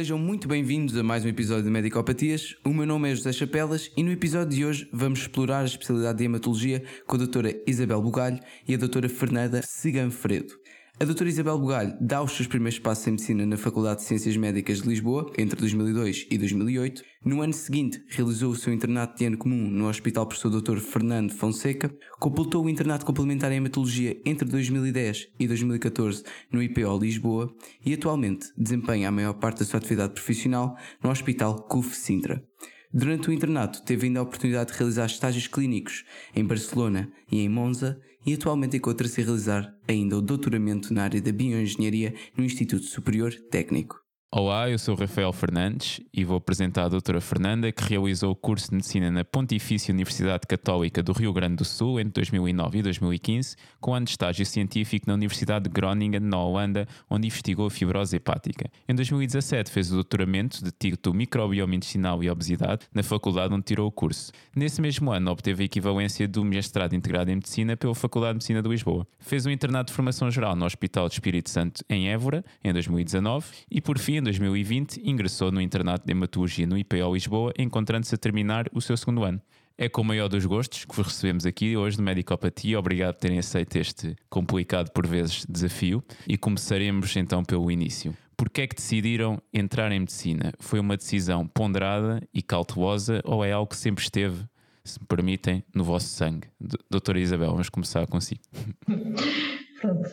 Sejam 0.00 0.16
muito 0.16 0.48
bem-vindos 0.48 0.96
a 0.96 1.02
mais 1.02 1.26
um 1.26 1.28
episódio 1.28 1.64
de 1.64 1.68
Medicopatias. 1.68 2.56
O 2.64 2.70
meu 2.70 2.86
nome 2.86 3.12
é 3.12 3.14
José 3.14 3.34
Chapelas 3.34 3.92
e 3.94 4.02
no 4.02 4.10
episódio 4.10 4.56
de 4.56 4.64
hoje 4.64 4.88
vamos 4.90 5.18
explorar 5.18 5.60
a 5.60 5.64
especialidade 5.66 6.16
de 6.16 6.24
hematologia 6.24 6.82
com 7.06 7.16
a 7.16 7.18
doutora 7.18 7.54
Isabel 7.66 8.00
Bugalho 8.00 8.40
e 8.66 8.72
a 8.72 8.78
doutora 8.78 9.10
Fernanda 9.10 9.60
Ciganfredo. 9.60 10.54
A 11.02 11.06
doutora 11.06 11.30
Isabel 11.30 11.58
Bugalho 11.58 11.96
dá 11.98 12.22
os 12.22 12.32
seus 12.32 12.46
primeiros 12.46 12.78
passos 12.78 13.06
em 13.06 13.12
medicina 13.12 13.46
na 13.46 13.56
Faculdade 13.56 14.00
de 14.00 14.06
Ciências 14.06 14.36
Médicas 14.36 14.82
de 14.82 14.88
Lisboa 14.90 15.32
entre 15.38 15.58
2002 15.58 16.26
e 16.30 16.36
2008. 16.36 17.02
No 17.24 17.40
ano 17.40 17.54
seguinte, 17.54 18.04
realizou 18.10 18.50
o 18.50 18.54
seu 18.54 18.70
internato 18.70 19.16
de 19.16 19.24
ano 19.24 19.38
comum 19.38 19.70
no 19.70 19.88
Hospital 19.88 20.26
Professor 20.26 20.50
Dr. 20.50 20.76
Fernando 20.76 21.32
Fonseca. 21.32 21.90
Completou 22.18 22.66
o 22.66 22.68
internato 22.68 23.06
complementar 23.06 23.50
em 23.50 23.56
hematologia 23.56 24.20
entre 24.26 24.46
2010 24.46 25.28
e 25.40 25.48
2014 25.48 26.22
no 26.52 26.62
IPO 26.62 26.98
Lisboa 26.98 27.50
e 27.82 27.94
atualmente 27.94 28.48
desempenha 28.54 29.08
a 29.08 29.10
maior 29.10 29.32
parte 29.32 29.60
da 29.60 29.64
sua 29.64 29.78
atividade 29.78 30.12
profissional 30.12 30.76
no 31.02 31.08
Hospital 31.08 31.62
CUF 31.62 31.96
Sintra. 31.96 32.44
Durante 32.92 33.30
o 33.30 33.32
internato, 33.32 33.82
teve 33.84 34.06
ainda 34.06 34.20
a 34.20 34.24
oportunidade 34.24 34.72
de 34.72 34.78
realizar 34.78 35.06
estágios 35.06 35.46
clínicos 35.46 36.04
em 36.36 36.44
Barcelona 36.44 37.10
e 37.32 37.40
em 37.40 37.48
Monza 37.48 37.98
e 38.24 38.34
atualmente 38.34 38.76
encontra-se 38.76 39.20
a 39.20 39.24
realizar 39.24 39.74
ainda 39.88 40.16
o 40.16 40.22
doutoramento 40.22 40.92
na 40.92 41.04
área 41.04 41.20
da 41.20 41.32
bioengenharia 41.32 42.14
no 42.36 42.44
Instituto 42.44 42.84
Superior 42.84 43.32
Técnico. 43.50 44.09
Olá, 44.32 44.70
eu 44.70 44.78
sou 44.78 44.94
Rafael 44.94 45.32
Fernandes 45.32 46.00
e 46.14 46.24
vou 46.24 46.36
apresentar 46.36 46.84
a 46.84 46.88
doutora 46.88 47.20
Fernanda, 47.20 47.72
que 47.72 47.82
realizou 47.82 48.30
o 48.30 48.36
curso 48.36 48.68
de 48.68 48.76
Medicina 48.76 49.10
na 49.10 49.24
Pontifícia 49.24 49.92
Universidade 49.92 50.46
Católica 50.46 51.02
do 51.02 51.10
Rio 51.10 51.32
Grande 51.32 51.56
do 51.56 51.64
Sul 51.64 51.98
entre 51.98 52.12
2009 52.12 52.78
e 52.78 52.82
2015, 52.82 53.56
com 53.80 53.92
ano 53.92 54.04
de 54.04 54.12
estágio 54.12 54.46
científico 54.46 55.08
na 55.08 55.14
Universidade 55.14 55.64
de 55.64 55.70
Groningen, 55.70 56.20
na 56.20 56.38
Holanda, 56.38 56.86
onde 57.10 57.26
investigou 57.26 57.66
a 57.66 57.70
fibrose 57.72 58.14
hepática. 58.14 58.70
Em 58.88 58.94
2017 58.94 59.68
fez 59.68 59.90
o 59.90 59.96
doutoramento 59.96 60.62
de 60.62 60.70
título 60.70 61.12
Microbioma 61.16 61.72
Medicinal 61.72 62.22
e 62.22 62.30
Obesidade 62.30 62.86
na 62.94 63.02
faculdade 63.02 63.52
onde 63.52 63.64
tirou 63.64 63.88
o 63.88 63.90
curso. 63.92 64.30
Nesse 64.54 64.80
mesmo 64.80 65.10
ano 65.10 65.32
obteve 65.32 65.64
a 65.64 65.66
equivalência 65.66 66.28
do 66.28 66.44
mestrado 66.44 66.94
integrado 66.94 67.32
em 67.32 67.34
Medicina 67.34 67.76
pela 67.76 67.96
Faculdade 67.96 68.34
de 68.34 68.36
Medicina 68.36 68.62
de 68.62 68.68
Lisboa. 68.68 69.04
Fez 69.18 69.44
um 69.44 69.50
internato 69.50 69.90
de 69.90 69.96
formação 69.96 70.30
geral 70.30 70.54
no 70.54 70.64
Hospital 70.64 71.08
de 71.08 71.14
Espírito 71.14 71.50
Santo 71.50 71.84
em 71.90 72.10
Évora, 72.10 72.44
em 72.62 72.72
2019, 72.72 73.44
e 73.68 73.80
por 73.80 73.98
fim 73.98 74.19
em 74.20 74.22
2020, 74.22 75.00
ingressou 75.02 75.50
no 75.50 75.60
internato 75.60 76.04
de 76.06 76.12
hematologia 76.12 76.66
no 76.66 76.76
IPO 76.76 77.14
Lisboa, 77.14 77.52
encontrando-se 77.58 78.14
a 78.14 78.18
terminar 78.18 78.66
o 78.72 78.80
seu 78.80 78.96
segundo 78.96 79.24
ano. 79.24 79.40
É 79.78 79.88
com 79.88 80.02
o 80.02 80.04
maior 80.04 80.28
dos 80.28 80.44
gostos 80.44 80.84
que 80.84 80.94
vos 80.94 81.06
recebemos 81.06 81.46
aqui 81.46 81.74
hoje 81.74 81.96
no 81.96 82.04
Medicopatia. 82.04 82.78
Obrigado 82.78 83.14
por 83.14 83.20
terem 83.20 83.38
aceito 83.38 83.76
este 83.76 84.14
complicado 84.28 84.90
por 84.90 85.06
vezes 85.06 85.46
desafio 85.48 86.04
e 86.28 86.36
começaremos 86.36 87.16
então 87.16 87.42
pelo 87.42 87.70
início. 87.70 88.14
Por 88.36 88.50
que 88.50 88.60
é 88.60 88.66
que 88.66 88.76
decidiram 88.76 89.40
entrar 89.52 89.90
em 89.90 90.00
medicina? 90.00 90.52
Foi 90.58 90.78
uma 90.78 90.98
decisão 90.98 91.46
ponderada 91.46 92.22
e 92.32 92.42
cautelosa 92.42 93.22
ou 93.24 93.42
é 93.42 93.52
algo 93.52 93.70
que 93.70 93.76
sempre 93.76 94.04
esteve, 94.04 94.44
se 94.84 95.00
me 95.00 95.06
permitem, 95.06 95.64
no 95.74 95.82
vosso 95.82 96.08
sangue? 96.08 96.46
Doutora 96.90 97.18
Isabel, 97.18 97.52
vamos 97.52 97.70
começar 97.70 98.06
consigo. 98.06 98.42
Pronto, 99.80 100.10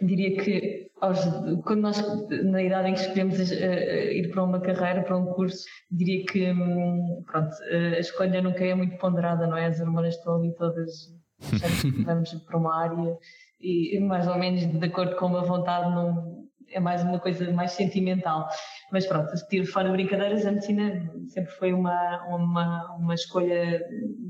diria 0.00 0.42
que 0.42 0.86
aos, 1.00 1.18
quando 1.64 1.82
nós, 1.82 2.02
na 2.44 2.62
idade 2.62 2.88
em 2.88 2.94
que 2.94 3.00
escolhemos 3.00 3.38
uh, 3.38 3.52
ir 3.52 4.30
para 4.30 4.42
uma 4.42 4.60
carreira, 4.60 5.02
para 5.02 5.16
um 5.16 5.26
curso, 5.26 5.64
diria 5.90 6.24
que 6.24 6.50
um, 6.50 7.22
pronto, 7.26 7.54
a 7.70 7.98
escolha 7.98 8.40
nunca 8.40 8.64
é 8.64 8.74
muito 8.74 8.96
ponderada, 8.96 9.46
não 9.46 9.56
é? 9.56 9.66
As 9.66 9.80
hormonas 9.80 10.14
estão 10.14 10.36
ali 10.36 10.54
todas, 10.54 11.14
vamos 12.04 12.32
para 12.32 12.56
uma 12.56 12.82
área 12.82 13.18
e 13.60 13.98
mais 14.00 14.26
ou 14.26 14.38
menos 14.38 14.64
de 14.66 14.86
acordo 14.86 15.16
com 15.16 15.26
uma 15.26 15.42
vontade, 15.42 15.90
não, 15.90 16.46
é 16.70 16.80
mais 16.80 17.02
uma 17.02 17.18
coisa 17.18 17.50
mais 17.52 17.72
sentimental. 17.72 18.48
Mas 18.92 19.06
pronto, 19.06 19.32
tiro 19.48 19.66
fora 19.66 19.90
brincadeiras, 19.90 20.46
a 20.46 20.52
medicina 20.52 21.10
sempre 21.28 21.50
foi 21.52 21.72
uma, 21.72 22.24
uma, 22.28 22.96
uma 22.96 23.14
escolha 23.14 23.82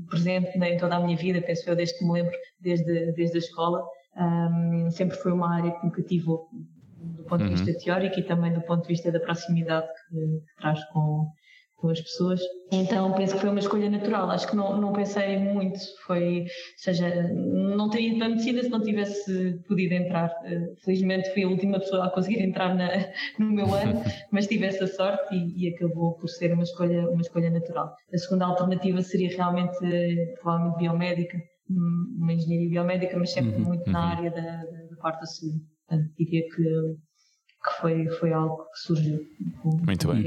presente 0.09 0.57
em 0.57 0.77
toda 0.77 0.95
a 0.95 0.99
minha 0.99 1.17
vida, 1.17 1.41
penso 1.41 1.69
eu, 1.69 1.75
desde 1.75 1.97
que 1.97 2.05
me 2.05 2.13
lembro, 2.13 2.35
desde, 2.59 3.11
desde 3.13 3.37
a 3.37 3.39
escola 3.39 3.85
um, 4.17 4.89
sempre 4.91 5.17
foi 5.17 5.31
uma 5.31 5.53
área 5.53 5.71
que 5.71 5.85
me 5.85 5.91
cativou 5.91 6.47
do 6.99 7.23
ponto 7.23 7.43
de 7.43 7.49
vista 7.51 7.71
uhum. 7.71 7.77
teórico 7.77 8.19
e 8.19 8.23
também 8.23 8.53
do 8.53 8.61
ponto 8.61 8.81
de 8.81 8.87
vista 8.87 9.11
da 9.11 9.19
proximidade 9.19 9.87
que, 10.09 10.15
que 10.15 10.55
traz 10.59 10.83
com, 10.85 11.27
com 11.75 11.89
as 11.89 12.01
pessoas. 12.01 12.41
Então 12.71 13.13
penso 13.13 13.35
que 13.35 13.41
foi 13.41 13.49
uma 13.49 13.59
escolha 13.59 13.89
natural. 13.89 14.29
Acho 14.29 14.47
que 14.47 14.55
não, 14.55 14.79
não 14.79 14.91
pensei 14.91 15.37
muito. 15.37 15.77
Foi, 16.05 16.41
ou 16.41 16.47
seja, 16.77 17.31
não 17.33 17.89
teria 17.89 18.09
ido 18.09 18.17
para 18.17 18.27
a 18.27 18.29
medicina 18.29 18.63
se 18.63 18.69
não 18.69 18.81
tivesse 18.81 19.59
podido 19.67 19.93
entrar. 19.93 20.31
Eh, 20.45 20.73
felizmente 20.83 21.31
fui 21.33 21.43
a 21.43 21.47
última 21.47 21.79
pessoa 21.79 22.05
a 22.05 22.09
conseguir 22.09 22.41
entrar 22.41 22.75
na, 22.75 22.89
no 23.37 23.51
meu 23.51 23.73
ano, 23.73 24.01
mas 24.31 24.47
tive 24.47 24.65
essa 24.65 24.87
sorte 24.87 25.35
e, 25.35 25.65
e, 25.65 25.73
acabou 25.75 26.13
por 26.13 26.27
ser 26.27 26.51
uma 26.53 26.63
escolha, 26.63 27.07
uma 27.09 27.21
escolha 27.21 27.49
natural. 27.49 27.93
A 28.11 28.17
segunda 28.17 28.45
alternativa 28.45 29.01
seria 29.01 29.29
realmente, 29.29 29.77
provavelmente 30.41 30.79
biomédica 30.79 31.37
uma 31.69 32.33
engenharia 32.33 32.69
biomédica, 32.69 33.17
mas 33.17 33.31
sempre 33.31 33.55
uhum, 33.55 33.65
muito 33.65 33.85
uhum. 33.87 33.93
na 33.93 33.99
área 33.99 34.31
da, 34.31 34.41
da, 34.41 34.83
da 34.89 34.95
parte 34.97 35.21
da 35.21 35.25
saúde. 35.25 35.61
Portanto, 35.87 36.13
diria 36.17 36.43
que, 36.43 36.63
que 36.63 37.81
foi, 37.81 38.07
foi 38.19 38.33
algo 38.33 38.63
que 38.65 38.79
surgiu. 38.79 39.25
Muito 39.63 40.07
bem. 40.07 40.23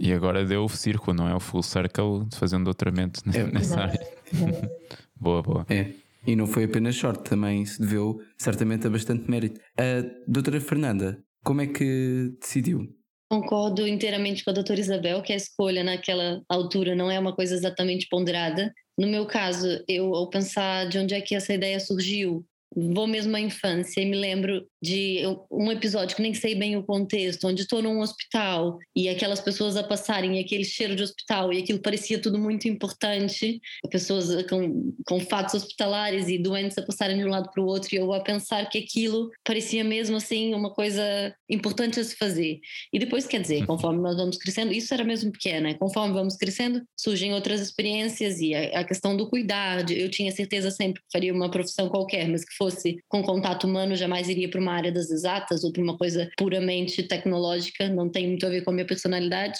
E, 0.00 0.08
e 0.08 0.12
agora 0.12 0.44
deu 0.44 0.64
o 0.64 0.68
círculo, 0.68 1.16
não 1.16 1.28
é? 1.28 1.34
O 1.34 1.40
full 1.40 1.62
circle 1.62 2.26
de 2.26 2.36
fazer 2.36 2.56
um 2.56 2.64
doutoramento 2.64 3.20
é, 3.34 3.44
nessa 3.52 3.80
área. 3.80 4.00
Exato. 4.32 4.70
boa, 5.16 5.42
boa. 5.42 5.66
É. 5.68 5.92
E 6.26 6.36
não 6.36 6.46
foi 6.46 6.64
apenas 6.64 6.96
sorte, 6.96 7.30
também 7.30 7.64
se 7.64 7.80
deveu 7.80 8.20
certamente 8.36 8.86
a 8.86 8.90
bastante 8.90 9.30
mérito. 9.30 9.60
A 9.78 10.04
doutora 10.26 10.60
Fernanda, 10.60 11.22
como 11.42 11.62
é 11.62 11.66
que 11.66 12.36
decidiu? 12.40 12.86
Concordo 13.30 13.86
inteiramente 13.86 14.42
com 14.42 14.50
a 14.50 14.54
doutora 14.54 14.80
Isabel 14.80 15.22
que 15.22 15.32
a 15.32 15.36
escolha 15.36 15.84
naquela 15.84 16.42
altura 16.48 16.94
não 16.94 17.10
é 17.10 17.18
uma 17.18 17.34
coisa 17.34 17.54
exatamente 17.54 18.08
ponderada. 18.10 18.72
No 18.98 19.06
meu 19.06 19.26
caso, 19.26 19.82
eu 19.86 20.12
ao 20.12 20.28
pensar 20.28 20.88
de 20.88 20.98
onde 20.98 21.14
é 21.14 21.20
que 21.20 21.36
essa 21.36 21.54
ideia 21.54 21.78
surgiu, 21.78 22.44
vou 22.74 23.06
mesmo 23.06 23.36
à 23.36 23.40
infância 23.40 24.00
e 24.00 24.04
me 24.04 24.16
lembro 24.16 24.66
de 24.82 25.22
um 25.50 25.70
episódio 25.70 26.16
que 26.16 26.22
nem 26.22 26.34
sei 26.34 26.54
bem 26.54 26.76
o 26.76 26.82
contexto, 26.82 27.46
onde 27.46 27.62
estou 27.62 27.82
num 27.82 28.00
hospital 28.00 28.78
e 28.94 29.08
aquelas 29.08 29.40
pessoas 29.40 29.76
a 29.76 29.82
passarem 29.82 30.36
e 30.36 30.40
aquele 30.40 30.64
cheiro 30.64 30.94
de 30.94 31.02
hospital 31.02 31.52
e 31.52 31.58
aquilo 31.58 31.80
parecia 31.80 32.20
tudo 32.20 32.38
muito 32.38 32.68
importante, 32.68 33.60
pessoas 33.90 34.42
com, 34.46 34.94
com 35.06 35.20
fatos 35.20 35.54
hospitalares 35.54 36.28
e 36.28 36.38
doentes 36.38 36.78
a 36.78 36.82
passarem 36.82 37.18
de 37.18 37.24
um 37.24 37.28
lado 37.28 37.50
para 37.50 37.62
o 37.62 37.66
outro 37.66 37.94
e 37.94 37.98
eu 37.98 38.12
a 38.12 38.20
pensar 38.20 38.68
que 38.68 38.78
aquilo 38.78 39.30
parecia 39.44 39.82
mesmo 39.82 40.16
assim 40.16 40.54
uma 40.54 40.72
coisa 40.72 41.02
importante 41.48 41.98
a 41.98 42.04
se 42.04 42.16
fazer. 42.16 42.60
E 42.92 42.98
depois, 42.98 43.26
quer 43.26 43.40
dizer, 43.40 43.66
conforme 43.66 44.00
nós 44.00 44.16
vamos 44.16 44.36
crescendo, 44.36 44.72
isso 44.72 44.92
era 44.94 45.04
mesmo 45.04 45.32
pequena, 45.32 45.74
conforme 45.74 46.14
vamos 46.14 46.36
crescendo, 46.36 46.82
surgem 46.96 47.34
outras 47.34 47.60
experiências 47.60 48.40
e 48.40 48.54
a, 48.54 48.80
a 48.80 48.84
questão 48.84 49.16
do 49.16 49.28
cuidado. 49.28 49.92
Eu 49.92 50.10
tinha 50.10 50.30
certeza 50.30 50.70
sempre 50.70 51.02
que 51.02 51.08
faria 51.12 51.32
uma 51.32 51.50
profissão 51.50 51.88
qualquer, 51.88 52.28
mas 52.28 52.44
que 52.44 52.54
fosse 52.54 52.98
com 53.08 53.22
contato 53.22 53.66
humano, 53.66 53.96
jamais 53.96 54.28
iria 54.28 54.48
para 54.48 54.60
uma 54.60 54.67
área 54.72 54.92
das 54.92 55.10
exatas 55.10 55.64
ou 55.64 55.72
para 55.72 55.82
uma 55.82 55.96
coisa 55.96 56.30
puramente 56.36 57.02
tecnológica, 57.02 57.88
não 57.88 58.08
tem 58.08 58.28
muito 58.28 58.46
a 58.46 58.48
ver 58.50 58.62
com 58.62 58.70
a 58.70 58.74
minha 58.74 58.86
personalidade. 58.86 59.58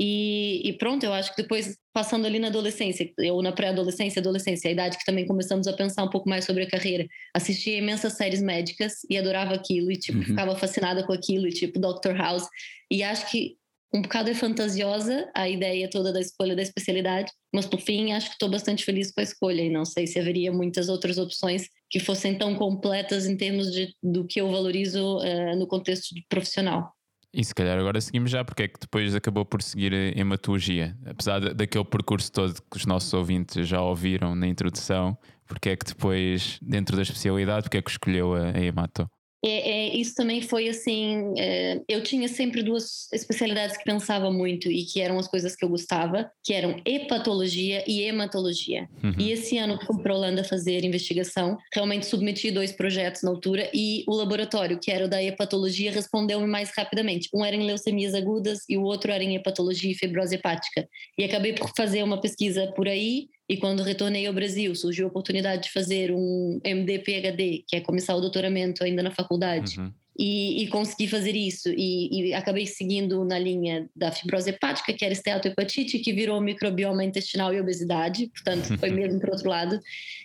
E, 0.00 0.62
e, 0.64 0.72
pronto, 0.74 1.04
eu 1.04 1.12
acho 1.12 1.34
que 1.34 1.42
depois, 1.42 1.76
passando 1.92 2.24
ali 2.24 2.38
na 2.38 2.46
adolescência, 2.46 3.12
ou 3.32 3.42
na 3.42 3.50
pré-adolescência, 3.50 4.20
adolescência, 4.20 4.68
a 4.68 4.72
idade 4.72 4.96
que 4.96 5.04
também 5.04 5.26
começamos 5.26 5.66
a 5.66 5.72
pensar 5.72 6.04
um 6.04 6.10
pouco 6.10 6.28
mais 6.28 6.44
sobre 6.44 6.62
a 6.62 6.70
carreira, 6.70 7.04
assistia 7.34 7.76
imensas 7.76 8.12
séries 8.12 8.40
médicas 8.40 8.98
e 9.10 9.18
adorava 9.18 9.54
aquilo, 9.54 9.90
e 9.90 9.96
tipo, 9.96 10.18
uhum. 10.18 10.24
ficava 10.24 10.54
fascinada 10.54 11.04
com 11.04 11.12
aquilo, 11.12 11.48
e 11.48 11.50
tipo, 11.50 11.80
Dr. 11.80 12.14
House. 12.16 12.46
E 12.88 13.02
acho 13.02 13.28
que 13.28 13.56
um 13.92 14.02
bocado 14.02 14.30
é 14.30 14.34
fantasiosa 14.34 15.28
a 15.34 15.48
ideia 15.48 15.88
toda 15.90 16.12
da 16.12 16.20
escolha 16.20 16.54
da 16.54 16.62
especialidade, 16.62 17.32
mas 17.52 17.66
por 17.66 17.80
fim 17.80 18.12
acho 18.12 18.26
que 18.26 18.34
estou 18.34 18.48
bastante 18.48 18.84
feliz 18.84 19.10
com 19.10 19.20
a 19.20 19.24
escolha 19.24 19.62
e 19.62 19.70
não 19.70 19.84
sei 19.84 20.06
se 20.06 20.20
haveria 20.20 20.52
muitas 20.52 20.88
outras 20.88 21.16
opções 21.16 21.68
que 21.90 22.00
fossem 22.00 22.36
tão 22.36 22.54
completas 22.54 23.26
em 23.26 23.36
termos 23.36 23.70
de, 23.72 23.94
do 24.02 24.26
que 24.26 24.40
eu 24.40 24.50
valorizo 24.50 25.18
uh, 25.18 25.56
no 25.56 25.66
contexto 25.66 26.14
profissional. 26.28 26.92
E 27.32 27.44
se 27.44 27.54
calhar 27.54 27.78
agora 27.78 28.00
seguimos 28.00 28.30
já, 28.30 28.42
porque 28.44 28.62
é 28.62 28.68
que 28.68 28.80
depois 28.80 29.14
acabou 29.14 29.44
por 29.44 29.62
seguir 29.62 29.92
a 29.92 30.18
hematologia? 30.18 30.96
Apesar 31.04 31.54
daquele 31.54 31.84
percurso 31.84 32.32
todo 32.32 32.54
que 32.54 32.76
os 32.76 32.86
nossos 32.86 33.12
ouvintes 33.12 33.68
já 33.68 33.82
ouviram 33.82 34.34
na 34.34 34.46
introdução, 34.46 35.16
porque 35.46 35.70
é 35.70 35.76
que 35.76 35.84
depois, 35.84 36.58
dentro 36.62 36.96
da 36.96 37.02
especialidade, 37.02 37.64
porque 37.64 37.76
é 37.76 37.82
que 37.82 37.90
escolheu 37.90 38.34
a, 38.34 38.48
a? 38.48 39.10
É, 39.44 39.70
é, 39.70 39.96
isso 39.96 40.14
também 40.14 40.42
foi 40.42 40.68
assim. 40.68 41.32
É, 41.38 41.80
eu 41.88 42.02
tinha 42.02 42.28
sempre 42.28 42.62
duas 42.62 43.10
especialidades 43.12 43.76
que 43.76 43.84
pensava 43.84 44.30
muito 44.30 44.70
e 44.70 44.84
que 44.84 45.00
eram 45.00 45.18
as 45.18 45.28
coisas 45.28 45.54
que 45.54 45.64
eu 45.64 45.68
gostava, 45.68 46.30
que 46.42 46.52
eram 46.52 46.80
hepatologia 46.84 47.84
e 47.86 48.02
hematologia. 48.02 48.88
Uhum. 49.02 49.14
E 49.18 49.30
esse 49.30 49.56
ano 49.56 49.78
que 49.78 49.86
fui 49.86 50.02
para 50.02 50.12
a 50.12 50.16
Holanda 50.16 50.42
fazer 50.42 50.84
investigação, 50.84 51.56
realmente 51.72 52.06
submeti 52.06 52.50
dois 52.50 52.72
projetos 52.72 53.22
na 53.22 53.30
altura 53.30 53.70
e 53.72 54.04
o 54.08 54.14
laboratório, 54.14 54.78
que 54.80 54.90
era 54.90 55.04
o 55.04 55.08
da 55.08 55.22
hepatologia, 55.22 55.92
respondeu-me 55.92 56.46
mais 56.46 56.70
rapidamente. 56.76 57.28
Um 57.32 57.44
era 57.44 57.54
em 57.54 57.64
leucemias 57.64 58.14
agudas 58.14 58.60
e 58.68 58.76
o 58.76 58.82
outro 58.82 59.12
era 59.12 59.22
em 59.22 59.36
hepatologia 59.36 59.92
e 59.92 59.94
fibrose 59.94 60.34
hepática. 60.34 60.88
E 61.16 61.24
acabei 61.24 61.52
por 61.52 61.70
fazer 61.76 62.02
uma 62.02 62.20
pesquisa 62.20 62.72
por 62.74 62.88
aí 62.88 63.28
e 63.48 63.56
quando 63.56 63.82
retornei 63.82 64.26
ao 64.26 64.34
Brasil, 64.34 64.74
surgiu 64.74 65.06
a 65.06 65.08
oportunidade 65.08 65.64
de 65.64 65.70
fazer 65.70 66.12
um 66.12 66.60
MD-PhD, 66.62 67.64
que 67.66 67.76
é 67.76 67.80
começar 67.80 68.14
o 68.14 68.20
doutoramento 68.20 68.84
ainda 68.84 69.02
na 69.02 69.10
faculdade. 69.10 69.80
Uhum. 69.80 69.90
e, 70.18 70.64
e 70.64 70.68
consegui 70.68 71.08
fazer 71.08 71.34
isso. 71.34 71.70
E, 71.70 72.28
e, 72.28 72.34
acabei 72.34 72.66
seguindo 72.66 73.24
na 73.24 73.38
linha 73.38 73.88
da 73.96 74.12
fibrose 74.12 74.50
hepática, 74.50 74.92
que 74.92 75.02
era 75.02 75.14
esteatohepatite, 75.14 76.00
que 76.00 76.12
virou 76.12 76.40
microbioma 76.42 77.02
intestinal 77.02 77.54
e 77.54 77.60
obesidade, 77.60 78.26
portanto, 78.26 78.76
foi 78.78 78.90
mesmo 78.92 79.18
para 79.18 79.30
o 79.30 79.32
outro 79.32 79.48
lado. 79.48 79.80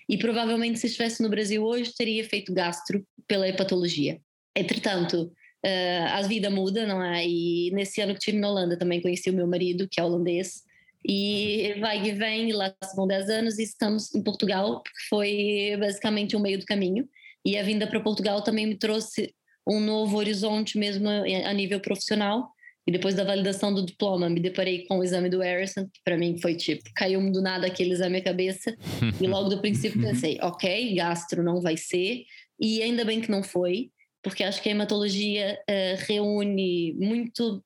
E 0.10 0.18
provavelmente, 0.18 0.80
se 0.80 0.88
estivesse 0.88 1.24
no 1.24 1.30
Brasil 1.30 1.64
hoje, 1.64 1.94
teria 1.96 2.26
feito 2.26 2.54
gastro 2.54 3.06
pela 3.26 3.48
hepatologia. 3.48 4.20
Entretanto, 4.54 5.32
uh, 5.66 6.08
a 6.10 6.22
vida 6.24 6.50
muda, 6.50 6.86
não 6.86 7.02
é? 7.02 7.26
E 7.26 7.72
nesse 7.72 8.02
ano 8.02 8.14
que 8.14 8.20
estive 8.20 8.38
na 8.38 8.50
Holanda 8.50 8.78
também 8.78 9.02
conheci 9.02 9.30
o 9.30 9.34
meu 9.34 9.48
marido, 9.48 9.88
que 9.90 10.02
é 10.02 10.04
holandês, 10.04 10.64
e 11.06 11.76
vai 11.80 12.06
e 12.06 12.12
vem, 12.12 12.54
lá 12.54 12.74
vão 12.96 13.06
10 13.06 13.30
anos 13.30 13.60
e 13.60 13.64
estamos 13.64 14.14
em 14.16 14.24
Portugal, 14.24 14.82
porque 14.82 15.00
foi 15.10 15.78
basicamente 15.80 16.36
o 16.36 16.40
meio 16.40 16.60
do 16.60 16.66
caminho. 16.66 17.08
E 17.46 17.58
a 17.58 17.64
vinda 17.64 17.86
para 17.86 18.00
Portugal 18.00 18.42
também 18.42 18.66
me 18.66 18.78
trouxe 18.78 19.34
um 19.68 19.80
novo 19.80 20.18
horizonte 20.18 20.78
mesmo 20.78 21.08
a 21.10 21.54
nível 21.54 21.80
profissional. 21.80 22.50
E 22.86 22.92
depois 22.92 23.16
da 23.16 23.24
validação 23.24 23.74
do 23.74 23.86
diploma, 23.86 24.30
me 24.30 24.42
deparei 24.42 24.86
com 24.86 25.00
o 25.00 25.04
exame 25.04 25.30
do 25.30 25.40
Harrison, 25.40 25.86
que 25.86 26.02
para 26.04 26.18
mim 26.18 26.38
foi 26.42 26.56
tipo, 26.56 26.84
caiu 26.96 27.32
do 27.32 27.42
nada 27.42 27.68
aquele 27.68 27.92
exame 27.92 28.18
à 28.18 28.24
cabeça. 28.24 28.76
e 29.22 29.28
logo 29.28 29.50
do 29.50 29.62
princípio 29.62 30.02
pensei, 30.02 30.38
ok, 30.44 30.94
gastro 30.96 31.44
não 31.44 31.62
vai 31.62 31.78
ser. 31.78 32.24
E 32.60 32.82
ainda 32.82 33.06
bem 33.06 33.22
que 33.22 33.32
não 33.32 33.42
foi, 33.42 33.90
porque 34.22 34.44
acho 34.44 34.62
que 34.62 34.70
a 34.70 34.72
hematologia 34.72 35.60
uh, 35.70 36.06
reúne 36.08 36.94
muito 36.94 37.64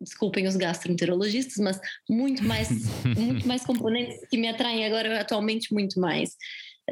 desculpem 0.00 0.46
os 0.46 0.56
gastroenterologistas, 0.56 1.56
mas 1.58 1.80
muito 2.08 2.44
mais, 2.44 2.68
muito 3.16 3.46
mais 3.46 3.64
componentes 3.64 4.18
que 4.28 4.36
me 4.36 4.48
atraem 4.48 4.84
agora 4.86 5.20
atualmente 5.20 5.72
muito 5.72 6.00
mais. 6.00 6.36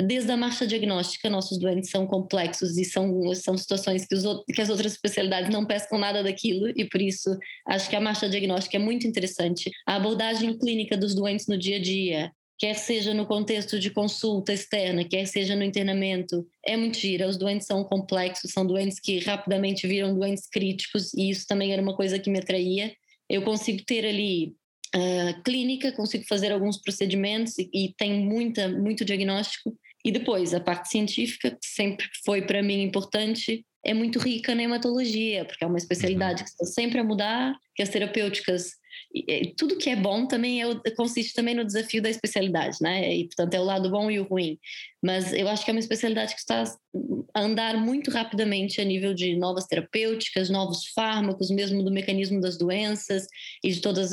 Desde 0.06 0.30
a 0.30 0.36
marcha 0.36 0.66
diagnóstica, 0.66 1.28
nossos 1.28 1.58
doentes 1.58 1.90
são 1.90 2.06
complexos 2.06 2.78
e 2.78 2.84
são, 2.84 3.34
são 3.34 3.56
situações 3.58 4.06
que, 4.06 4.14
os, 4.14 4.24
que 4.46 4.62
as 4.62 4.70
outras 4.70 4.92
especialidades 4.92 5.50
não 5.50 5.66
pescam 5.66 5.98
nada 5.98 6.22
daquilo, 6.22 6.68
e 6.68 6.84
por 6.84 7.02
isso 7.02 7.36
acho 7.66 7.90
que 7.90 7.96
a 7.96 8.00
marcha 8.00 8.28
diagnóstica 8.28 8.76
é 8.76 8.80
muito 8.80 9.06
interessante. 9.06 9.70
A 9.86 9.96
abordagem 9.96 10.56
clínica 10.56 10.96
dos 10.96 11.14
doentes 11.14 11.48
no 11.48 11.58
dia 11.58 11.76
a 11.76 11.82
dia, 11.82 12.32
quer 12.60 12.74
seja 12.74 13.14
no 13.14 13.24
contexto 13.24 13.80
de 13.80 13.88
consulta 13.88 14.52
externa, 14.52 15.02
quer 15.02 15.24
seja 15.26 15.56
no 15.56 15.64
internamento, 15.64 16.46
é 16.64 16.76
muito 16.76 16.98
gira. 16.98 17.26
Os 17.26 17.38
doentes 17.38 17.66
são 17.66 17.82
complexos, 17.82 18.52
são 18.52 18.66
doentes 18.66 19.00
que 19.00 19.18
rapidamente 19.18 19.86
viram 19.86 20.14
doentes 20.14 20.46
críticos, 20.46 21.14
e 21.14 21.30
isso 21.30 21.46
também 21.46 21.72
era 21.72 21.80
uma 21.80 21.96
coisa 21.96 22.18
que 22.18 22.28
me 22.28 22.38
atraía. 22.38 22.94
Eu 23.30 23.40
consigo 23.40 23.82
ter 23.86 24.04
ali 24.04 24.54
uh, 24.94 25.42
clínica, 25.42 25.90
consigo 25.92 26.24
fazer 26.28 26.52
alguns 26.52 26.76
procedimentos 26.76 27.58
e, 27.58 27.70
e 27.72 27.94
tem 27.96 28.20
muita, 28.20 28.68
muito 28.68 29.06
diagnóstico. 29.06 29.74
E 30.04 30.12
depois, 30.12 30.52
a 30.52 30.60
parte 30.60 30.90
científica, 30.90 31.50
que 31.50 31.66
sempre 31.66 32.06
foi 32.24 32.42
para 32.42 32.62
mim 32.62 32.82
importante, 32.82 33.64
é 33.82 33.94
muito 33.94 34.18
rica 34.18 34.54
na 34.54 34.64
hematologia, 34.64 35.46
porque 35.46 35.64
é 35.64 35.66
uma 35.66 35.78
especialidade 35.78 36.42
uhum. 36.42 36.44
que 36.44 36.50
está 36.50 36.66
sempre 36.66 36.98
a 36.98 37.04
mudar, 37.04 37.54
que 37.74 37.82
as 37.82 37.88
terapêuticas 37.88 38.79
tudo 39.56 39.76
que 39.76 39.90
é 39.90 39.96
bom 39.96 40.26
também 40.26 40.62
é, 40.62 40.90
consiste 40.96 41.34
também 41.34 41.54
no 41.54 41.64
desafio 41.64 42.00
da 42.00 42.08
especialidade, 42.08 42.78
né? 42.80 43.12
E 43.14 43.24
portanto 43.26 43.54
é 43.54 43.60
o 43.60 43.64
lado 43.64 43.90
bom 43.90 44.10
e 44.10 44.20
o 44.20 44.24
ruim. 44.24 44.56
Mas 45.02 45.32
eu 45.32 45.48
acho 45.48 45.64
que 45.64 45.70
é 45.70 45.74
uma 45.74 45.80
especialidade 45.80 46.34
que 46.34 46.40
está 46.40 46.62
a 47.34 47.40
andar 47.40 47.76
muito 47.76 48.10
rapidamente 48.10 48.80
a 48.80 48.84
nível 48.84 49.12
de 49.12 49.36
novas 49.36 49.66
terapêuticas, 49.66 50.48
novos 50.48 50.86
fármacos, 50.94 51.50
mesmo 51.50 51.82
do 51.82 51.90
mecanismo 51.90 52.40
das 52.40 52.56
doenças 52.56 53.26
e 53.64 53.72
de 53.72 53.80
todos 53.80 54.12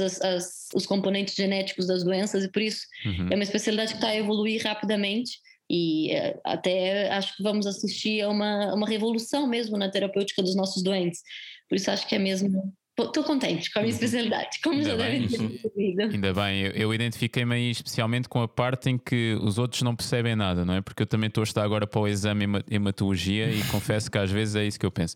os 0.73 0.85
componentes 0.85 1.35
genéticos 1.35 1.85
das 1.85 2.03
doenças, 2.03 2.43
e 2.43 2.51
por 2.51 2.61
isso 2.61 2.81
uhum. 3.05 3.29
é 3.31 3.35
uma 3.35 3.43
especialidade 3.43 3.91
que 3.91 3.97
está 3.97 4.09
a 4.09 4.17
evoluir 4.17 4.63
rapidamente. 4.63 5.39
E 5.69 6.11
eh, 6.11 6.39
até 6.45 7.09
acho 7.11 7.35
que 7.35 7.43
vamos 7.43 7.67
assistir 7.67 8.21
a 8.21 8.29
uma, 8.29 8.73
uma 8.73 8.88
revolução 8.88 9.45
mesmo 9.45 9.77
na 9.77 9.91
terapêutica 9.91 10.41
dos 10.41 10.55
nossos 10.55 10.81
doentes. 10.81 11.21
Por 11.67 11.75
isso 11.75 11.91
acho 11.91 12.07
que 12.07 12.15
é 12.15 12.19
mesmo 12.19 12.73
Estou 12.99 13.23
contente 13.23 13.71
com 13.71 13.77
a 13.77 13.81
minha 13.83 13.94
uhum. 13.94 13.95
especialidade, 13.95 14.59
como 14.63 14.77
ainda 14.77 14.89
já 14.89 14.95
devem 14.95 15.27
ter 15.27 15.38
percebido. 15.38 16.01
Ainda 16.01 16.33
bem, 16.33 16.61
eu, 16.61 16.71
eu 16.71 16.94
identifiquei-me 16.94 17.53
aí 17.53 17.69
especialmente 17.69 18.27
com 18.27 18.41
a 18.41 18.47
parte 18.47 18.89
em 18.89 18.97
que 18.97 19.38
os 19.39 19.59
outros 19.59 19.83
não 19.83 19.95
percebem 19.95 20.35
nada, 20.35 20.65
não 20.65 20.73
é? 20.73 20.81
Porque 20.81 21.03
eu 21.03 21.05
também 21.05 21.27
estou 21.27 21.44
a 21.44 21.44
estar 21.44 21.63
agora 21.63 21.85
para 21.85 21.99
o 21.99 22.07
exame 22.07 22.45
em 22.45 22.75
hematologia 22.75 23.51
e 23.51 23.61
confesso 23.65 24.09
que 24.09 24.17
às 24.17 24.31
vezes 24.31 24.55
é 24.55 24.65
isso 24.65 24.79
que 24.79 24.85
eu 24.85 24.91
penso. 24.91 25.15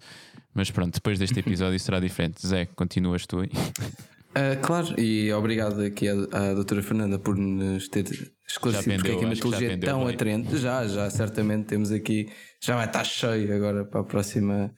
Mas 0.53 0.69
pronto, 0.69 0.93
depois 0.93 1.17
deste 1.17 1.39
episódio 1.39 1.79
será 1.79 1.99
diferente. 1.99 2.45
Zé, 2.45 2.67
continuas 2.67 3.25
tu 3.25 3.39
aí. 3.39 3.49
Uh, 3.49 4.61
claro, 4.61 4.99
e 4.99 5.33
obrigado 5.33 5.81
aqui 5.81 6.07
à, 6.07 6.13
à 6.31 6.53
doutora 6.53 6.83
Fernanda 6.83 7.17
por 7.17 7.35
nos 7.35 7.89
ter 7.89 8.05
esclarecido 8.47 8.95
porque 8.95 9.11
é 9.11 9.15
que 9.15 9.23
a 9.23 9.27
hematologia 9.27 9.73
é 9.73 9.77
tão 9.77 10.05
bem. 10.05 10.13
atraente. 10.13 10.57
Já, 10.57 10.87
já, 10.87 11.09
certamente 11.09 11.65
temos 11.65 11.91
aqui, 11.91 12.29
já 12.61 12.75
vai 12.75 12.85
estar 12.85 13.03
cheio 13.03 13.55
agora 13.55 13.83
para 13.85 14.01
a 14.01 14.03
próxima. 14.03 14.71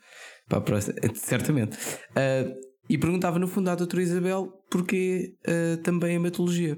Para 0.48 0.60
a 0.60 0.62
próxima 0.62 0.96
certamente. 1.16 1.78
Uh, 2.12 2.73
e 2.90 2.98
perguntava 2.98 3.40
no 3.40 3.48
fundo 3.48 3.70
à 3.70 3.76
doutora 3.76 4.02
Isabel 4.04 4.48
porquê 4.70 5.36
uh, 5.48 5.78
também 5.78 6.12
a 6.12 6.14
hematologia. 6.16 6.78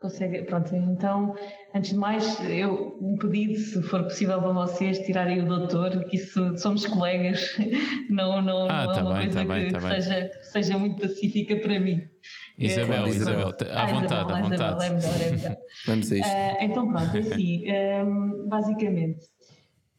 Consegue, 0.00 0.42
pronto, 0.42 0.74
então, 0.76 1.34
antes 1.74 1.92
de 1.92 1.96
mais, 1.96 2.38
eu 2.40 2.98
um 3.00 3.16
pedido, 3.16 3.58
se 3.58 3.82
for 3.84 4.02
possível 4.02 4.38
para 4.38 4.52
vocês, 4.52 4.98
tirarem 4.98 5.40
o 5.40 5.46
doutor, 5.46 6.04
que 6.04 6.16
isso 6.16 6.58
somos 6.58 6.84
colegas, 6.84 7.56
não, 8.10 8.42
não, 8.42 8.68
ah, 8.68 8.84
não 8.84 8.92
é 8.92 8.94
tá 8.94 9.02
uma 9.02 9.14
bem, 9.14 9.22
coisa 9.22 9.32
tá 9.32 9.40
que, 9.40 9.48
bem, 9.48 9.72
tá 9.72 9.78
que 9.78 10.02
seja, 10.02 10.30
seja 10.42 10.78
muito 10.78 11.00
pacífica 11.00 11.56
para 11.56 11.80
mim. 11.80 12.06
Isabel, 12.58 13.06
é, 13.06 13.08
Isabel, 13.08 13.48
à 13.48 13.82
ah, 13.82 13.86
vontade, 13.86 14.32
à 14.32 14.42
vontade. 14.42 14.84
é 14.84 14.90
melhor, 14.90 15.22
é 15.22 15.30
melhor. 15.30 15.56
Vamos 15.86 16.12
a 16.12 16.16
isto. 16.16 16.28
Uh, 16.28 16.56
então, 16.60 16.92
pronto, 16.92 17.16
assim, 17.16 17.64
um, 18.04 18.46
basicamente, 18.46 19.26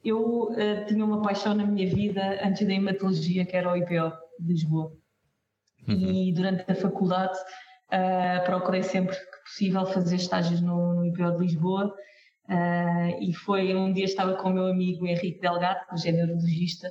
eu 0.03 0.49
uh, 0.51 0.85
tinha 0.87 1.03
uma 1.03 1.23
paixão 1.23 1.55
na 1.55 1.65
minha 1.65 1.89
vida 1.89 2.39
antes 2.45 2.67
da 2.67 2.73
hematologia, 2.73 3.43
que 3.43 3.55
era 3.55 3.73
o 3.73 3.75
IPO 3.75 4.13
de 4.39 4.53
Lisboa. 4.53 4.91
Uhum. 5.87 6.11
E 6.11 6.33
durante 6.33 6.69
a 6.69 6.75
faculdade 6.75 7.37
uh, 7.37 8.45
procurei 8.45 8.83
sempre 8.83 9.15
que 9.15 9.43
possível 9.45 9.85
fazer 9.85 10.15
estágios 10.15 10.61
no, 10.61 10.95
no 10.95 11.05
IPO 11.05 11.31
de 11.31 11.37
Lisboa. 11.39 11.93
Uh, 12.47 13.23
e 13.23 13.33
foi 13.33 13.73
um 13.75 13.91
dia 13.91 14.05
estava 14.05 14.35
com 14.35 14.49
o 14.49 14.53
meu 14.53 14.67
amigo 14.67 15.07
Henrique 15.07 15.41
Delgado, 15.41 15.79
que 15.99 16.07
é 16.07 16.11
neurologista, 16.11 16.87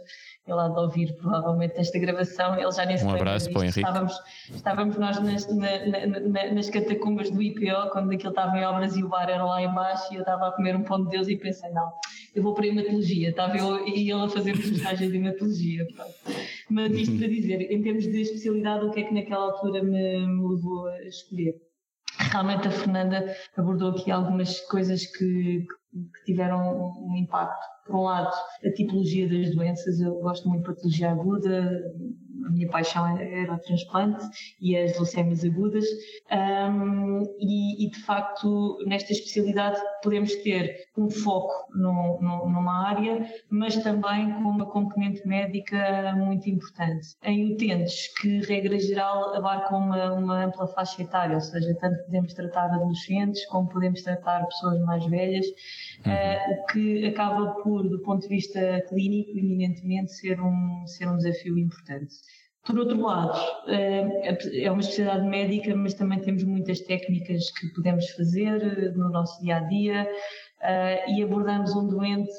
ele 0.49 0.61
há 0.61 0.69
de 0.69 0.81
ouvir 0.81 1.15
provavelmente 1.15 1.75
esta 1.79 1.97
gravação, 1.97 2.59
ele 2.59 2.73
já 2.73 2.85
nem 2.85 2.99
se 2.99 3.05
Um 3.05 3.15
abraço 3.15 3.49
para 3.53 3.61
o 3.61 3.63
Henrique. 3.63 3.79
Estávamos, 3.79 4.21
estávamos 4.53 4.97
nós 4.97 5.21
nas, 5.21 5.47
na, 5.57 5.87
na, 5.87 6.53
nas 6.53 6.69
catacumbas 6.69 7.31
do 7.31 7.41
IPO, 7.41 7.91
quando 7.93 8.11
aquilo 8.13 8.31
estava 8.31 8.59
em 8.59 8.65
obras 8.65 8.97
e 8.97 9.05
o 9.05 9.09
bar 9.09 9.31
era 9.31 9.45
lá 9.45 9.63
embaixo, 9.63 10.13
e 10.13 10.17
eu 10.17 10.23
estava 10.23 10.49
a 10.49 10.53
comer 10.53 10.75
um 10.75 10.83
pão 10.83 11.05
de 11.05 11.11
Deus 11.11 11.29
e 11.29 11.37
pensei, 11.37 11.71
não, 11.71 11.89
eu 12.35 12.43
vou 12.43 12.53
para 12.53 12.65
a 12.65 12.69
hematologia, 12.69 13.31
estava 13.31 13.57
eu 13.57 13.87
e 13.87 14.11
ele 14.11 14.25
a 14.25 14.29
fazer 14.29 14.57
estágios 14.57 15.13
de 15.13 15.17
hematologia. 15.17 15.87
Pronto. 15.95 16.15
Mas 16.71 16.93
isto 16.93 17.19
para 17.19 17.29
dizer, 17.29 17.61
em 17.71 17.83
termos 17.83 18.05
de 18.05 18.21
especialidade, 18.21 18.87
o 18.87 18.91
que 18.91 19.01
é 19.01 19.05
que 19.05 19.15
naquela 19.15 19.45
altura 19.45 19.83
me, 19.83 20.27
me 20.27 20.49
levou 20.49 20.87
a 20.89 21.03
escolher? 21.05 21.55
Realmente 22.19 22.69
a 22.69 22.71
Fernanda 22.71 23.37
abordou 23.57 23.91
aqui 23.91 24.11
algumas 24.11 24.61
coisas 24.61 25.05
que, 25.07 25.67
que 25.93 26.25
tiveram 26.25 26.93
um 26.99 27.17
impacto. 27.17 27.65
Por 27.87 27.97
um 27.97 28.03
lado, 28.03 28.35
a 28.65 28.71
tipologia 28.73 29.29
das 29.29 29.55
doenças, 29.55 30.01
eu 30.01 30.15
gosto 30.21 30.49
muito 30.49 30.63
de 30.63 30.69
patologia 30.69 31.11
aguda, 31.11 31.83
a 32.47 32.51
minha 32.51 32.69
paixão 32.69 33.19
era 33.19 33.55
o 33.55 33.59
transplante 33.59 34.25
e 34.61 34.77
as 34.77 34.95
leucémias 34.97 35.45
agudas. 35.45 35.85
Um, 36.31 37.23
e, 37.39 37.87
e, 37.87 37.91
de 37.91 37.99
facto, 38.03 38.79
nesta 38.87 39.13
especialidade 39.13 39.81
podemos 40.03 40.35
ter 40.37 40.89
um 40.97 41.11
foco 41.11 41.53
no, 41.75 42.21
no, 42.21 42.49
numa 42.51 42.89
área, 42.89 43.27
mas 43.51 43.77
também 43.83 44.33
com 44.35 44.51
uma 44.51 44.67
componente 44.67 45.27
médica 45.27 46.15
muito 46.17 46.49
importante. 46.49 47.09
Em 47.23 47.53
utentes 47.53 48.13
que, 48.21 48.41
regra 48.41 48.79
geral, 48.79 49.35
abarcam 49.35 49.79
uma, 49.79 50.13
uma 50.13 50.45
ampla 50.45 50.67
faixa 50.69 51.03
etária, 51.03 51.35
ou 51.35 51.41
seja, 51.41 51.75
tanto 51.81 52.05
podemos 52.05 52.33
tratar 52.35 52.71
adolescentes 52.73 53.45
como 53.47 53.69
podemos 53.69 54.03
tratar 54.03 54.45
pessoas 54.47 54.81
mais 54.81 55.05
velhas, 55.07 55.47
uhum. 55.47 56.13
uh, 56.13 56.67
que 56.73 57.07
acaba 57.07 57.55
por, 57.63 57.89
do 57.89 58.01
ponto 58.01 58.23
de 58.23 58.29
vista 58.29 58.83
clínico, 58.89 59.31
eminentemente 59.31 60.13
ser 60.13 60.41
um, 60.41 60.87
ser 60.87 61.09
um 61.09 61.17
desafio 61.17 61.59
importante. 61.59 62.15
Por 62.65 62.79
outro 62.79 62.99
lado, 63.01 63.39
eh, 63.69 64.35
é 64.63 64.71
uma 64.71 64.81
especialidade 64.81 65.27
médica, 65.29 65.77
mas 65.77 65.93
também 65.93 66.19
temos 66.21 66.45
muitas 66.45 66.81
técnicas 66.81 67.51
que 67.51 67.69
podemos 67.75 68.09
fazer 68.11 68.95
no 68.95 69.11
nosso 69.11 69.41
dia 69.43 69.59
a 69.59 69.61
dia 69.61 70.09
uh, 70.65 71.11
e 71.11 71.23
abordamos 71.23 71.75
um 71.77 71.87
doente 71.87 72.39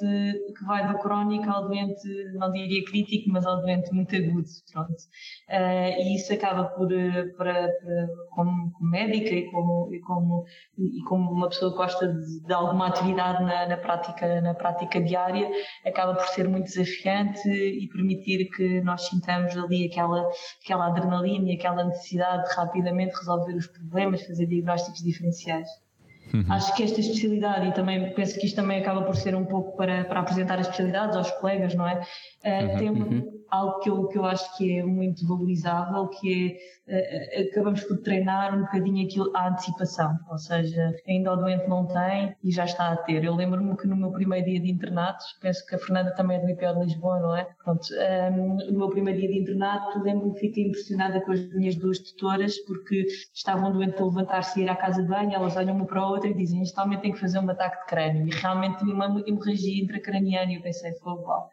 que 0.58 0.66
vai 0.66 0.88
do 0.88 0.98
crónico 0.98 1.50
ao 1.50 1.68
doente, 1.68 2.08
não 2.34 2.52
diria 2.52 2.84
crítico, 2.84 3.30
mas 3.30 3.46
ao 3.46 3.62
doente 3.62 3.94
muito 3.94 4.16
agudo, 4.16 4.48
pronto. 4.72 4.92
Uh, 5.50 6.02
e 6.02 6.16
isso 6.16 6.34
acaba 6.34 6.66
por, 6.66 6.90
para, 7.38 7.70
para, 7.70 8.08
como, 8.32 8.72
como, 8.72 8.92
médica 8.92 9.30
e 9.30 9.52
como, 9.52 9.94
e 9.94 10.00
como, 10.00 10.46
e 10.78 11.04
como 11.04 11.32
uma 11.32 11.50
pessoa 11.50 11.72
que 11.72 11.78
gosta 11.78 12.08
de, 12.08 12.42
de 12.42 12.54
alguma 12.54 12.88
atividade 12.88 13.44
na, 13.44 13.68
na, 13.68 13.78
prática, 13.78 14.42
na 14.42 14.54
prática 14.56 15.00
diária, 15.00 15.50
acaba 15.86 16.16
por 16.16 16.28
ser 16.28 16.48
muito 16.48 16.66
desafiante 16.66 17.48
e 17.48 17.88
permitir 17.90 18.50
que 18.50 18.82
nós 18.82 19.08
sintamos 19.08 19.56
ali 19.56 19.86
aquela, 19.86 20.28
aquela 20.64 20.88
adrenalina 20.88 21.52
e 21.52 21.56
aquela 21.56 21.84
necessidade 21.86 22.50
de 22.50 22.56
rapidamente 22.56 23.16
resolver 23.16 23.54
os 23.54 23.68
problemas, 23.68 24.26
fazer 24.26 24.48
diagnósticos 24.48 25.02
diferenciais. 25.04 25.85
Uhum. 26.34 26.44
Acho 26.50 26.76
que 26.76 26.84
esta 26.84 27.00
especialidade, 27.00 27.68
e 27.68 27.74
também 27.74 28.14
penso 28.14 28.40
que 28.40 28.46
isto 28.46 28.56
também 28.56 28.80
acaba 28.80 29.04
por 29.04 29.16
ser 29.16 29.36
um 29.36 29.46
pouco 29.46 29.78
para, 29.78 30.06
para 30.06 30.20
apresentar 30.20 30.56
as 30.56 30.68
especialidades 30.68 31.16
aos 31.16 31.32
colegas, 31.32 31.76
não 31.76 31.88
é? 31.88 32.00
Uh, 32.00 32.78
tem 32.78 32.90
uhum. 32.90 33.44
algo 33.50 33.80
que 33.80 33.90
eu, 33.90 34.08
que 34.08 34.18
eu 34.18 34.26
acho 34.26 34.58
que 34.58 34.80
é 34.80 34.84
muito 34.84 35.26
valorizável, 35.28 36.08
que 36.08 36.60
é, 36.88 37.44
uh, 37.46 37.50
acabamos 37.50 37.84
por 37.84 37.98
treinar 37.98 38.58
um 38.58 38.62
bocadinho 38.62 39.06
aquilo, 39.06 39.32
a 39.36 39.50
antecipação, 39.50 40.18
ou 40.30 40.38
seja, 40.38 40.96
ainda 41.08 41.34
o 41.34 41.36
doente 41.36 41.68
não 41.68 41.86
tem 41.86 42.36
e 42.44 42.52
já 42.52 42.66
está 42.66 42.92
a 42.92 42.98
ter. 42.98 43.24
Eu 43.24 43.36
lembro-me 43.36 43.78
que 43.78 43.88
no 43.88 43.96
meu 43.96 44.12
primeiro 44.12 44.46
dia 44.46 44.60
de 44.60 44.70
internato, 44.70 45.24
penso 45.42 45.66
que 45.66 45.76
a 45.76 45.80
Fernanda 45.80 46.14
também 46.16 46.38
é 46.38 46.42
do 46.42 46.50
IPO 46.50 46.80
de 46.80 46.86
Lisboa, 46.86 47.20
não 47.20 47.36
é? 47.36 47.48
Pronto, 47.66 47.82
um, 47.92 48.00
ehm, 48.00 48.72
no 48.72 48.78
meu 48.78 48.90
primeiro 48.90 49.20
dia 49.20 49.28
de 49.28 49.40
internato, 49.40 50.00
lembro-me 50.04 50.36
que 50.36 50.40
fiquei 50.42 50.68
impressionada 50.68 51.20
com 51.22 51.32
as 51.32 51.52
minhas 51.52 51.76
duas 51.76 51.98
tutoras, 51.98 52.60
porque 52.60 53.08
estavam 53.34 53.72
doentes 53.72 54.00
a 54.00 54.06
levantar-se 54.06 54.60
e 54.60 54.64
ir 54.64 54.70
à 54.70 54.76
casa 54.76 55.02
de 55.02 55.10
banho, 55.10 55.34
elas 55.34 55.58
olham 55.58 55.76
uma 55.76 55.88
para 55.88 56.00
a 56.00 56.08
outra 56.08 56.30
e 56.30 56.36
dizem, 56.36 56.62
este 56.62 56.80
homem 56.80 57.00
tem 57.00 57.12
que 57.12 57.20
fazer 57.20 57.40
um 57.40 57.50
ataque 57.50 57.80
de 57.80 57.86
crânio, 57.88 58.28
e 58.28 58.30
realmente 58.30 58.78
tinha 58.78 58.94
uma 58.94 59.24
hemorragia 59.26 59.84
intracraniana, 59.84 60.52
e 60.52 60.58
eu 60.58 60.62
pensei, 60.62 60.94
foi 60.94 61.14
igual. 61.14 61.50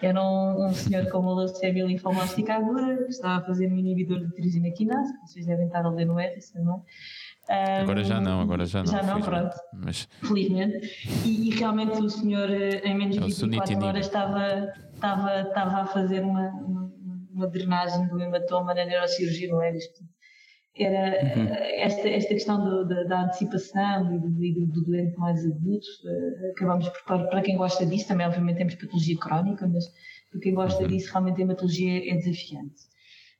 Era 0.00 0.22
um, 0.22 0.64
um 0.64 0.72
senhor 0.72 1.10
com 1.10 1.18
uma 1.18 1.34
leucemia 1.34 1.84
linfoblástica 1.84 2.54
aguda, 2.54 2.96
que 2.96 3.10
estava 3.10 3.42
a 3.42 3.46
fazer 3.46 3.70
um 3.70 3.76
inibidor 3.76 4.18
de 4.18 4.32
tirizina 4.32 4.70
quinase, 4.70 5.12
que 5.12 5.26
vocês 5.26 5.44
devem 5.44 5.66
estar 5.66 5.84
a 5.84 5.90
ler 5.90 6.06
no 6.06 6.18
RS, 6.18 6.54
não 6.54 6.76
é? 6.76 6.80
Um, 7.50 7.82
agora 7.82 8.04
já 8.04 8.20
não, 8.20 8.40
agora 8.40 8.64
já 8.64 8.78
não. 8.84 8.92
Já 8.92 9.02
não, 9.02 9.20
pronto. 9.20 9.56
Mas... 9.74 10.08
Felizmente. 10.22 10.88
E, 11.26 11.48
e, 11.48 11.50
realmente 11.50 12.00
o 12.00 12.08
senhor, 12.08 12.48
eh, 12.48 12.80
em 12.84 12.96
menos 12.96 13.16
de 13.16 13.22
24 13.22 13.72
é 13.72 13.84
horas, 13.84 14.06
estava, 14.06 14.72
estava, 14.94 15.40
estava 15.40 15.76
a 15.82 15.86
fazer 15.86 16.20
uma, 16.20 16.48
uma, 17.34 17.48
drenagem 17.48 18.06
do 18.06 18.20
hematoma 18.20 18.72
na 18.72 18.84
neurocirurgia, 18.84 19.48
não 19.48 19.60
é? 19.62 19.76
Era 20.76 21.36
uhum. 21.36 21.48
esta, 21.50 22.08
esta 22.08 22.28
questão 22.28 22.64
do, 22.64 22.86
da, 22.86 23.02
da, 23.02 23.22
antecipação 23.24 24.14
e 24.14 24.18
do, 24.20 24.30
do, 24.30 24.72
do, 24.72 24.84
doente 24.84 25.18
mais 25.18 25.44
adulto. 25.44 25.86
Uh, 26.04 26.50
acabamos 26.52 26.88
por, 26.88 27.04
para, 27.04 27.26
para 27.26 27.42
quem 27.42 27.56
gosta 27.56 27.84
disso, 27.84 28.06
também 28.06 28.28
obviamente 28.28 28.58
temos 28.58 28.76
patologia 28.76 29.18
crónica, 29.18 29.66
mas 29.66 29.84
para 30.30 30.40
quem 30.40 30.54
gosta 30.54 30.82
uhum. 30.82 30.88
disso, 30.88 31.10
realmente 31.10 31.40
a 31.40 31.44
hematologia 31.44 32.12
é 32.12 32.14
desafiante. 32.14 32.89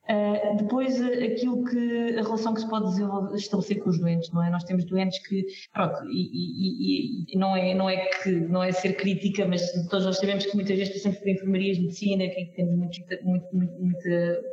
Uh, 0.09 0.57
depois, 0.57 0.99
uh, 1.01 1.25
aquilo 1.25 1.63
que, 1.65 2.19
a 2.19 2.23
relação 2.23 2.53
que 2.55 2.61
se 2.61 2.69
pode 2.69 2.91
estabelecer 3.37 3.81
com 3.81 3.91
os 3.91 3.99
doentes, 4.01 4.33
não 4.33 4.43
é? 4.43 4.51
Nós 4.51 4.65
temos 4.65 4.85
doentes 4.85 5.25
que, 5.25 5.45
pronto, 5.73 6.05
e, 6.07 7.27
e, 7.31 7.35
e, 7.35 7.39
não, 7.39 7.57
é, 7.57 7.75
não, 7.75 7.89
é 7.89 7.97
que, 8.07 8.31
não 8.31 8.63
é 8.63 8.73
ser 8.73 8.95
crítica, 8.95 9.47
mas 9.47 9.71
todos 9.89 10.07
nós 10.07 10.19
sabemos 10.19 10.47
que 10.47 10.55
muitas 10.57 10.77
vezes 10.77 10.95
passamos 10.95 11.19
por 11.19 11.29
enfermarias 11.29 11.77
de 11.77 11.83
medicina, 11.83 12.27
que 12.29 12.45
temos 12.57 12.77
muitas 12.77 13.23
muito, 13.23 13.47
muito, 13.53 13.73
muito, 13.81 14.03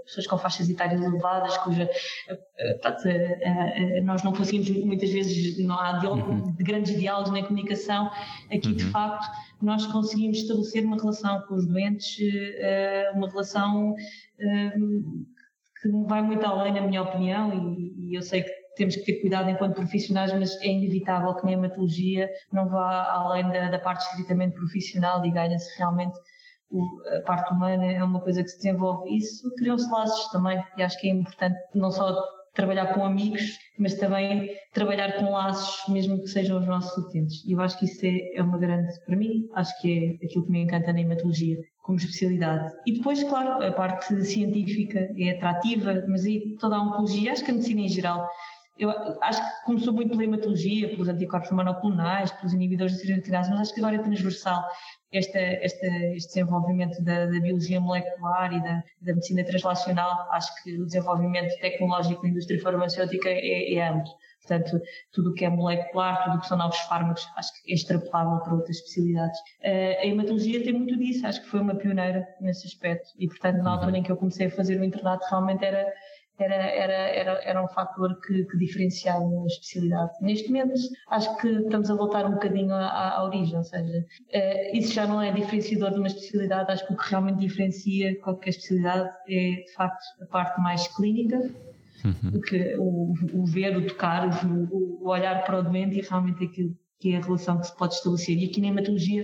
pessoas 0.06 0.28
com 0.28 0.38
faixas 0.38 0.70
etárias 0.70 1.02
elevadas, 1.02 1.58
cuja, 1.60 1.90
uh, 2.30 4.04
nós 4.04 4.22
não 4.24 4.34
conseguimos, 4.34 4.70
muitas 4.86 5.10
vezes, 5.10 5.58
não 5.66 5.80
há 5.80 5.94
diálogo, 5.94 6.30
uhum. 6.30 6.56
de 6.56 6.64
grandes 6.64 7.00
diálogos 7.00 7.32
na 7.32 7.42
comunicação. 7.42 8.12
Aqui, 8.52 8.68
uhum. 8.68 8.76
de 8.76 8.84
facto, 8.86 9.26
nós 9.62 9.86
conseguimos 9.88 10.38
estabelecer 10.40 10.86
uma 10.86 10.98
relação 10.98 11.42
com 11.42 11.56
os 11.56 11.68
doentes, 11.68 12.18
uma 13.14 13.30
relação 13.30 13.96
que 15.82 15.90
vai 16.08 16.22
muito 16.22 16.46
além, 16.46 16.74
na 16.74 16.82
minha 16.82 17.02
opinião, 17.02 17.54
e, 17.54 18.16
eu 18.16 18.22
sei 18.22 18.44
que 18.44 18.52
temos 18.76 18.96
que 18.96 19.06
ter 19.06 19.22
cuidado 19.22 19.50
enquanto 19.50 19.76
profissionais, 19.76 20.32
mas 20.34 20.56
é 20.62 20.68
inevitável 20.68 21.34
que 21.36 21.48
a 21.48 21.52
hematologia 21.52 22.30
não 22.52 22.70
vá 22.70 23.06
além 23.12 23.50
da, 23.50 23.70
da 23.70 23.80
parte 23.80 24.02
estritamente 24.10 24.56
profissional 24.56 25.26
e 25.26 25.32
ganha-se 25.32 25.78
realmente 25.78 26.18
a 27.16 27.22
parte 27.22 27.54
humana, 27.54 27.86
é 27.86 28.04
uma 28.04 28.20
coisa 28.20 28.44
que 28.44 28.50
se 28.50 28.58
desenvolve. 28.58 29.16
Isso 29.16 29.50
criam-se 29.56 29.90
laços 29.90 30.30
também, 30.32 30.62
e 30.78 30.84
acho 30.84 31.00
que 31.00 31.08
é 31.10 31.12
importante 31.12 31.58
não 31.74 31.92
só 31.92 32.14
trabalhar 32.58 32.88
com 32.88 33.06
amigos, 33.06 33.60
mas 33.78 33.94
também 33.94 34.50
trabalhar 34.74 35.14
com 35.14 35.32
laços, 35.32 35.88
mesmo 35.94 36.20
que 36.20 36.28
sejam 36.28 36.60
os 36.60 36.66
nossos 36.66 36.98
utentes. 37.06 37.46
E 37.46 37.52
eu 37.52 37.62
acho 37.62 37.78
que 37.78 37.86
isso 37.86 38.04
é, 38.04 38.36
é 38.36 38.42
uma 38.42 38.58
grande, 38.58 38.92
para 39.06 39.16
mim, 39.16 39.48
acho 39.54 39.80
que 39.80 40.18
é 40.20 40.26
aquilo 40.26 40.44
que 40.44 40.52
me 40.52 40.64
encanta 40.64 40.92
na 40.92 41.00
hematologia 41.00 41.58
como 41.84 42.00
especialidade. 42.00 42.74
E 42.88 42.94
depois, 42.94 43.24
claro, 43.24 43.64
a 43.64 43.72
parte 43.72 44.26
científica 44.26 45.08
é 45.18 45.30
atrativa, 45.38 46.04
mas 46.08 46.26
aí 46.26 46.58
toda 46.60 46.76
a 46.76 46.82
oncologia, 46.82 47.32
acho 47.32 47.46
que 47.46 47.52
a 47.52 47.54
medicina 47.54 47.82
em 47.82 47.88
geral, 47.88 48.28
eu 48.80 48.90
acho 49.22 49.42
que 49.42 49.66
começou 49.66 49.94
muito 49.94 50.12
pela 50.12 50.24
hematologia, 50.24 50.90
pelos 50.90 51.08
anticorpos 51.08 51.52
monoclonais, 51.52 52.32
pelos 52.32 52.54
inibidores 52.54 52.94
de 52.94 53.00
cirotinase, 53.00 53.50
mas 53.50 53.62
acho 53.62 53.74
que 53.74 53.80
agora 53.80 53.96
é 53.96 54.00
transversal 54.00 54.64
esta, 55.12 55.40
esta, 55.40 55.88
este 56.16 56.28
desenvolvimento 56.34 57.02
da, 57.04 57.26
da, 57.26 57.40
biologia 57.40 57.80
molecular 57.80 58.54
e 58.54 58.62
da, 58.62 58.84
da, 59.02 59.14
medicina 59.14 59.44
translacional. 59.44 60.28
Acho 60.32 60.52
que 60.64 60.78
o 60.80 60.86
desenvolvimento 60.86 61.58
tecnológico 61.60 62.22
da 62.22 62.30
indústria 62.30 62.62
farmacêutica 62.62 63.30
é, 63.30 63.74
é 63.74 63.88
amplo. 63.88 64.12
Portanto, 64.48 64.82
tudo 65.12 65.32
o 65.32 65.34
que 65.34 65.44
é 65.44 65.50
molecular, 65.50 66.24
tudo 66.24 66.38
o 66.38 66.40
que 66.40 66.48
são 66.48 66.58
novos 66.58 66.80
fármacos, 66.82 67.28
acho 67.36 67.52
que 67.62 67.72
é 67.72 67.76
extrapolável 67.76 68.40
para 68.40 68.54
outras 68.54 68.78
especialidades. 68.78 69.38
Uh, 69.62 70.02
a 70.02 70.06
hematologia 70.06 70.64
tem 70.64 70.74
muito 70.74 70.98
disso, 70.98 71.28
acho 71.28 71.42
que 71.42 71.50
foi 71.50 71.60
uma 71.60 71.76
pioneira 71.76 72.26
nesse 72.40 72.66
aspecto. 72.66 73.10
E, 73.20 73.28
portanto, 73.28 73.58
na 73.58 73.72
altura 73.72 73.98
em 73.98 74.04
que 74.04 74.12
eu 74.12 74.16
comecei 74.16 74.48
a 74.48 74.52
fazer 74.52 74.80
o 74.80 74.84
internato, 74.84 75.26
realmente 75.30 75.66
era, 75.66 75.86
era, 76.40 76.56
era, 76.56 76.94
era, 76.94 77.32
era 77.44 77.64
um 77.64 77.68
fator 77.68 78.20
que, 78.22 78.46
que 78.46 78.58
diferenciava 78.58 79.26
a 79.26 79.46
especialidade. 79.46 80.12
Neste 80.22 80.48
momento, 80.50 80.74
acho 81.10 81.36
que 81.38 81.48
estamos 81.48 81.90
a 81.90 81.96
voltar 81.96 82.26
um 82.26 82.34
bocadinho 82.34 82.74
à, 82.74 83.18
à 83.18 83.24
origem, 83.26 83.58
ou 83.58 83.64
seja, 83.64 84.00
uh, 84.00 84.78
isso 84.78 84.94
já 84.94 85.08
não 85.08 85.22
é 85.22 85.32
diferenciador 85.32 85.92
de 85.92 85.98
uma 85.98 86.08
especialidade, 86.08 86.72
acho 86.72 86.86
que 86.86 86.94
o 86.94 86.98
que 86.98 87.10
realmente 87.10 87.40
diferencia 87.40 88.20
qualquer 88.22 88.52
especialidade 88.52 89.10
é, 89.28 89.64
de 89.66 89.74
facto, 89.74 90.04
a 90.22 90.26
parte 90.28 90.62
mais 90.62 90.88
clínica, 90.96 91.38
uhum. 92.06 92.42
que 92.42 92.76
o, 92.78 93.14
o, 93.34 93.46
ver, 93.46 93.76
o 93.76 93.88
tocar, 93.88 94.28
o, 94.46 95.04
o, 95.04 95.10
olhar 95.10 95.44
para 95.44 95.60
o 95.60 95.64
doente 95.64 95.98
e 95.98 96.02
realmente 96.02 96.44
aquilo 96.44 96.76
que 97.00 97.14
é 97.14 97.18
a 97.18 97.22
relação 97.22 97.60
que 97.60 97.68
se 97.68 97.76
pode 97.76 97.96
estabelecer. 97.96 98.38
E 98.38 98.46
aqui 98.46 98.62
na 98.62 98.68
hematologia 98.68 99.24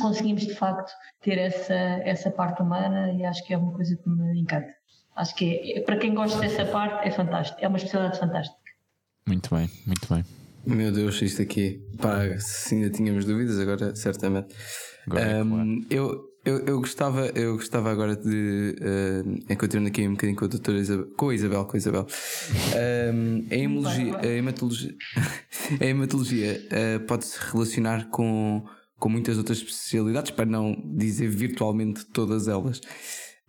conseguimos 0.00 0.46
de 0.46 0.54
facto 0.54 0.90
ter 1.22 1.38
essa, 1.38 1.74
essa 1.74 2.30
parte 2.30 2.62
humana 2.62 3.12
e 3.12 3.24
acho 3.24 3.44
que 3.46 3.54
é 3.54 3.58
uma 3.58 3.72
coisa 3.72 3.96
que 3.96 4.08
me 4.08 4.40
encanta. 4.40 4.79
Acho 5.20 5.34
que 5.34 5.74
é, 5.76 5.80
para 5.82 5.98
quem 5.98 6.14
gosta 6.14 6.40
dessa 6.40 6.64
parte 6.64 7.06
é 7.06 7.10
fantástico, 7.10 7.58
é 7.60 7.68
uma 7.68 7.76
especialidade 7.76 8.18
fantástica. 8.18 8.56
Muito 9.28 9.54
bem, 9.54 9.70
muito 9.86 10.08
bem. 10.08 10.24
Meu 10.64 10.90
Deus, 10.90 11.20
isto 11.20 11.42
aqui, 11.42 11.86
pá, 12.00 12.38
se 12.38 12.74
ainda 12.74 12.88
tínhamos 12.88 13.26
dúvidas, 13.26 13.58
agora 13.58 13.94
certamente. 13.94 14.54
Agora 15.06 15.22
é 15.22 15.42
um, 15.42 15.50
claro. 15.50 15.86
Eu, 15.90 16.30
eu, 16.42 16.58
eu, 16.66 16.80
gostava, 16.80 17.26
eu 17.34 17.56
gostava 17.56 17.90
agora 17.90 18.16
de, 18.16 18.76
uh, 18.80 19.56
continuando 19.58 19.90
aqui 19.90 20.08
um 20.08 20.12
bocadinho 20.12 20.38
com 20.38 20.46
a 20.46 20.48
doutora 20.48 20.78
Isabel, 20.78 21.06
com 21.14 21.28
a 21.28 21.34
Isabel, 21.34 21.64
com 21.66 21.76
a 21.76 21.78
Isabel. 21.78 22.06
Um, 23.12 23.46
a, 23.50 23.54
hemologia, 23.54 24.16
a 24.24 24.26
hematologia, 24.26 24.94
a 25.78 25.84
hematologia 25.84 26.62
uh, 26.64 27.00
pode-se 27.00 27.38
relacionar 27.52 28.08
com, 28.08 28.64
com 28.98 29.08
muitas 29.10 29.36
outras 29.36 29.58
especialidades, 29.58 30.30
para 30.30 30.46
não 30.46 30.74
dizer 30.96 31.28
virtualmente 31.28 32.06
todas 32.06 32.48
elas. 32.48 32.80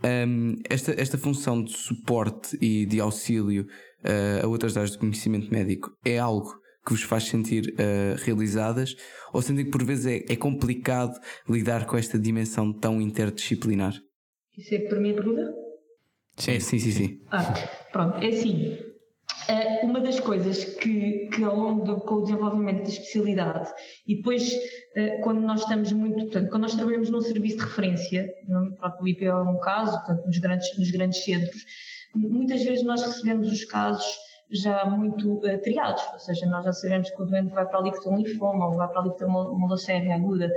Um, 0.04 0.56
esta, 0.70 1.00
esta 1.00 1.18
função 1.18 1.64
de 1.64 1.72
suporte 1.74 2.58
e 2.60 2.86
de 2.86 3.00
auxílio 3.00 3.68
uh, 4.04 4.46
a 4.46 4.48
outras 4.48 4.76
áreas 4.76 4.92
do 4.92 5.00
conhecimento 5.00 5.52
médico 5.52 5.96
é 6.04 6.18
algo 6.18 6.60
que 6.86 6.92
vos 6.92 7.04
faz 7.04 7.26
sentir 7.26 7.74
uh, 7.74 8.16
realizadas 8.24 8.96
ou 9.32 9.42
sentem 9.42 9.66
que 9.66 9.72
por 9.72 9.84
vezes 9.84 10.08
é, 10.08 10.34
é, 10.34 10.36
complicado 10.36 11.20
lidar 11.48 11.86
com 11.86 11.96
esta 11.96 12.18
dimensão 12.18 12.74
tão 12.74 13.00
interdisciplinar? 13.00 13.94
Isso 14.58 14.74
é 14.74 14.80
para 14.80 15.00
mim 15.00 15.12
a 15.12 15.16
pergunta? 15.16 15.54
Sim, 16.38 16.60
sim, 16.60 16.80
sim, 16.80 16.92
sim. 16.92 17.22
Ah, 17.30 17.54
pronto, 17.92 18.18
é 18.18 18.30
assim. 18.30 18.91
Uh, 19.50 19.86
uma 19.86 20.00
das 20.00 20.20
coisas 20.20 20.64
que, 20.64 21.28
que 21.34 21.44
ao 21.44 21.56
longo 21.56 21.84
do 21.84 22.00
com 22.02 22.16
o 22.16 22.22
desenvolvimento 22.24 22.84
da 22.84 22.90
especialidade 22.90 23.72
e 24.08 24.18
depois 24.18 24.54
uh, 24.54 25.22
quando 25.24 25.42
nós 25.42 25.62
estamos 25.62 25.92
muito, 25.92 26.26
portanto, 26.26 26.50
quando 26.50 26.62
nós 26.62 26.76
trabalhamos 26.76 27.10
num 27.10 27.22
serviço 27.22 27.58
de 27.58 27.64
referência, 27.64 28.30
no, 28.48 28.76
pronto, 28.76 29.02
o 29.02 29.08
IPO 29.08 29.26
é 29.26 29.42
um 29.42 29.60
caso, 29.60 29.98
portanto, 29.98 30.26
nos 30.28 30.38
grandes, 30.38 30.78
nos 30.78 30.92
grandes 30.92 31.24
centros, 31.24 31.66
muitas 32.16 32.64
vezes 32.64 32.84
nós 32.84 33.02
recebemos 33.02 33.52
os 33.52 33.66
casos 33.66 34.06
já 34.52 34.86
muito 34.86 35.38
uh, 35.38 35.62
triados, 35.62 36.04
ou 36.14 36.20
seja, 36.20 36.46
nós 36.46 36.66
já 36.66 36.74
sabemos 36.74 37.10
que 37.10 37.22
o 37.22 37.26
doente 37.26 37.54
vai 37.54 37.66
para 37.66 37.80
ali 37.80 37.92
que 37.92 38.04
tem 38.04 38.12
um 38.12 38.18
linfoma 38.18 38.68
ou 38.68 38.76
vai 38.76 38.88
para 38.90 39.00
ali 39.00 39.12
que 39.12 39.18
tem 39.18 39.28
uma, 39.28 39.50
uma 39.50 39.68
leucemia 39.68 40.16
aguda. 40.16 40.48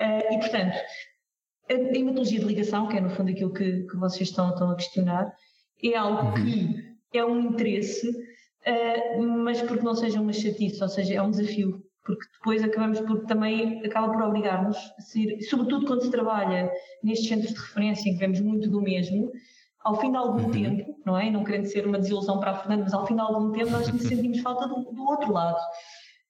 Uh, 0.00 0.34
e, 0.34 0.38
portanto, 0.38 0.76
a, 1.70 1.72
hematologia 1.72 2.40
de 2.40 2.46
ligação, 2.46 2.88
que 2.88 2.96
é 2.96 3.00
no 3.00 3.10
fundo 3.10 3.30
aquilo 3.30 3.52
que, 3.52 3.86
que 3.86 3.96
vocês 3.96 4.28
estão, 4.28 4.50
estão 4.50 4.70
a 4.70 4.76
questionar, 4.76 5.32
é 5.82 5.96
algo 5.96 6.28
uhum. 6.28 6.34
que 6.34 6.87
é 7.12 7.24
um 7.24 7.40
interesse, 7.40 8.08
uh, 8.08 9.22
mas 9.22 9.62
porque 9.62 9.84
não 9.84 9.94
seja 9.94 10.20
uma 10.20 10.32
chatice, 10.32 10.82
ou 10.82 10.88
seja, 10.88 11.14
é 11.14 11.22
um 11.22 11.30
desafio. 11.30 11.82
Porque 12.04 12.26
depois 12.32 12.62
acabamos 12.64 13.00
por 13.00 13.26
também, 13.26 13.84
acaba 13.84 14.10
por 14.10 14.22
obrigar-nos 14.22 14.78
a 14.98 15.02
ser, 15.02 15.40
sobretudo 15.42 15.86
quando 15.86 16.02
se 16.02 16.10
trabalha 16.10 16.72
nestes 17.02 17.28
centros 17.28 17.52
de 17.52 17.60
referência 17.60 18.08
em 18.08 18.14
que 18.14 18.18
vemos 18.18 18.40
muito 18.40 18.70
do 18.70 18.80
mesmo, 18.80 19.30
ao 19.80 20.00
fim 20.00 20.10
de 20.10 20.16
algum 20.16 20.44
uhum. 20.44 20.50
tempo, 20.50 20.96
não 21.04 21.18
é? 21.18 21.30
Não 21.30 21.44
querendo 21.44 21.66
ser 21.66 21.86
uma 21.86 21.98
desilusão 21.98 22.40
para 22.40 22.52
a 22.52 22.54
Fernanda, 22.54 22.84
mas 22.84 22.94
ao 22.94 23.06
fim 23.06 23.14
de 23.14 23.20
algum 23.20 23.52
tempo 23.52 23.70
nós 23.70 23.86
sentimos 24.02 24.40
falta 24.40 24.66
do, 24.66 24.90
do, 24.90 25.02
outro 25.04 25.32
lado. 25.32 25.58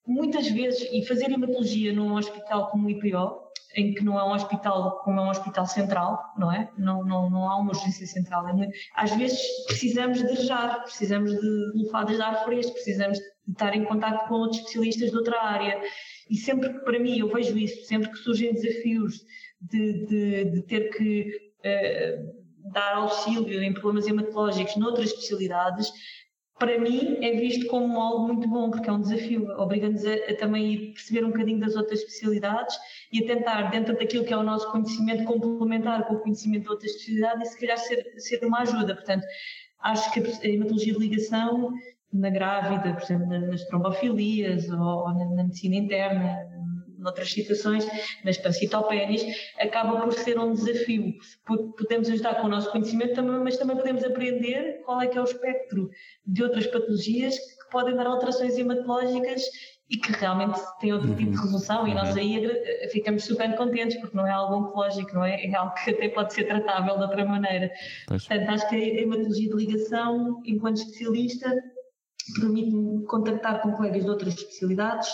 Muitas 0.06 0.48
vezes, 0.48 0.88
e 0.92 1.04
fazer 1.06 1.30
hematologia 1.30 1.92
num 1.92 2.14
hospital 2.14 2.70
como 2.70 2.86
o 2.86 2.90
IPO, 2.90 3.47
em 3.76 3.94
que 3.94 4.04
não 4.04 4.18
é 4.18 4.24
um 4.24 4.32
hospital 4.32 5.00
como 5.02 5.20
é 5.20 5.22
um 5.24 5.30
hospital 5.30 5.66
central, 5.66 6.18
não 6.36 6.52
é? 6.52 6.70
Não, 6.76 7.04
não, 7.04 7.30
não 7.30 7.48
há 7.48 7.56
uma 7.56 7.70
urgência 7.70 8.06
central. 8.06 8.48
É. 8.48 8.68
Às 8.94 9.14
vezes 9.14 9.40
precisamos 9.66 10.18
de 10.18 10.24
arejar, 10.24 10.82
precisamos 10.82 11.30
de 11.30 11.72
lufadas 11.74 12.16
de 12.16 12.22
ar 12.22 12.44
fresco, 12.44 12.72
precisamos 12.72 13.18
de 13.18 13.52
estar 13.52 13.74
em 13.74 13.84
contato 13.84 14.28
com 14.28 14.34
outros 14.34 14.60
especialistas 14.60 15.10
de 15.10 15.16
outra 15.16 15.42
área. 15.42 15.80
E 16.30 16.36
sempre 16.36 16.72
que, 16.72 16.80
para 16.80 16.98
mim, 16.98 17.18
eu 17.18 17.28
vejo 17.28 17.56
isso, 17.56 17.84
sempre 17.84 18.10
que 18.10 18.18
surgem 18.18 18.52
desafios 18.52 19.22
de, 19.60 20.06
de, 20.06 20.44
de 20.44 20.62
ter 20.62 20.90
que 20.90 21.30
uh, 21.60 22.38
dar 22.72 22.96
auxílio 22.96 23.62
em 23.62 23.72
problemas 23.72 24.06
hematológicos 24.06 24.76
noutras 24.76 25.10
especialidades, 25.10 25.90
para 26.58 26.78
mim 26.78 27.18
é 27.22 27.32
visto 27.32 27.66
como 27.68 28.00
algo 28.00 28.26
muito 28.26 28.48
bom, 28.48 28.70
porque 28.70 28.90
é 28.90 28.92
um 28.92 29.00
desafio, 29.00 29.48
obriga-nos 29.58 30.04
a, 30.04 30.14
a, 30.14 30.36
também 30.36 30.72
ir 30.72 30.92
perceber 30.92 31.24
um 31.24 31.30
bocadinho 31.30 31.60
das 31.60 31.76
outras 31.76 32.00
especialidades 32.00 32.76
e 33.12 33.22
a 33.22 33.26
tentar, 33.26 33.70
dentro 33.70 33.96
daquilo 33.96 34.24
que 34.24 34.32
é 34.32 34.36
o 34.36 34.42
nosso 34.42 34.70
conhecimento, 34.70 35.24
complementar 35.24 36.06
com 36.06 36.14
o 36.14 36.20
conhecimento 36.20 36.64
de 36.64 36.70
outras 36.70 36.90
especialidades 36.92 37.48
e 37.48 37.52
se 37.52 37.60
calhar 37.60 37.78
ser, 37.78 38.12
ser 38.18 38.44
uma 38.44 38.60
ajuda. 38.60 38.94
Portanto, 38.94 39.24
acho 39.80 40.12
que 40.12 40.20
a 40.20 40.48
hematologia 40.48 40.92
de 40.92 40.98
ligação 40.98 41.72
na 42.12 42.30
grávida, 42.30 42.94
por 42.94 43.02
exemplo, 43.02 43.26
nas 43.26 43.64
trombofilias 43.64 44.68
ou, 44.70 45.08
na 45.14 45.44
medicina 45.44 45.76
interna, 45.76 46.57
noutras 46.98 47.32
situações, 47.32 47.86
nas 48.24 48.36
pancitopénias, 48.38 49.24
acaba 49.58 50.00
por 50.00 50.12
ser 50.12 50.38
um 50.38 50.52
desafio. 50.52 51.14
Podemos 51.76 52.08
ajudar 52.10 52.36
com 52.36 52.46
o 52.46 52.50
nosso 52.50 52.70
conhecimento, 52.70 53.22
mas 53.22 53.56
também 53.56 53.76
podemos 53.76 54.04
aprender 54.04 54.82
qual 54.84 55.00
é 55.00 55.06
que 55.06 55.16
é 55.16 55.20
o 55.20 55.24
espectro 55.24 55.90
de 56.26 56.42
outras 56.42 56.66
patologias 56.66 57.36
que 57.36 57.70
podem 57.70 57.94
dar 57.94 58.06
alterações 58.06 58.58
hematológicas 58.58 59.42
e 59.90 59.96
que 59.96 60.12
realmente 60.12 60.60
têm 60.80 60.92
outro 60.92 61.14
tipo 61.14 61.30
de 61.30 61.36
uhum. 61.36 61.42
resolução 61.42 61.88
e 61.88 61.94
nós 61.94 62.10
uhum. 62.10 62.18
aí 62.18 62.90
ficamos 62.90 63.24
super 63.24 63.56
contentes 63.56 63.98
porque 64.00 64.16
não 64.16 64.26
é 64.26 64.32
algo 64.32 64.56
oncológico, 64.56 65.14
não 65.14 65.24
é? 65.24 65.42
É 65.42 65.54
algo 65.54 65.72
que 65.74 65.90
até 65.90 66.08
pode 66.10 66.34
ser 66.34 66.44
tratável 66.44 66.96
de 66.96 67.02
outra 67.02 67.24
maneira. 67.24 67.70
Pois. 68.06 68.26
Portanto, 68.26 68.50
acho 68.50 68.68
que 68.68 68.76
a 68.76 69.00
hematologia 69.00 69.48
de 69.48 69.56
ligação, 69.56 70.42
enquanto 70.44 70.76
especialista, 70.76 71.54
permite-me 72.38 73.04
contactar 73.06 73.62
com 73.62 73.72
colegas 73.72 74.04
de 74.04 74.10
outras 74.10 74.34
especialidades 74.34 75.08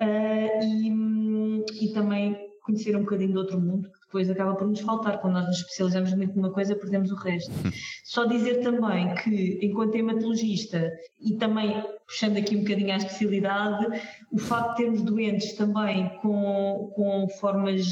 uh, 0.00 0.64
e, 0.64 1.84
e 1.84 1.92
também 1.92 2.50
conhecer 2.62 2.96
um 2.96 3.00
bocadinho 3.00 3.32
de 3.32 3.38
outro 3.38 3.60
mundo, 3.60 3.88
que 3.90 4.06
depois 4.06 4.30
acaba 4.30 4.54
por 4.54 4.66
nos 4.66 4.80
faltar. 4.80 5.20
Quando 5.20 5.34
nós 5.34 5.46
nos 5.46 5.56
especializamos 5.58 6.14
muito 6.14 6.36
numa 6.36 6.52
coisa, 6.52 6.76
perdemos 6.76 7.10
o 7.10 7.16
resto. 7.16 7.52
Só 8.04 8.24
dizer 8.24 8.60
também 8.62 9.14
que, 9.16 9.58
enquanto 9.62 9.94
hematologista, 9.94 10.90
e 11.20 11.36
também 11.36 11.82
puxando 12.10 12.38
aqui 12.38 12.56
um 12.56 12.60
bocadinho 12.62 12.92
à 12.92 12.96
especialidade, 12.96 13.86
o 14.32 14.38
facto 14.38 14.70
de 14.70 14.76
termos 14.82 15.02
doentes 15.02 15.52
também 15.52 16.08
com, 16.20 16.92
com 16.96 17.28
formas 17.38 17.86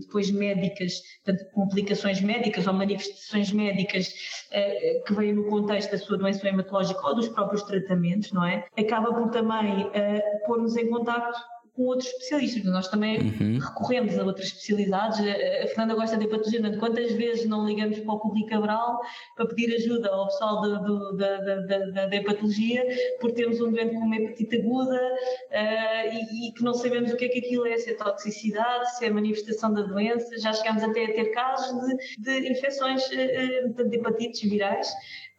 depois 0.00 0.28
médicas, 0.32 1.00
portanto, 1.24 1.48
complicações 1.52 2.20
médicas 2.20 2.66
ou 2.66 2.72
manifestações 2.74 3.52
médicas 3.52 4.12
eh, 4.50 5.02
que 5.06 5.14
vêm 5.14 5.32
no 5.34 5.48
contexto 5.48 5.92
da 5.92 5.98
sua 5.98 6.18
doença 6.18 6.48
hematológica 6.48 7.00
ou 7.06 7.14
dos 7.14 7.28
próprios 7.28 7.62
tratamentos, 7.62 8.32
não 8.32 8.44
é? 8.44 8.66
Acaba 8.76 9.14
por 9.14 9.30
também 9.30 9.88
eh, 9.94 10.20
pôr-nos 10.46 10.76
em 10.76 10.90
contacto 10.90 11.38
com 11.80 11.86
outros 11.86 12.10
especialistas. 12.10 12.62
Nós 12.64 12.88
também 12.88 13.18
uhum. 13.18 13.58
recorremos 13.58 14.18
a 14.18 14.24
outras 14.24 14.48
especialidades. 14.48 15.18
A 15.18 15.66
Fernanda 15.68 15.94
gosta 15.94 16.18
de 16.18 16.24
hepatologia, 16.26 16.78
quantas 16.78 17.12
vezes 17.12 17.46
não 17.46 17.66
ligamos 17.66 17.98
para 18.00 18.12
o 18.12 18.20
público 18.20 18.50
Cabral 18.50 19.00
para 19.34 19.46
pedir 19.46 19.74
ajuda 19.74 20.10
ao 20.10 20.26
pessoal 20.26 20.60
de, 20.60 21.92
da, 21.92 22.16
hepatologia 22.16 22.84
por 23.20 23.32
termos 23.32 23.60
um 23.60 23.70
doente 23.70 23.94
com 23.94 24.00
uma 24.00 24.16
hepatite 24.16 24.56
aguda 24.56 24.96
uh, 24.96 26.12
e, 26.12 26.48
e, 26.48 26.52
que 26.52 26.62
não 26.62 26.74
sabemos 26.74 27.12
o 27.12 27.16
que 27.16 27.26
é 27.26 27.28
que 27.28 27.38
aquilo 27.38 27.66
é, 27.66 27.78
se 27.78 27.90
é 27.90 27.94
toxicidade, 27.94 28.98
se 28.98 29.06
é 29.06 29.10
manifestação 29.10 29.72
da 29.72 29.82
doença. 29.82 30.38
Já 30.38 30.52
chegámos 30.52 30.82
até 30.82 31.04
a 31.04 31.14
ter 31.14 31.30
casos 31.30 31.72
de, 32.18 32.40
de 32.40 32.50
infecções 32.50 33.06
uh, 33.06 33.88
de 33.88 33.96
hepatites 33.96 34.42
virais. 34.42 34.90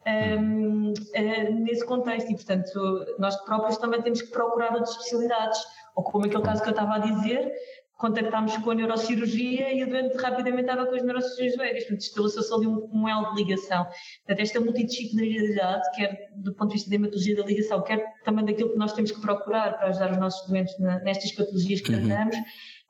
Um, 0.04 0.92
uh, 0.92 1.54
nesse 1.60 1.86
contexto 1.86 2.28
e 2.28 2.34
portanto 2.34 3.06
nós 3.20 3.36
próprios 3.44 3.76
também 3.76 4.02
temos 4.02 4.20
que 4.20 4.32
procurar 4.32 4.72
outras 4.72 4.90
especialidades 4.90 5.60
ou 5.94 6.02
como 6.02 6.26
aquele 6.26 6.42
caso 6.42 6.62
que 6.62 6.68
eu 6.68 6.72
estava 6.72 6.94
a 6.94 6.98
dizer, 6.98 7.52
contactámos 7.96 8.56
com 8.56 8.70
a 8.72 8.74
neurocirurgia 8.74 9.72
e 9.72 9.84
o 9.84 9.88
doente 9.88 10.16
rapidamente 10.16 10.62
estava 10.62 10.86
com 10.86 10.96
as 10.96 11.02
neurocirurgias 11.04 11.56
velhas, 11.56 11.84
portanto 11.84 12.00
estabeleceu-se 12.00 12.52
ali 12.52 12.66
um, 12.66 12.90
um 12.92 13.08
elo 13.08 13.32
de 13.32 13.42
ligação. 13.42 13.84
Portanto, 13.84 14.40
esta 14.40 14.60
multidisciplinaridade, 14.60 15.82
quer 15.94 16.30
do 16.34 16.52
ponto 16.54 16.70
de 16.70 16.74
vista 16.74 16.90
da 16.90 16.96
hematologia 16.96 17.36
da 17.36 17.44
ligação, 17.44 17.82
quer 17.82 18.04
também 18.24 18.44
daquilo 18.44 18.70
que 18.70 18.78
nós 18.78 18.92
temos 18.92 19.12
que 19.12 19.20
procurar 19.20 19.78
para 19.78 19.88
ajudar 19.88 20.10
os 20.10 20.18
nossos 20.18 20.48
doentes 20.48 20.76
na, 20.80 20.98
nestas 21.00 21.30
patologias 21.32 21.80
que 21.80 21.92
uhum. 21.92 22.06
tratamos, 22.06 22.36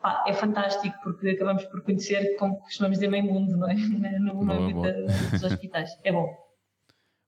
pá, 0.01 0.25
é 0.27 0.33
fantástico, 0.33 0.96
porque 1.03 1.29
acabamos 1.31 1.64
por 1.66 1.83
conhecer, 1.83 2.37
como 2.37 2.57
costumamos 2.61 2.98
dizer, 2.98 3.11
meio 3.11 3.25
mundo, 3.25 3.55
não 3.57 3.68
é? 3.68 3.75
No, 3.75 4.42
no 4.42 4.53
âmbito 4.53 4.81
dos 5.31 5.44
hospitais. 5.44 5.90
É 6.05 6.12
bom. 6.12 6.41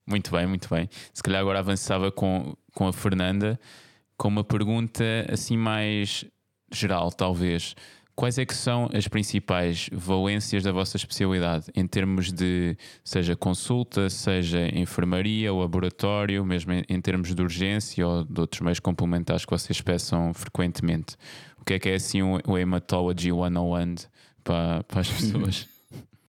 Muito 0.07 0.31
bem, 0.31 0.47
muito 0.47 0.69
bem. 0.69 0.89
Se 1.13 1.23
calhar 1.23 1.41
agora 1.41 1.59
avançava 1.59 2.13
com, 2.13 2.55
com 2.75 2.87
a 2.87 2.93
Fernanda 2.93 3.59
com 4.17 4.29
uma 4.29 4.45
pergunta 4.45 5.05
assim 5.31 5.57
mais 5.57 6.25
geral, 6.73 7.11
talvez. 7.11 7.75
Quais 8.17 8.39
é 8.39 8.47
que 8.47 8.55
são 8.55 8.89
as 8.95 9.09
principais 9.09 9.91
valências 9.93 10.63
da 10.63 10.71
vossa 10.71 10.97
especialidade 10.97 11.67
em 11.75 11.85
termos 11.85 12.33
de 12.33 12.77
seja 13.03 13.35
consulta, 13.35 14.09
seja 14.09 14.69
enfermaria, 14.73 15.53
laboratório, 15.53 16.45
mesmo 16.45 16.73
em, 16.89 17.01
termos 17.01 17.35
de 17.35 17.43
urgência 17.43 18.07
ou 18.07 18.23
de 18.23 18.41
outros 18.41 18.61
meios 18.61 18.79
complementares 18.79 19.45
que 19.45 19.51
vocês 19.51 19.81
peçam 19.81 20.33
frequentemente? 20.33 21.17
O 21.61 21.65
que 21.65 21.75
é 21.75 21.79
que 21.79 21.89
é 21.89 21.95
assim 21.95 22.23
o, 22.23 22.39
o 22.47 22.57
Hematology 22.57 23.31
101 23.31 24.09
para, 24.45 24.85
para 24.85 25.01
as 25.01 25.11
pessoas? 25.11 25.74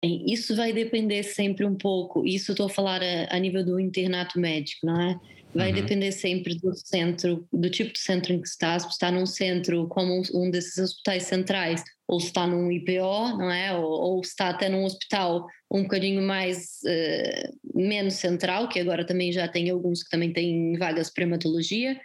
Isso 0.04 0.54
vai 0.54 0.72
depender 0.72 1.22
sempre 1.22 1.64
um 1.64 1.74
pouco, 1.74 2.26
isso 2.26 2.52
estou 2.52 2.66
a 2.66 2.70
falar 2.70 3.02
a, 3.02 3.34
a 3.34 3.38
nível 3.38 3.64
do 3.64 3.80
internato 3.80 4.38
médico, 4.38 4.86
não 4.86 5.00
é? 5.00 5.20
Vai 5.54 5.68
uhum. 5.68 5.76
depender 5.76 6.10
sempre 6.10 6.56
do 6.56 6.74
centro, 6.74 7.46
do 7.52 7.70
tipo 7.70 7.92
de 7.92 8.00
centro 8.00 8.32
em 8.32 8.40
que 8.40 8.48
está, 8.48 8.76
se 8.78 8.88
está 8.88 9.10
num 9.10 9.24
centro 9.24 9.86
como 9.86 10.12
um, 10.12 10.22
um 10.34 10.50
desses 10.50 10.78
hospitais 10.78 11.22
centrais, 11.24 11.82
ou 12.08 12.18
se 12.18 12.26
está 12.26 12.46
num 12.46 12.70
IPO, 12.70 13.38
não 13.38 13.50
é? 13.50 13.72
Ou, 13.72 13.84
ou 13.84 14.24
se 14.24 14.30
está 14.30 14.48
até 14.50 14.68
num 14.68 14.84
hospital 14.84 15.46
um 15.70 15.82
bocadinho 15.82 16.20
mais 16.22 16.80
uh, 16.84 17.58
menos 17.74 18.14
central, 18.14 18.68
que 18.68 18.80
agora 18.80 19.06
também 19.06 19.32
já 19.32 19.46
tem 19.46 19.70
alguns 19.70 20.02
que 20.02 20.10
também 20.10 20.32
têm 20.32 20.76
vagas 20.76 21.08
para 21.08 21.24
hematologia. 21.24 22.00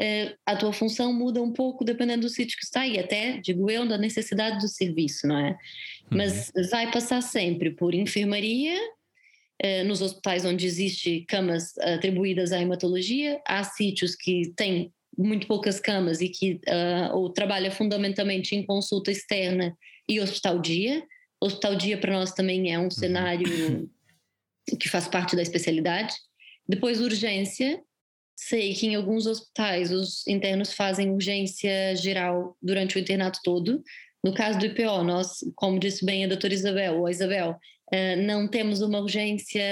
Uh, 0.00 0.36
a 0.44 0.56
tua 0.56 0.72
função 0.72 1.12
muda 1.12 1.40
um 1.40 1.52
pouco 1.52 1.84
dependendo 1.84 2.22
do 2.22 2.28
sítio 2.28 2.58
que 2.58 2.64
está 2.64 2.86
e 2.86 2.98
até, 2.98 3.38
digo 3.38 3.70
eu, 3.70 3.86
da 3.86 3.96
necessidade 3.96 4.58
do 4.58 4.68
serviço, 4.68 5.26
não 5.26 5.38
é? 5.38 5.56
Uhum. 6.10 6.18
Mas 6.18 6.52
vai 6.70 6.90
passar 6.90 7.20
sempre 7.20 7.70
por 7.70 7.94
enfermaria, 7.94 8.78
eh, 9.58 9.84
nos 9.84 10.02
hospitais 10.02 10.44
onde 10.44 10.66
existe 10.66 11.24
camas 11.28 11.76
atribuídas 11.78 12.52
à 12.52 12.60
hematologia, 12.60 13.40
há 13.46 13.64
sítios 13.64 14.14
que 14.14 14.52
têm 14.56 14.92
muito 15.16 15.46
poucas 15.46 15.80
camas 15.80 16.20
e 16.20 16.28
que 16.28 16.60
uh, 16.68 17.16
o 17.16 17.30
trabalho 17.30 17.66
é 17.66 17.70
fundamentalmente 17.70 18.54
em 18.54 18.64
consulta 18.64 19.10
externa 19.10 19.76
e 20.08 20.20
hospital 20.20 20.60
dia. 20.60 21.02
Hospital 21.40 21.74
dia 21.74 21.98
para 21.98 22.12
nós 22.12 22.32
também 22.32 22.72
é 22.72 22.78
um 22.78 22.84
uhum. 22.84 22.90
cenário 22.90 23.90
que 24.78 24.88
faz 24.88 25.08
parte 25.08 25.34
da 25.34 25.42
especialidade. 25.42 26.14
Depois 26.68 27.00
urgência, 27.00 27.80
sei 28.36 28.74
que 28.74 28.86
em 28.86 28.94
alguns 28.94 29.26
hospitais 29.26 29.90
os 29.90 30.26
internos 30.26 30.72
fazem 30.72 31.10
urgência 31.10 31.94
geral 31.96 32.56
durante 32.60 32.96
o 32.96 32.98
internato 32.98 33.40
todo. 33.42 33.82
No 34.26 34.34
caso 34.34 34.58
do 34.58 34.66
IPO, 34.66 35.04
nós, 35.04 35.38
como 35.54 35.78
disse 35.78 36.04
bem 36.04 36.24
a 36.24 36.28
doutora 36.28 36.52
Isabel, 36.52 36.98
ou 36.98 37.06
a 37.06 37.10
Isabel, 37.10 37.56
Uh, 37.86 38.20
não 38.20 38.48
temos 38.48 38.80
uma 38.80 38.98
urgência 38.98 39.62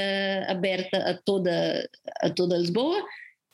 aberta 0.47 0.99
a 0.99 1.15
toda, 1.21 1.91
a 2.23 2.31
toda 2.31 2.57
Lisboa, 2.57 3.05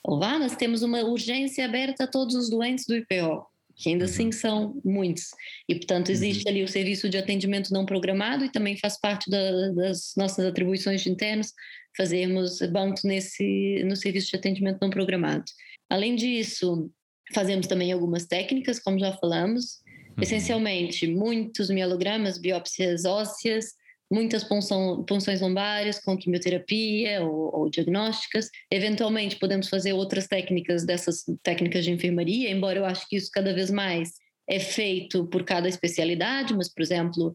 ou 0.03 0.19
vá, 0.19 0.37
mas 0.37 0.55
temos 0.55 0.83
uma 0.83 1.01
urgência 1.01 1.65
aberta 1.65 2.03
a 2.03 2.07
todos 2.07 2.35
os 2.35 2.47
doentes 2.47 2.85
do 2.85 2.95
IPO, 2.95 3.43
que 3.75 3.89
ainda 3.89 4.05
assim 4.05 4.25
uhum. 4.25 4.31
são 4.31 4.81
muitos. 4.85 5.29
E, 5.67 5.73
portanto, 5.73 6.09
uhum. 6.09 6.13
existe 6.13 6.47
ali 6.47 6.63
o 6.63 6.67
serviço 6.67 7.09
de 7.09 7.17
atendimento 7.17 7.73
não 7.73 7.87
programado 7.87 8.45
e 8.45 8.51
também 8.51 8.77
faz 8.77 8.99
parte 8.99 9.31
da, 9.31 9.71
das 9.71 10.13
nossas 10.15 10.45
atribuições 10.45 11.07
internas 11.07 11.53
fazermos 11.97 12.59
banco 12.71 12.99
nesse, 13.03 13.83
no 13.83 13.95
serviço 13.95 14.29
de 14.29 14.35
atendimento 14.35 14.77
não 14.79 14.91
programado. 14.91 15.45
Além 15.89 16.15
disso, 16.15 16.87
fazemos 17.33 17.65
também 17.65 17.91
algumas 17.91 18.27
técnicas, 18.27 18.79
como 18.79 18.99
já 18.99 19.11
falamos, 19.13 19.80
uhum. 20.17 20.23
essencialmente 20.23 21.07
muitos 21.07 21.69
mielogramas, 21.69 22.37
biópsias 22.37 23.05
ósseas, 23.05 23.65
muitas 24.11 24.43
punção, 24.43 25.03
punções 25.05 25.39
lombares 25.39 25.99
com 25.99 26.17
quimioterapia 26.17 27.23
ou, 27.23 27.59
ou, 27.61 27.69
diagnósticas. 27.69 28.49
Eventualmente 28.69 29.37
podemos 29.37 29.69
fazer 29.69 29.93
outras 29.93 30.27
técnicas 30.27 30.85
dessas 30.85 31.23
técnicas 31.41 31.85
de 31.85 31.91
enfermaria, 31.91 32.51
embora 32.51 32.79
eu 32.79 32.85
acho 32.85 33.07
que 33.07 33.15
isso 33.15 33.29
cada 33.31 33.53
vez 33.53 33.71
mais 33.71 34.09
é 34.49 34.59
feito 34.59 35.25
por 35.27 35.43
cada 35.43 35.69
especialidade, 35.69 36.53
mas, 36.53 36.67
por 36.67 36.81
exemplo, 36.81 37.33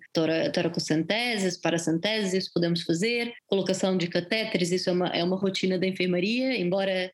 toracocenteses, 0.53 1.59
paracenteses, 1.59 2.53
podemos 2.53 2.83
fazer, 2.83 3.33
colocação 3.47 3.97
de 3.97 4.07
catéteres, 4.07 4.71
isso 4.71 4.91
é 4.91 4.93
uma, 4.93 5.09
é 5.09 5.25
uma 5.25 5.39
rotina 5.39 5.79
da 5.79 5.87
enfermaria, 5.87 6.61
embora 6.61 7.11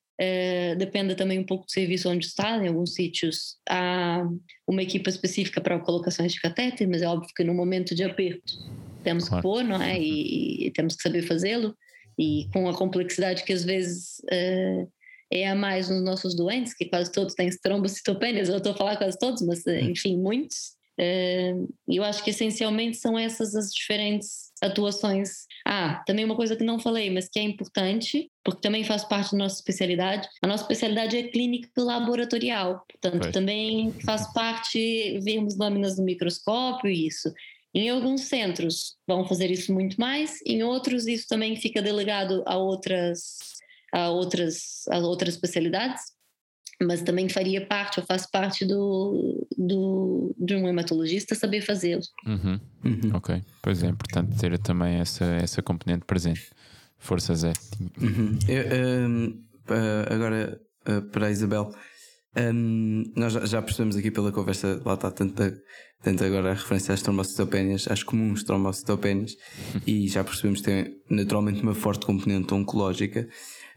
dependa 0.79 1.14
também 1.14 1.38
um 1.38 1.44
pouco 1.44 1.66
do 1.66 1.72
serviço 1.72 2.09
onde 2.09 2.27
está, 2.27 2.57
em 2.57 2.68
alguns 2.68 2.94
sítios 2.94 3.57
há 3.68 4.22
uma 4.66 4.83
equipa 4.83 5.11
específica 5.11 5.61
para 5.61 5.79
colocações 5.81 6.33
de 6.33 6.40
catéter, 6.40 6.88
mas 6.88 7.03
é 7.03 7.09
óbvio 7.09 7.29
que 7.35 7.42
no 7.42 7.55
momento 7.55 7.94
de 7.94 8.05
aperto 8.05 8.53
temos 9.03 9.29
claro. 9.29 9.42
que 9.42 9.48
pôr, 9.48 9.64
não 9.64 9.83
é? 9.83 9.98
E, 9.98 10.66
e 10.66 10.70
temos 10.70 10.96
que 10.96 11.03
saber 11.03 11.22
fazê-lo. 11.22 11.77
E 12.18 12.48
com 12.53 12.68
a 12.68 12.75
complexidade 12.75 13.42
que 13.42 13.53
às 13.53 13.64
vezes 13.64 14.18
uh, 14.25 14.90
é 15.31 15.48
a 15.48 15.55
mais 15.55 15.88
nos 15.88 16.03
nossos 16.03 16.37
doentes, 16.37 16.75
que 16.75 16.85
quase 16.85 17.11
todos 17.11 17.35
têm 17.35 17.51
trombocitopenias, 17.62 18.48
eu 18.48 18.59
estou 18.59 18.72
a 18.72 18.77
falar 18.77 18.96
quase 18.96 19.18
todos, 19.18 19.42
mas 19.42 19.64
uh, 19.64 19.70
enfim, 19.70 20.16
muitos. 20.16 20.77
Uh, 21.01 21.72
eu 21.88 22.05
acho 22.05 22.22
que 22.22 22.31
essencialmente 22.31 22.98
são 22.98 23.18
essas 23.18 23.55
as 23.55 23.72
diferentes 23.72 24.52
atuações. 24.62 25.46
Ah, 25.66 26.03
também 26.07 26.25
uma 26.25 26.37
coisa 26.37 26.57
que 26.57 26.64
não 26.64 26.79
falei, 26.79 27.11
mas 27.11 27.29
que 27.29 27.38
é 27.38 27.42
importante, 27.42 28.31
porque 28.44 28.61
também 28.61 28.85
faz 28.85 29.05
parte 29.05 29.33
da 29.33 29.38
nossa 29.38 29.57
especialidade. 29.57 30.29
A 30.40 30.46
nossa 30.46 30.62
especialidade 30.64 31.16
é 31.16 31.25
clínica 31.25 31.68
laboratorial, 31.77 32.85
portanto, 32.88 33.22
pois. 33.22 33.33
também 33.33 33.92
faz 34.05 34.33
parte 34.33 35.18
vermos 35.20 35.57
lâminas 35.59 35.98
no 35.98 36.05
microscópio 36.05 36.90
e 36.90 37.07
isso. 37.07 37.33
Em 37.75 37.88
alguns 37.88 38.22
centros 38.22 38.96
vão 39.07 39.27
fazer 39.27 39.51
isso 39.51 39.72
muito 39.72 39.98
mais, 39.98 40.40
em 40.46 40.62
outros 40.62 41.07
isso 41.07 41.27
também 41.27 41.57
fica 41.57 41.81
delegado 41.81 42.42
a 42.46 42.57
outras 42.57 43.53
a 43.94 44.09
outras 44.09 44.87
a 44.90 44.98
outras 44.98 45.35
especialidades 45.35 46.03
mas 46.87 47.03
também 47.03 47.29
faria 47.29 47.64
parte 47.64 48.01
ou 48.01 48.07
faz 48.07 48.27
parte 48.27 48.64
do, 48.64 49.47
do, 49.57 50.35
de 50.38 50.55
um 50.55 50.68
hematologista 50.68 51.35
saber 51.35 51.61
fazê-lo. 51.61 52.03
Uhum. 52.27 52.61
Uhum. 52.85 53.11
Ok, 53.14 53.42
pois 53.61 53.83
é, 53.83 53.88
importante 53.88 54.37
ter 54.38 54.59
também 54.59 54.97
essa, 54.97 55.25
essa 55.25 55.62
componente 55.62 56.05
presente. 56.05 56.51
Força 56.99 57.35
Zé. 57.35 57.53
Uhum. 58.01 58.38
Eu, 58.49 59.09
um, 59.09 59.45
agora, 60.09 60.61
uh, 60.88 61.03
para 61.11 61.27
a 61.27 61.31
Isabel, 61.33 61.68
um, 62.55 63.03
nós 63.16 63.33
já, 63.33 63.45
já 63.45 63.62
percebemos 63.62 63.97
aqui 63.97 64.11
pela 64.11 64.31
conversa, 64.31 64.81
lá 64.85 64.95
está 64.95 65.11
tanto, 65.11 65.42
tanto 66.01 66.25
agora 66.25 66.53
a 66.53 66.55
referência 66.55 66.95
às 66.95 67.03
trombocitopénias, 67.03 67.88
às 67.88 68.05
comuns 68.05 68.45
trombocitopénias, 68.45 69.37
e 69.85 70.07
já 70.07 70.23
percebemos 70.23 70.61
que 70.61 70.66
tem 70.66 70.95
naturalmente 71.11 71.61
uma 71.61 71.75
forte 71.75 72.07
componente 72.07 72.55
oncológica, 72.55 73.29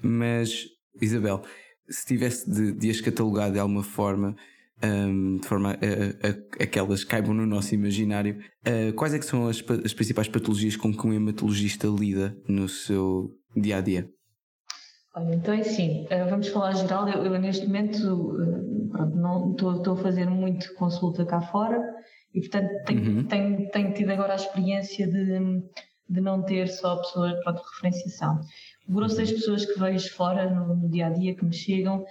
mas 0.03 0.67
Isabel, 1.01 1.43
se 1.89 2.05
tivesse 2.05 2.49
de, 2.49 2.71
de 2.71 2.89
as 2.89 3.01
catalogar 3.01 3.51
de 3.51 3.59
alguma 3.59 3.83
forma, 3.83 4.35
um, 4.83 5.37
de 5.37 5.47
forma 5.47 5.77
a, 6.59 6.65
que 6.65 6.79
elas 6.79 7.03
caibam 7.03 7.33
no 7.33 7.45
nosso 7.45 7.73
imaginário, 7.73 8.39
uh, 8.67 8.93
quais 8.93 9.13
é 9.13 9.19
que 9.19 9.25
são 9.25 9.47
as, 9.47 9.63
as 9.83 9.93
principais 9.93 10.27
patologias 10.27 10.75
com 10.75 10.93
que 10.93 11.07
um 11.07 11.13
hematologista 11.13 11.87
lida 11.87 12.37
no 12.47 12.67
seu 12.67 13.31
dia 13.55 13.77
a 13.77 13.81
dia? 13.81 14.09
Olha, 15.15 15.35
então 15.35 15.53
é 15.53 15.61
assim, 15.61 16.05
uh, 16.05 16.29
vamos 16.29 16.47
falar 16.49 16.73
geral. 16.73 17.07
Eu, 17.07 17.23
eu 17.25 17.39
neste 17.39 17.65
momento 17.65 18.03
uh, 18.03 18.89
pronto, 18.89 19.15
não 19.15 19.51
estou 19.51 19.93
a 19.93 19.97
fazer 19.97 20.29
muito 20.29 20.73
consulta 20.75 21.25
cá 21.25 21.41
fora 21.41 21.81
e 22.33 22.41
portanto 22.41 22.69
tenho, 22.85 23.17
uhum. 23.17 23.23
tenho, 23.23 23.69
tenho 23.69 23.93
tido 23.93 24.09
agora 24.09 24.33
a 24.33 24.35
experiência 24.35 25.07
de, 25.07 25.39
de 26.09 26.21
não 26.21 26.43
ter 26.43 26.67
só 26.67 26.97
pessoas 26.97 27.33
pronto, 27.43 27.61
de 27.61 27.69
referenciação. 27.75 28.41
O 28.87 28.93
grosso 28.93 29.17
das 29.17 29.31
pessoas 29.31 29.65
que 29.65 29.79
vejo 29.79 30.13
fora 30.13 30.49
no, 30.49 30.75
no 30.75 30.89
dia 30.89 31.07
a 31.07 31.09
dia, 31.09 31.35
que 31.35 31.43
me 31.43 31.53
chegam, 31.53 32.01
uh, 32.01 32.05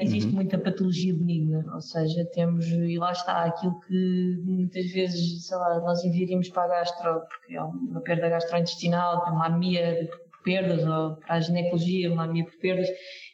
existe 0.00 0.28
uhum. 0.28 0.36
muita 0.36 0.58
patologia 0.58 1.14
benigna, 1.14 1.64
ou 1.72 1.80
seja, 1.80 2.24
temos, 2.34 2.66
e 2.66 2.98
lá 2.98 3.12
está, 3.12 3.44
aquilo 3.44 3.80
que 3.80 4.40
muitas 4.44 4.90
vezes, 4.92 5.46
sei 5.46 5.56
lá, 5.56 5.80
nós 5.80 6.04
enviaríamos 6.04 6.50
para 6.50 6.64
a 6.64 6.68
gastro, 6.68 7.20
porque 7.28 7.56
é 7.56 7.62
uma 7.62 8.00
perda 8.02 8.28
gastrointestinal, 8.28 9.24
uma 9.32 9.46
anemia 9.46 10.08
por 10.10 10.42
perdas, 10.42 10.84
ou 10.86 11.16
para 11.16 11.36
a 11.36 11.40
ginecologia, 11.40 12.12
uma 12.12 12.24
anemia 12.24 12.44
por 12.44 12.58
perdas, 12.58 12.88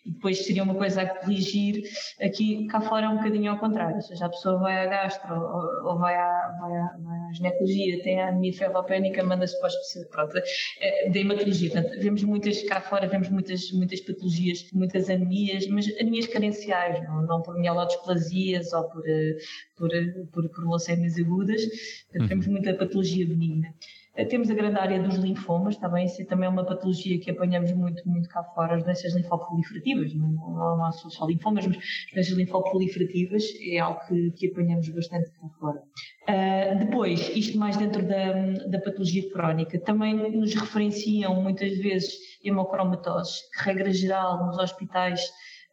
e 0.09 0.13
depois 0.13 0.45
seria 0.45 0.63
uma 0.63 0.75
coisa 0.75 1.03
a 1.03 1.07
corrigir. 1.07 1.83
Aqui, 2.21 2.67
cá 2.67 2.81
fora 2.81 3.07
é 3.07 3.09
um 3.09 3.17
bocadinho 3.17 3.51
ao 3.51 3.59
contrário, 3.59 3.97
ou 3.97 4.03
seja, 4.03 4.27
a 4.27 4.29
pessoa 4.31 4.59
vai 4.59 4.87
à 4.87 4.87
gastro 4.87 5.35
ou, 5.35 5.91
ou 5.91 5.99
vai, 5.99 6.15
à, 6.15 6.59
vai, 6.61 6.73
à, 6.73 6.97
vai 6.99 7.19
à 7.19 7.33
ginecologia, 7.33 8.03
tem 8.03 8.21
a 8.21 8.29
anemia 8.29 8.53
ferropénica, 8.53 9.23
manda-se 9.23 9.57
para 9.59 9.67
o 9.67 9.69
especialista, 9.69 10.17
pronto, 10.17 10.39
é, 10.81 11.11
da 11.11 11.19
hematologia. 11.19 11.71
Portanto, 11.71 12.01
vemos 12.01 12.25
muitas, 12.25 12.63
cá 12.63 12.81
fora 12.81 13.07
vemos 13.07 13.29
muitas, 13.29 13.71
muitas 13.73 14.01
patologias, 14.01 14.67
muitas 14.73 15.11
anemias, 15.11 15.67
mas 15.69 15.87
anemias 16.01 16.27
carenciais, 16.27 17.03
não, 17.07 17.23
não 17.23 17.43
por 17.43 17.59
mielodisplasias 17.59 18.73
ou 18.73 18.85
por, 18.85 19.07
eh, 19.07 19.37
por, 19.77 19.95
eh, 19.95 20.07
por, 20.33 20.49
por 20.49 20.69
leucémias 20.69 21.19
agudas, 21.19 21.63
portanto, 22.11 22.47
uhum. 22.47 22.53
muita 22.53 22.75
patologia 22.75 23.27
benigna. 23.27 23.75
Eh, 24.19 24.25
temos 24.25 24.51
a 24.51 24.55
grande 24.55 24.77
área 24.77 25.01
dos 25.01 25.15
linfomas, 25.15 25.77
também, 25.77 26.05
isso 26.05 26.27
também 26.27 26.47
é 26.47 26.49
uma 26.51 26.67
patologia 26.67 27.21
que 27.21 27.31
apanhamos 27.31 27.71
muito, 27.73 28.07
muito 28.07 28.29
cá 28.29 28.43
fora, 28.43 28.75
as 28.75 28.83
doenças 28.83 29.15
linfoproliferativas, 29.15 30.13
não, 30.13 30.33
não 30.33 30.85
há 30.85 30.91
só 30.91 31.25
linfomas, 31.25 31.65
mas 31.69 31.77
as 31.77 32.13
doenças 32.13 32.37
linfoproliferativas 32.37 33.45
é 33.63 33.79
algo 33.79 34.01
que, 34.09 34.33
que 34.33 34.49
apanhamos 34.49 34.89
bastante 34.89 35.31
cá 35.31 35.49
fora. 35.61 35.83
Uh, 36.29 36.79
depois, 36.81 37.29
isto 37.29 37.57
mais 37.57 37.77
dentro 37.77 38.03
da, 38.09 38.33
da 38.67 38.81
patologia 38.81 39.31
crónica, 39.31 39.79
também 39.79 40.15
nos 40.33 40.53
referenciam 40.53 41.41
muitas 41.41 41.79
vezes 41.79 42.19
hemocromatoses, 42.43 43.39
que 43.53 43.67
regra 43.67 43.93
geral 43.93 44.45
nos 44.47 44.59
hospitais 44.59 45.21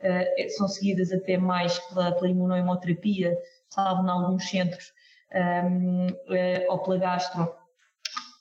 uh, 0.01 0.49
são 0.55 0.67
seguidas 0.67 1.11
até 1.11 1.35
mais 1.35 1.79
pela, 1.89 2.11
pela 2.11 2.29
imunohemoterapia, 2.29 3.35
salvo 3.71 4.05
em 4.05 4.09
alguns 4.11 4.47
centros, 4.47 4.93
um, 5.33 6.05
uh, 6.05 6.71
ou 6.71 6.83
pela 6.83 6.99
gastro, 6.99 7.64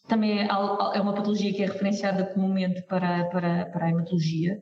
também 0.06 0.40
é, 0.40 0.46
é 0.46 1.00
uma 1.00 1.14
patologia 1.14 1.52
que 1.52 1.62
é 1.62 1.66
referenciada 1.66 2.24
comumente 2.26 2.82
para, 2.82 3.24
para, 3.26 3.66
para 3.66 3.86
a 3.86 3.90
hematologia. 3.90 4.60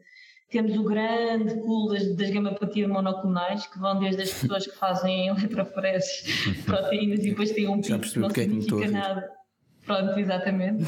Temos 0.50 0.76
o 0.76 0.84
grande 0.84 1.54
pool 1.62 1.88
das, 1.88 2.14
das 2.14 2.30
gamapatias 2.30 2.88
monoclonais, 2.88 3.66
que 3.66 3.78
vão 3.78 3.98
desde 3.98 4.22
as 4.22 4.32
pessoas 4.32 4.66
que 4.66 4.76
fazem 4.76 5.28
eletroforeses 5.32 6.24
proteínas 6.64 7.20
e 7.20 7.30
depois 7.30 7.50
têm 7.52 7.68
um 7.68 7.80
pico 7.80 8.00
que 8.00 8.18
não 8.18 8.28
é 8.28 8.34
significa 8.34 8.88
nada. 8.88 9.30
Pronto, 9.84 10.18
exatamente. 10.18 10.84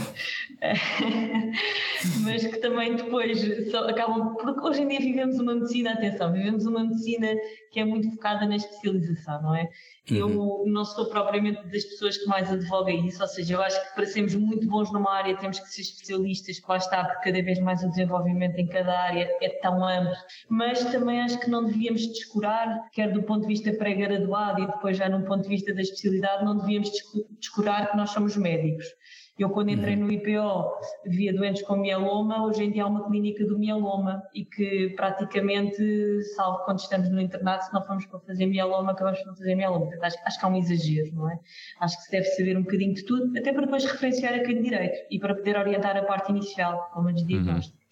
Mas 2.23 2.47
que 2.47 2.59
também 2.59 2.97
depois 2.97 3.71
só 3.71 3.89
acabam. 3.89 4.35
Porque 4.35 4.61
hoje 4.61 4.83
em 4.83 4.89
dia 4.89 5.01
vivemos 5.01 5.39
uma 5.39 5.55
medicina, 5.55 5.93
atenção, 5.93 6.33
vivemos 6.33 6.67
uma 6.67 6.85
medicina 6.85 7.29
que 7.71 7.81
é 7.81 7.85
muito 7.85 8.11
focada 8.13 8.47
na 8.47 8.57
especialização, 8.57 9.43
não 9.43 9.55
é? 9.55 9.69
Uhum. 10.11 10.17
Eu 10.17 10.65
não 10.67 10.85
sou 10.85 11.07
propriamente 11.07 11.63
das 11.65 11.85
pessoas 11.85 12.19
que 12.19 12.27
mais 12.27 12.51
advoga 12.53 12.93
isso, 12.93 13.23
ou 13.23 13.29
seja, 13.29 13.55
eu 13.55 13.63
acho 13.63 13.81
que 13.81 13.95
para 13.95 14.07
sermos 14.07 14.35
muito 14.35 14.67
bons 14.69 14.93
numa 14.93 15.13
área 15.13 15.37
temos 15.37 15.59
que 15.59 15.69
ser 15.69 15.81
especialistas, 15.81 16.61
que 16.61 16.69
lá 16.69 16.77
está, 16.77 17.05
porque 17.05 17.31
cada 17.31 17.43
vez 17.43 17.59
mais 17.59 17.83
o 17.83 17.89
desenvolvimento 17.89 18.59
em 18.59 18.67
cada 18.67 18.97
área 18.97 19.29
é 19.41 19.49
tão 19.61 19.83
amplo. 19.87 20.15
Mas 20.49 20.85
também 20.85 21.21
acho 21.21 21.41
que 21.41 21.51
não 21.51 21.65
devíamos 21.65 22.07
descurar, 22.07 22.89
quer 22.93 23.13
do 23.13 23.23
ponto 23.23 23.43
de 23.43 23.49
vista 23.49 23.73
pré-graduado 23.73 24.63
e 24.63 24.67
depois 24.67 24.97
já 24.97 25.09
no 25.09 25.25
ponto 25.25 25.43
de 25.43 25.49
vista 25.49 25.75
da 25.75 25.81
especialidade, 25.81 26.45
não 26.45 26.59
devíamos 26.59 26.91
descurar 27.41 27.91
que 27.91 27.97
nós 27.97 28.11
somos 28.11 28.37
médicos. 28.37 28.87
Eu, 29.37 29.51
quando 29.51 29.71
entrei 29.71 29.97
uhum. 29.97 30.03
no 30.03 30.13
IPO, 30.13 30.65
via 31.07 31.33
doentes 31.33 31.63
com 31.63 31.77
mieloma, 31.77 32.47
hoje 32.47 32.63
em 32.63 32.71
dia 32.71 32.85
há 32.85 32.87
uma 32.87 33.05
clínica 33.05 33.45
do 33.45 33.59
mieloma 33.59 34.23
e 34.33 34.45
que 34.45 34.91
praticamente, 34.91 36.23
salvo 36.37 36.65
quando 36.65 36.79
estamos 36.79 37.11
no 37.11 37.21
internato, 37.21 37.65
se 37.65 37.75
não 37.75 37.83
formos 37.83 38.07
para 38.07 38.21
fazer 38.21 38.47
mieloma, 38.47 38.93
acabamos 38.93 39.21
por 39.23 39.37
fazer 39.37 39.57
mieloma. 39.57 39.87
Portanto, 39.87 40.05
acho, 40.05 40.17
acho, 40.25 40.39
que 40.39 40.45
há 40.45 40.49
um 40.49 40.57
exagero, 40.57 41.13
não 41.15 41.29
é? 41.29 41.41
Acho 41.81 41.97
que 41.97 42.03
se 42.05 42.11
deve 42.13 42.27
saber 42.27 42.57
um 42.57 42.63
bocadinho 42.63 42.95
de 42.95 43.05
tudo, 43.05 43.37
até 43.37 43.53
para 43.53 43.65
depois 43.65 43.85
referenciar 43.85 44.35
a 44.35 44.43
direito 44.45 44.99
e 45.11 45.19
para 45.19 45.35
poder 45.35 45.57
orientar 45.57 45.97
a 45.97 46.03
parte 46.05 46.31
inicial, 46.31 46.91
pelo 46.93 47.05
menos 47.05 47.27
de 47.27 47.35
uhum. 47.35 47.43
diagnóstico. 47.43 47.77
Uhum. 47.77 47.85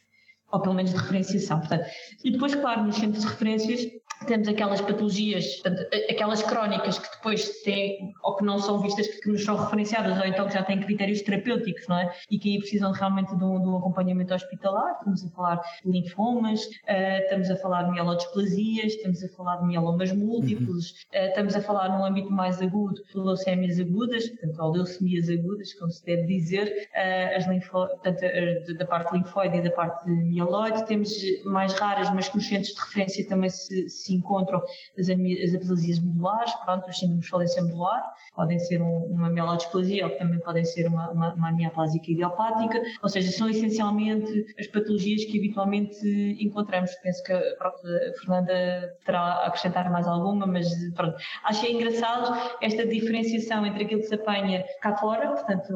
Ou 0.52 0.60
pelo 0.60 0.74
menos 0.74 0.92
de 0.92 0.96
referenciação. 0.98 1.58
Portanto, 1.58 1.86
e 2.22 2.30
depois, 2.30 2.54
claro, 2.54 2.84
nos 2.84 2.96
centros 2.96 3.22
de 3.24 3.28
referências 3.28 3.80
temos 4.26 4.48
aquelas 4.48 4.80
patologias, 4.80 5.62
aquelas 6.10 6.42
crónicas 6.42 6.98
que 6.98 7.10
depois 7.16 7.48
têm, 7.62 8.12
ou 8.22 8.36
que 8.36 8.44
não 8.44 8.58
são 8.58 8.80
vistas, 8.80 9.06
que 9.06 9.28
nos 9.30 9.44
são 9.44 9.56
referenciadas, 9.56 10.18
ou 10.18 10.24
então 10.24 10.46
que 10.46 10.54
já 10.54 10.62
têm 10.62 10.80
critérios 10.80 11.22
terapêuticos, 11.22 11.86
não 11.88 11.98
é? 11.98 12.12
E 12.30 12.38
que 12.38 12.52
aí 12.52 12.58
precisam 12.58 12.92
realmente 12.92 13.36
de 13.36 13.44
um, 13.44 13.60
de 13.60 13.68
um 13.68 13.76
acompanhamento 13.76 14.34
hospitalar. 14.34 14.96
Estamos 14.98 15.24
a 15.24 15.30
falar 15.30 15.60
de 15.84 15.90
linfomas, 15.90 16.64
uh, 16.64 17.22
estamos 17.22 17.50
a 17.50 17.56
falar 17.56 17.82
de 17.84 17.90
mielodisplasias, 17.92 18.92
estamos 18.94 19.22
a 19.24 19.28
falar 19.28 19.56
de 19.56 19.66
mielomas 19.66 20.12
múltiplos, 20.12 20.90
uh, 20.90 21.28
estamos 21.28 21.54
a 21.54 21.60
falar 21.60 21.88
num 21.88 22.04
âmbito 22.04 22.30
mais 22.30 22.60
agudo 22.60 23.02
de 23.12 23.18
leucémias 23.18 23.78
agudas, 23.78 24.28
portanto, 24.28 24.58
ou 24.60 24.72
leucemias 24.72 25.28
agudas, 25.28 25.74
como 25.74 25.90
se 25.90 26.04
deve 26.04 26.26
dizer, 26.26 26.88
uh, 26.94 27.36
as 27.36 27.46
linfo, 27.46 27.72
portanto, 27.72 28.20
da 28.78 28.86
parte 28.86 29.16
linfóide 29.16 29.58
e 29.58 29.62
da 29.62 29.70
parte 29.70 30.08
mieloide. 30.08 30.86
Temos 30.86 31.12
mais 31.44 31.72
raras, 31.74 32.10
mas 32.14 32.28
que 32.28 32.36
nos 32.36 32.46
centros 32.46 32.74
de 32.74 32.80
referência 32.80 33.28
também 33.28 33.50
se, 33.50 33.88
se 33.88 34.11
se 34.12 34.16
encontram 34.16 34.62
as, 34.98 35.08
as 35.08 35.54
aplasias 35.54 35.98
medulares, 35.98 36.52
pronto, 36.64 36.88
os 36.88 36.98
síndromes 36.98 37.24
de 37.24 37.30
falência 37.30 37.62
medular, 37.62 38.02
podem 38.34 38.58
ser 38.58 38.82
um, 38.82 39.04
uma 39.06 39.30
mielodisplasia 39.30 40.06
ou 40.06 40.16
também 40.16 40.38
podem 40.40 40.64
ser 40.64 40.86
uma, 40.86 41.10
uma, 41.10 41.34
uma 41.34 41.48
amiaplásica 41.48 42.10
idiopática, 42.10 42.80
ou 43.02 43.08
seja, 43.08 43.30
são 43.32 43.48
essencialmente 43.48 44.46
as 44.58 44.66
patologias 44.66 45.24
que 45.24 45.38
habitualmente 45.38 46.06
encontramos. 46.40 46.90
Penso 47.02 47.22
que 47.22 47.32
a 47.32 47.72
Fernanda 48.20 48.96
terá 49.04 49.20
a 49.20 49.46
acrescentar 49.46 49.90
mais 49.90 50.06
alguma, 50.06 50.46
mas 50.46 50.68
pronto. 50.94 51.16
Achei 51.44 51.72
engraçado 51.72 52.56
esta 52.60 52.86
diferenciação 52.86 53.66
entre 53.66 53.84
aquilo 53.84 54.00
que 54.00 54.06
se 54.06 54.14
apanha 54.14 54.64
cá 54.80 54.96
fora, 54.96 55.28
portanto, 55.28 55.72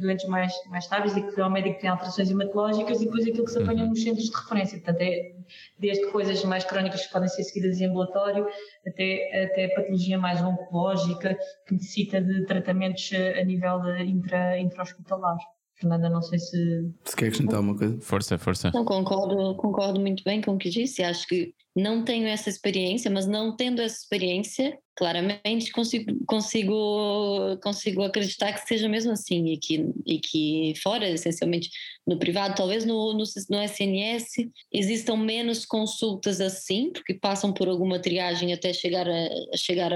doentes 0.00 0.26
mais, 0.28 0.52
mais 0.68 0.84
estáveis 0.84 1.16
e 1.16 1.22
que 1.22 1.40
o 1.40 1.50
médico 1.50 1.80
tem 1.80 1.90
alterações 1.90 2.30
hematológicas, 2.30 3.00
e 3.00 3.04
depois 3.04 3.26
aquilo 3.26 3.44
que 3.44 3.52
se 3.52 3.62
apanha 3.62 3.84
uhum. 3.84 3.90
nos 3.90 4.02
centros 4.02 4.24
de 4.24 4.36
referência. 4.36 4.78
Portanto, 4.78 5.00
é 5.02 5.32
desde 5.78 6.06
coisas 6.10 6.44
mais 6.44 6.64
crónicas 6.64 7.06
que 7.06 7.12
podem 7.12 7.28
ser 7.28 7.42
seguidas 7.44 7.67
em 7.80 7.86
ambulatório 7.86 8.46
até, 8.86 9.44
até 9.44 9.68
patologia 9.68 10.18
mais 10.18 10.42
oncológica 10.42 11.36
que 11.66 11.74
necessita 11.74 12.20
de 12.20 12.44
tratamentos 12.46 13.10
a 13.12 13.44
nível 13.44 13.80
intra, 14.04 14.58
intra-hospitalar. 14.58 15.36
Fernanda, 15.80 16.10
não 16.10 16.22
sei 16.22 16.38
se. 16.38 16.92
Se 17.04 17.16
quer 17.16 17.26
acrescentar 17.26 17.56
alguma 17.56 17.76
coisa? 17.76 18.00
Força, 18.00 18.36
força. 18.36 18.70
Não, 18.74 18.84
concordo, 18.84 19.54
concordo 19.56 20.00
muito 20.00 20.24
bem 20.24 20.40
com 20.40 20.54
o 20.54 20.58
que 20.58 20.70
disse. 20.70 21.02
Acho 21.02 21.26
que 21.28 21.54
não 21.78 22.04
tenho 22.04 22.26
essa 22.26 22.50
experiência, 22.50 23.08
mas 23.08 23.26
não 23.26 23.54
tendo 23.54 23.80
essa 23.80 23.98
experiência, 23.98 24.76
claramente 24.96 25.70
consigo, 25.70 26.12
consigo, 26.26 27.56
consigo 27.62 28.02
acreditar 28.02 28.52
que 28.52 28.66
seja 28.66 28.88
mesmo 28.88 29.12
assim 29.12 29.46
e 29.46 29.56
que, 29.56 29.86
e 30.04 30.18
que 30.18 30.74
fora, 30.82 31.08
essencialmente, 31.08 31.70
no 32.04 32.18
privado, 32.18 32.56
talvez 32.56 32.84
no, 32.84 33.12
no, 33.12 33.22
no 33.50 33.62
SNS 33.62 34.48
existam 34.72 35.16
menos 35.16 35.64
consultas 35.64 36.40
assim, 36.40 36.90
porque 36.92 37.14
passam 37.14 37.52
por 37.52 37.68
alguma 37.68 38.00
triagem 38.00 38.52
até 38.52 38.72
chegar 38.72 39.06
a, 39.08 39.28
chegar 39.56 39.92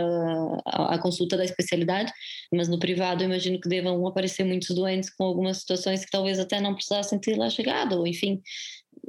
a 0.65 0.99
consulta 1.01 1.37
da 1.37 1.45
especialidade, 1.45 2.13
mas 2.53 2.69
no 2.69 2.79
privado 2.79 3.25
imagino 3.25 3.61
que 3.61 3.69
devam 3.69 4.07
aparecer 4.07 4.45
muitos 4.45 4.73
doentes 4.73 5.11
com 5.11 5.25
algumas 5.25 5.57
situações 5.57 6.05
que 6.05 6.13
talvez 6.13 6.39
até 6.39 6.61
não 6.61 6.75
precisassem 6.75 7.19
ter 7.19 7.37
lá 7.37 7.51
chegado, 7.51 7.99
ou 7.99 8.07
enfim, 8.07 8.41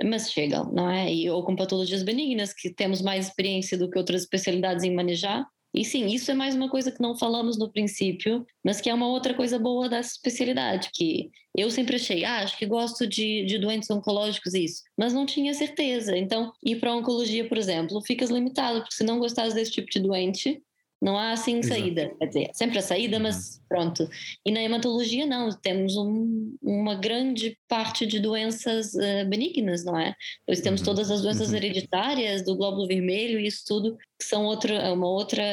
mas 0.03 0.32
chegam, 0.32 0.71
não 0.71 0.89
é? 0.89 1.13
E, 1.13 1.29
ou 1.29 1.43
com 1.43 1.56
patologias 1.56 2.03
benignas, 2.03 2.53
que 2.53 2.69
temos 2.69 3.01
mais 3.01 3.27
experiência 3.27 3.77
do 3.77 3.89
que 3.89 3.97
outras 3.97 4.21
especialidades 4.21 4.84
em 4.84 4.93
manejar, 4.93 5.45
e 5.73 5.84
sim, 5.84 6.06
isso 6.06 6.29
é 6.29 6.36
mais 6.36 6.53
uma 6.53 6.69
coisa 6.69 6.91
que 6.91 7.01
não 7.01 7.17
falamos 7.17 7.58
no 7.58 7.71
princípio, 7.71 8.45
mas 8.63 8.79
que 8.79 8.91
é 8.91 8.93
uma 8.93 9.08
outra 9.08 9.34
coisa 9.34 9.58
boa 9.58 9.89
dessa 9.89 10.12
especialidade, 10.12 10.91
que 10.93 11.32
eu 11.58 11.69
sempre 11.71 11.95
achei, 11.95 12.23
ah, 12.23 12.43
acho 12.43 12.58
que 12.58 12.65
gosto 12.67 13.08
de, 13.08 13.43
de 13.45 13.58
doentes 13.58 13.89
oncológicos 13.89 14.53
isso, 14.53 14.84
mas 14.95 15.13
não 15.13 15.25
tinha 15.25 15.51
certeza. 15.53 16.15
Então, 16.15 16.51
ir 16.63 16.79
para 16.79 16.95
oncologia, 16.95 17.47
por 17.49 17.58
exemplo, 17.58 17.99
ficas 18.06 18.29
limitado, 18.29 18.82
porque 18.82 18.95
se 18.95 19.03
não 19.03 19.17
gostares 19.17 19.56
desse 19.56 19.71
tipo 19.71 19.89
de 19.89 19.99
doente, 19.99 20.62
não 21.03 21.17
há 21.17 21.33
assim 21.33 21.57
Exato. 21.57 21.81
saída. 21.81 22.15
Quer 22.17 22.25
dizer, 22.27 22.49
sempre 22.53 22.79
a 22.79 22.81
saída, 22.81 23.19
mas 23.19 23.57
uhum. 23.57 23.63
pronto. 23.67 24.09
E 24.45 24.51
na 24.51 24.61
hematologia, 24.61 25.25
não. 25.25 25.49
Temos 25.51 25.97
um, 25.97 26.55
uma 26.61 26.95
grande 26.95 27.57
parte 27.67 28.07
de 28.07 28.21
doenças 28.21 28.93
uh, 28.93 29.27
benignas, 29.27 29.83
não 29.83 29.99
é? 29.99 30.15
Pois 30.45 30.61
temos 30.61 30.79
uhum. 30.79 30.85
todas 30.85 31.11
as 31.11 31.21
doenças 31.21 31.49
uhum. 31.49 31.57
hereditárias, 31.57 32.41
do 32.41 32.55
glóbulo 32.55 32.87
vermelho 32.87 33.37
e 33.37 33.47
isso 33.47 33.65
tudo, 33.67 33.97
que 34.17 34.23
são 34.23 34.45
outra, 34.45 34.93
uma 34.93 35.07
outra. 35.07 35.43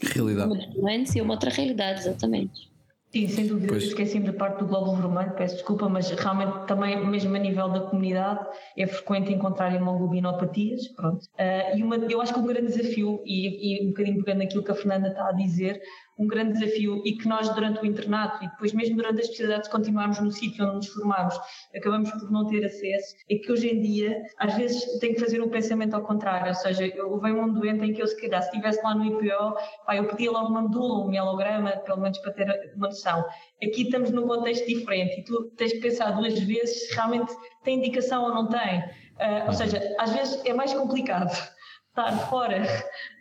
Realidade. 0.00 0.52
Uma 0.52 0.66
doença 0.68 1.18
e 1.18 1.20
uma 1.20 1.34
outra 1.34 1.50
realidade, 1.50 2.00
exatamente. 2.00 2.67
Sim, 3.10 3.26
sem 3.26 3.46
dúvida. 3.46 3.68
Pois. 3.68 3.84
Esqueci-me 3.84 4.26
da 4.26 4.34
parte 4.34 4.58
do 4.58 4.66
glóbulo 4.66 4.96
vermelho, 4.96 5.34
peço 5.34 5.54
desculpa, 5.54 5.88
mas 5.88 6.10
realmente 6.10 6.66
também, 6.66 7.06
mesmo 7.06 7.34
a 7.34 7.38
nível 7.38 7.68
da 7.68 7.80
comunidade, 7.80 8.46
é 8.76 8.86
frequente 8.86 9.32
encontrar 9.32 9.74
hemoglobinopatias. 9.74 10.88
Pronto. 10.88 11.24
Uh, 11.24 11.78
e 11.78 11.82
uma, 11.82 11.96
eu 11.96 12.20
acho 12.20 12.34
que 12.34 12.40
um 12.40 12.46
grande 12.46 12.66
desafio, 12.66 13.22
e, 13.24 13.80
e 13.80 13.86
um 13.86 13.88
bocadinho 13.88 14.22
pegando 14.22 14.42
aquilo 14.42 14.62
que 14.62 14.70
a 14.70 14.74
Fernanda 14.74 15.08
está 15.08 15.28
a 15.28 15.32
dizer, 15.32 15.80
um 16.18 16.26
grande 16.26 16.58
desafio 16.58 17.00
e 17.04 17.16
que 17.16 17.28
nós 17.28 17.48
durante 17.54 17.80
o 17.80 17.86
internato 17.86 18.44
e 18.44 18.48
depois 18.48 18.72
mesmo 18.72 18.96
durante 18.96 19.20
as 19.20 19.26
especialidades 19.26 19.68
continuamos 19.68 20.18
no 20.20 20.30
sítio 20.30 20.64
onde 20.64 20.76
nos 20.76 20.88
formamos, 20.88 21.38
acabamos 21.74 22.10
por 22.10 22.30
não 22.30 22.46
ter 22.46 22.64
acesso, 22.64 23.14
é 23.30 23.36
que 23.36 23.52
hoje 23.52 23.68
em 23.68 23.80
dia 23.80 24.20
às 24.38 24.54
vezes 24.54 24.98
tem 24.98 25.14
que 25.14 25.20
fazer 25.20 25.40
um 25.40 25.48
pensamento 25.48 25.94
ao 25.94 26.02
contrário, 26.02 26.48
ou 26.48 26.54
seja, 26.54 26.86
eu 26.86 27.18
venho 27.20 27.42
um 27.42 27.52
doente 27.52 27.84
em 27.84 27.92
que 27.92 28.02
eu 28.02 28.06
se 28.06 28.20
calhar 28.20 28.42
se 28.42 28.48
estivesse 28.48 28.82
lá 28.82 28.94
no 28.94 29.04
IPO, 29.04 29.54
pá, 29.86 29.96
eu 29.96 30.08
pedia 30.08 30.30
logo 30.30 30.48
uma 30.48 30.62
medula, 30.62 31.04
um 31.04 31.08
mielograma, 31.08 31.70
pelo 31.70 32.00
menos 32.00 32.18
para 32.18 32.32
ter 32.32 32.72
uma 32.74 32.88
noção. 32.88 33.24
Aqui 33.62 33.82
estamos 33.82 34.10
num 34.10 34.26
contexto 34.26 34.66
diferente 34.66 35.20
e 35.20 35.24
tu 35.24 35.50
tens 35.56 35.72
que 35.72 35.80
pensar 35.80 36.10
duas 36.12 36.38
vezes 36.40 36.88
se 36.88 36.94
realmente 36.94 37.32
tem 37.62 37.78
indicação 37.78 38.24
ou 38.24 38.34
não 38.34 38.48
tem. 38.48 38.80
Uh, 39.18 39.46
ou 39.46 39.52
seja, 39.52 39.80
às 39.98 40.12
vezes 40.12 40.44
é 40.44 40.54
mais 40.54 40.72
complicado 40.72 41.32
estar 41.98 42.28
fora 42.28 42.62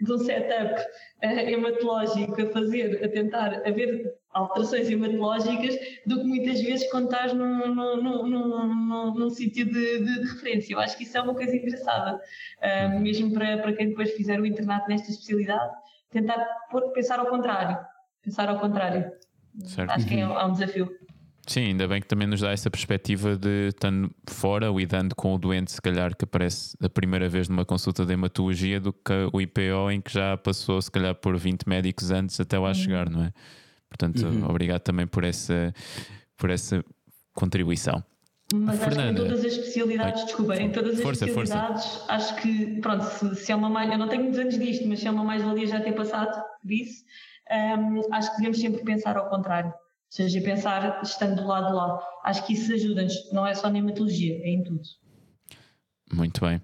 de 0.01 0.13
um 0.13 0.17
setup 0.19 0.79
uh, 1.23 1.25
hematológico 1.25 2.41
a 2.41 2.45
fazer, 2.51 3.03
a 3.03 3.09
tentar 3.09 3.67
haver 3.67 4.13
alterações 4.31 4.89
hematológicas 4.89 5.75
do 6.05 6.19
que 6.19 6.23
muitas 6.23 6.61
vezes 6.61 6.89
quando 6.91 7.05
estás 7.05 7.33
num, 7.33 7.73
num, 7.73 8.27
num, 8.27 9.13
num, 9.13 9.29
sítio 9.29 9.65
de, 9.65 10.03
de, 10.03 10.21
referência. 10.27 10.73
Eu 10.73 10.79
acho 10.79 10.95
que 10.95 11.03
isso 11.03 11.17
é 11.17 11.21
uma 11.21 11.33
coisa 11.33 11.55
engraçada, 11.55 12.15
uh, 12.15 12.99
mesmo 12.99 13.33
para, 13.33 13.57
para 13.57 13.73
quem 13.73 13.89
depois 13.89 14.11
fizer 14.11 14.39
o 14.39 14.45
internato 14.45 14.87
nesta 14.87 15.09
especialidade, 15.09 15.73
tentar 16.11 16.45
pensar 16.93 17.19
ao 17.19 17.25
contrário. 17.25 17.77
Pensar 18.23 18.47
ao 18.49 18.59
contrário. 18.59 19.11
Certo. 19.65 19.89
Acho 19.89 20.07
que 20.07 20.15
é, 20.15 20.19
é 20.19 20.45
um 20.45 20.51
desafio. 20.51 20.96
Sim, 21.47 21.67
ainda 21.67 21.87
bem 21.87 22.01
que 22.01 22.07
também 22.07 22.27
nos 22.27 22.41
dá 22.41 22.51
essa 22.51 22.69
perspectiva 22.69 23.37
de 23.37 23.69
estando 23.69 24.11
fora, 24.29 24.67
lidando 24.67 25.15
com 25.15 25.33
o 25.33 25.37
doente, 25.37 25.71
se 25.71 25.81
calhar 25.81 26.13
que 26.13 26.25
aparece 26.25 26.75
a 26.83 26.89
primeira 26.89 27.29
vez 27.29 27.47
numa 27.47 27.63
consulta 27.63 28.05
de 28.05 28.11
hematologia, 28.11 28.81
do 28.81 28.91
que 28.91 29.13
o 29.31 29.39
IPO 29.39 29.89
em 29.91 30.01
que 30.01 30.11
já 30.11 30.35
passou, 30.35 30.81
se 30.81 30.91
calhar, 30.91 31.15
por 31.15 31.37
20 31.37 31.63
médicos 31.63 32.11
antes 32.11 32.37
até 32.41 32.59
lá 32.59 32.67
uhum. 32.67 32.73
chegar, 32.73 33.09
não 33.09 33.23
é? 33.23 33.33
Portanto, 33.87 34.27
uhum. 34.27 34.45
obrigado 34.49 34.81
também 34.81 35.07
por 35.07 35.23
essa, 35.23 35.73
por 36.35 36.49
essa 36.49 36.83
contribuição. 37.33 38.03
Mas 38.53 38.81
acho 38.81 38.97
que 38.97 39.01
em 39.01 39.15
todas 39.15 39.39
as 39.39 39.53
especialidades, 39.53 40.19
Ai, 40.19 40.25
desculpa, 40.25 40.55
em 40.57 40.71
todas 40.71 40.95
as 40.95 41.01
força, 41.01 41.25
especialidades, 41.25 41.85
força. 41.85 42.11
acho 42.11 42.35
que, 42.41 42.81
pronto, 42.81 43.03
se, 43.05 43.35
se 43.37 43.51
é 43.53 43.55
uma 43.55 43.69
mais, 43.69 43.89
eu 43.89 43.97
não 43.97 44.09
tenho 44.09 44.23
muitos 44.23 44.39
anos 44.39 44.59
disto, 44.59 44.85
mas 44.85 44.99
se 44.99 45.07
é 45.07 45.11
uma 45.11 45.23
mais-valia 45.23 45.65
já 45.65 45.79
ter 45.79 45.93
passado 45.93 46.43
disso, 46.61 47.05
um, 47.49 48.13
acho 48.13 48.31
que 48.31 48.37
devemos 48.37 48.59
sempre 48.59 48.83
pensar 48.83 49.15
ao 49.15 49.29
contrário 49.29 49.73
seja, 50.09 50.41
pensar 50.41 51.01
estando 51.03 51.41
do 51.41 51.47
lado 51.47 51.67
de 51.67 51.73
lá. 51.73 51.99
Acho 52.23 52.45
que 52.45 52.53
isso 52.53 52.73
ajuda-nos, 52.73 53.31
não 53.31 53.45
é 53.45 53.53
só 53.53 53.69
na 53.69 53.79
hematologia, 53.79 54.35
é 54.43 54.49
em 54.49 54.63
tudo. 54.63 54.81
Muito 56.13 56.41
bem. 56.41 56.61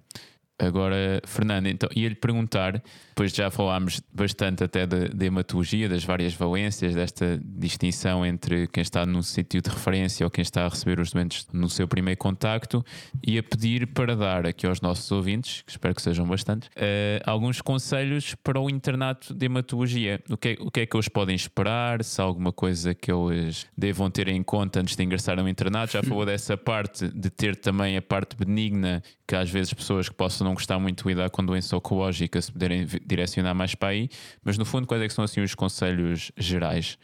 Agora, 0.60 1.20
Fernando, 1.26 1.68
então 1.68 1.90
ia-lhe 1.96 2.16
perguntar, 2.16 2.82
depois 3.10 3.34
já 3.34 3.50
falámos 3.50 4.02
bastante 4.14 4.64
até 4.64 4.86
de, 4.86 5.26
hematologia, 5.26 5.90
das 5.90 6.04
várias 6.04 6.34
valências, 6.36 6.94
desta 6.94 7.42
distinção 7.44 8.24
entre 8.24 8.68
quem 8.68 8.82
está 8.82 9.04
num 9.06 9.24
sítio 9.24 9.62
de 9.62 9.70
referência 9.70 10.26
ou 10.26 10.30
quem 10.30 10.44
está 10.44 10.66
a 10.66 10.70
receber 10.70 11.00
os 11.00 11.12
doentes 11.12 11.48
no 11.52 11.68
seu 11.70 11.88
primeiro 11.88 12.20
contacto, 12.20 12.86
e 13.26 13.38
a 13.38 13.44
pedir 13.44 13.88
para 13.88 14.16
dar 14.16 14.46
aqui 14.46 14.68
aos 14.68 14.80
nossos 14.80 15.12
ouvintes, 15.12 15.64
que 15.64 15.72
espero 15.72 15.96
que 15.96 16.02
sejam 16.02 16.28
bastantes, 16.28 16.70
uh, 16.70 17.24
alguns 17.26 17.60
conselhos 17.60 18.36
para 18.36 18.60
o 18.60 18.70
internato 18.70 19.34
de 19.34 19.46
hematologia. 19.48 20.22
O 20.30 20.38
que, 20.38 20.50
é, 20.50 20.58
o 20.60 20.70
que 20.70 20.82
é 20.82 20.86
que 20.86 20.96
eles 20.96 21.08
podem 21.08 21.36
esperar? 21.36 22.04
Se 22.04 22.22
há 22.22 22.24
alguma 22.24 22.52
coisa 22.52 22.94
que 22.94 23.12
eles 23.12 23.66
devam 23.76 24.10
ter 24.12 24.28
em 24.28 24.44
conta 24.44 24.82
antes 24.82 24.96
de 24.96 25.04
ingressar 25.04 25.36
no 25.42 25.50
internato? 25.50 25.94
Já 25.94 26.04
falou 26.04 26.26
dessa 26.28 26.56
parte 26.56 27.08
de 27.08 27.30
ter 27.32 27.56
também 27.56 27.98
a 27.98 28.02
parte 28.02 28.36
benigna, 28.38 29.02
que 29.28 29.36
às 29.36 29.50
vezes 29.50 29.74
pessoas 29.74 30.08
que 30.08 30.16
possam 30.16 30.43
não 30.44 30.54
gostar 30.54 30.80
muito 30.80 31.04
de 31.04 31.10
lidar 31.10 31.30
com 31.30 31.46
doença 31.46 31.76
oncológica 31.76 32.42
se 32.42 32.52
puderem 32.52 32.86
direcionar 33.06 33.54
mais 33.54 33.76
para 33.76 33.90
aí, 33.90 34.10
mas 34.44 34.58
no 34.58 34.66
fundo, 34.66 34.88
quais 34.88 35.02
é 35.02 35.10
são 35.10 35.24
assim 35.24 35.42
os 35.42 35.56
conselhos 35.56 36.32
gerais? 36.38 36.98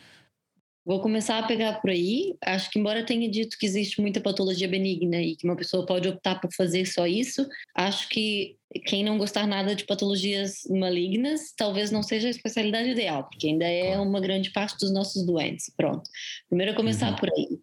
Vou 0.90 1.02
começar 1.02 1.38
a 1.38 1.44
pegar 1.44 1.74
por 1.82 1.92
aí. 1.92 2.36
Acho 2.44 2.72
que, 2.72 2.80
embora 2.80 3.06
tenha 3.06 3.30
dito 3.30 3.60
que 3.60 3.66
existe 3.68 4.02
muita 4.02 4.20
patologia 4.20 4.68
benigna 4.68 5.22
e 5.22 5.36
que 5.36 5.46
uma 5.46 5.56
pessoa 5.56 5.86
pode 5.86 6.08
optar 6.08 6.42
por 6.42 6.52
fazer 6.52 6.86
só 6.88 7.06
isso, 7.06 7.48
acho 7.76 8.10
que 8.10 8.56
quem 8.88 9.04
não 9.04 9.20
gostar 9.20 9.46
nada 9.46 9.76
de 9.76 9.84
patologias 9.84 10.62
malignas 10.68 11.54
talvez 11.56 11.92
não 11.92 12.02
seja 12.02 12.28
a 12.28 12.32
especialidade 12.32 12.90
ideal, 12.90 13.26
porque 13.26 13.50
ainda 13.50 13.66
é 13.66 14.00
uma 14.00 14.20
grande 14.20 14.50
parte 14.52 14.80
dos 14.80 14.92
nossos 14.92 15.24
doentes. 15.24 15.72
Pronto. 15.78 16.10
Primeiro, 16.48 16.74
começar 16.74 17.12
uhum. 17.12 17.18
por 17.18 17.30
aí. 17.30 17.60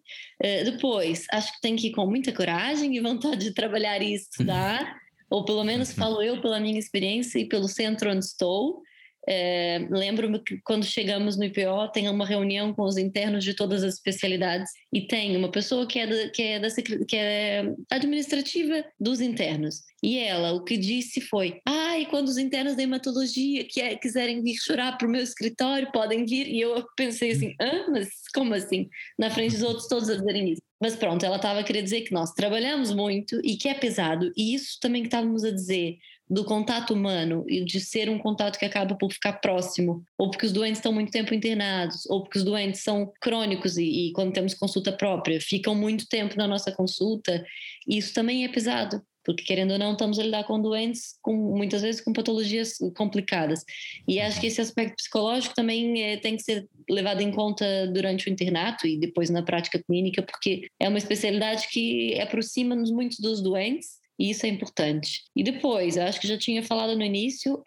Uh, 0.61 0.71
depois, 0.71 1.25
acho 1.29 1.53
que 1.53 1.59
tem 1.59 1.75
que 1.75 1.87
ir 1.87 1.91
com 1.91 2.05
muita 2.05 2.31
coragem 2.31 2.95
e 2.95 3.01
vontade 3.01 3.43
de 3.43 3.51
trabalhar 3.51 4.01
e 4.01 4.13
estudar. 4.13 4.95
Ou 5.29 5.43
pelo 5.45 5.63
menos 5.63 5.91
falo 5.91 6.21
eu 6.21 6.41
pela 6.41 6.59
minha 6.59 6.79
experiência 6.79 7.39
e 7.39 7.47
pelo 7.47 7.67
centro 7.67 8.09
onde 8.09 8.25
estou. 8.25 8.81
É, 9.27 9.85
Lembro-me 9.89 10.39
que 10.39 10.57
quando 10.63 10.85
chegamos 10.85 11.35
no 11.35 11.43
IPO 11.43 11.91
tem 11.91 12.07
uma 12.07 12.25
reunião 12.25 12.73
com 12.73 12.83
os 12.83 12.97
internos 12.97 13.43
de 13.43 13.53
todas 13.53 13.83
as 13.83 13.95
especialidades 13.95 14.71
e 14.93 15.01
tem 15.01 15.35
uma 15.35 15.51
pessoa 15.51 15.85
que 15.85 15.99
é, 15.99 16.07
da, 16.07 16.29
que 16.29 16.41
é, 16.41 16.59
da, 16.59 16.67
que 16.71 17.15
é 17.15 17.73
administrativa 17.91 18.85
dos 18.97 19.19
internos. 19.19 19.81
E 20.01 20.17
ela, 20.17 20.53
o 20.53 20.63
que 20.63 20.77
disse 20.77 21.19
foi: 21.19 21.59
ah, 21.67 21.99
e 21.99 22.05
quando 22.05 22.29
os 22.29 22.37
internos 22.37 22.75
da 22.75 22.83
hematologia 22.83 23.65
que 23.65 23.81
é, 23.81 23.95
quiserem 23.95 24.41
vir 24.41 24.55
chorar 24.55 24.97
para 24.97 25.07
o 25.07 25.11
meu 25.11 25.21
escritório, 25.21 25.91
podem 25.91 26.25
vir. 26.25 26.47
E 26.47 26.61
eu 26.61 26.85
pensei 26.95 27.31
assim: 27.31 27.53
ah, 27.59 27.87
mas 27.91 28.09
como 28.33 28.53
assim? 28.53 28.87
Na 29.19 29.29
frente 29.29 29.53
dos 29.53 29.63
outros 29.63 29.87
todos 29.87 30.09
a 30.09 30.15
dizerem 30.15 30.53
isso. 30.53 30.61
Mas 30.79 30.95
pronto, 30.95 31.25
ela 31.25 31.37
estava 31.37 31.59
a 31.59 31.63
querer 31.63 31.81
dizer 31.81 32.01
que 32.01 32.13
nós 32.13 32.31
trabalhamos 32.33 32.93
muito 32.93 33.41
e 33.43 33.57
que 33.57 33.67
é 33.67 33.73
pesado, 33.73 34.31
e 34.37 34.53
isso 34.53 34.77
também 34.79 35.01
que 35.01 35.07
estávamos 35.07 35.43
a 35.43 35.51
dizer 35.51 35.97
do 36.29 36.43
contato 36.43 36.93
humano 36.93 37.45
e 37.47 37.63
de 37.63 37.79
ser 37.79 38.09
um 38.09 38.19
contato 38.19 38.59
que 38.59 38.65
acaba 38.65 38.95
por 38.95 39.11
ficar 39.11 39.33
próximo, 39.33 40.03
ou 40.17 40.29
porque 40.29 40.45
os 40.45 40.51
doentes 40.51 40.79
estão 40.79 40.91
muito 40.91 41.11
tempo 41.11 41.33
internados, 41.33 42.05
ou 42.07 42.23
porque 42.23 42.39
os 42.39 42.43
doentes 42.43 42.81
são 42.81 43.11
crônicos 43.21 43.77
e, 43.77 44.09
e 44.09 44.11
quando 44.11 44.33
temos 44.33 44.53
consulta 44.53 44.91
própria 44.91 45.39
ficam 45.39 45.73
muito 45.73 46.07
tempo 46.07 46.35
na 46.37 46.47
nossa 46.47 46.71
consulta, 46.71 47.45
isso 47.87 48.13
também 48.13 48.43
é 48.43 48.49
pesado 48.49 49.01
porque 49.27 49.43
querendo 49.43 49.71
ou 49.71 49.77
não 49.77 49.91
estamos 49.91 50.17
a 50.17 50.23
lidar 50.23 50.45
com 50.45 50.59
doentes 50.59 51.19
com 51.21 51.35
muitas 51.35 51.81
vezes 51.81 51.99
com 51.99 52.13
patologias 52.13 52.77
complicadas. 52.95 53.65
E 54.07 54.21
acho 54.21 54.39
que 54.39 54.47
esse 54.47 54.61
aspecto 54.61 54.95
psicológico 54.95 55.53
também 55.53 56.01
é, 56.01 56.15
tem 56.15 56.37
que 56.37 56.43
ser 56.43 56.65
levado 56.89 57.19
em 57.19 57.29
conta 57.29 57.85
durante 57.87 58.29
o 58.29 58.31
internato 58.31 58.87
e 58.87 58.97
depois 58.97 59.29
na 59.29 59.43
prática 59.43 59.83
clínica 59.83 60.23
porque 60.23 60.69
é 60.79 60.87
uma 60.87 60.97
especialidade 60.97 61.67
que 61.67 62.17
aproxima-nos 62.21 62.89
muito 62.89 63.21
dos 63.21 63.41
doentes 63.41 63.96
e 64.19 64.31
isso 64.31 64.45
é 64.45 64.49
importante. 64.49 65.23
E 65.35 65.43
depois, 65.43 65.95
eu 65.95 66.03
acho 66.03 66.19
que 66.19 66.27
já 66.27 66.37
tinha 66.37 66.63
falado 66.63 66.95
no 66.95 67.03
início, 67.03 67.61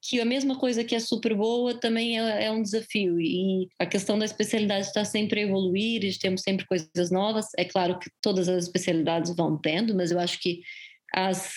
que 0.00 0.20
a 0.20 0.24
mesma 0.24 0.58
coisa 0.58 0.84
que 0.84 0.94
é 0.94 1.00
super 1.00 1.34
boa 1.34 1.74
também 1.74 2.18
é, 2.18 2.44
é 2.44 2.50
um 2.50 2.62
desafio. 2.62 3.20
E 3.20 3.68
a 3.78 3.86
questão 3.86 4.18
da 4.18 4.24
especialidade 4.24 4.86
está 4.86 5.04
sempre 5.04 5.40
a 5.40 5.42
evoluir, 5.44 6.04
e 6.04 6.18
temos 6.18 6.42
sempre 6.42 6.66
coisas 6.66 7.10
novas. 7.10 7.46
É 7.56 7.64
claro 7.64 7.98
que 7.98 8.10
todas 8.20 8.48
as 8.48 8.64
especialidades 8.64 9.34
vão 9.34 9.58
tendo, 9.58 9.94
mas 9.94 10.10
eu 10.10 10.18
acho 10.18 10.40
que 10.40 10.60
as 11.12 11.52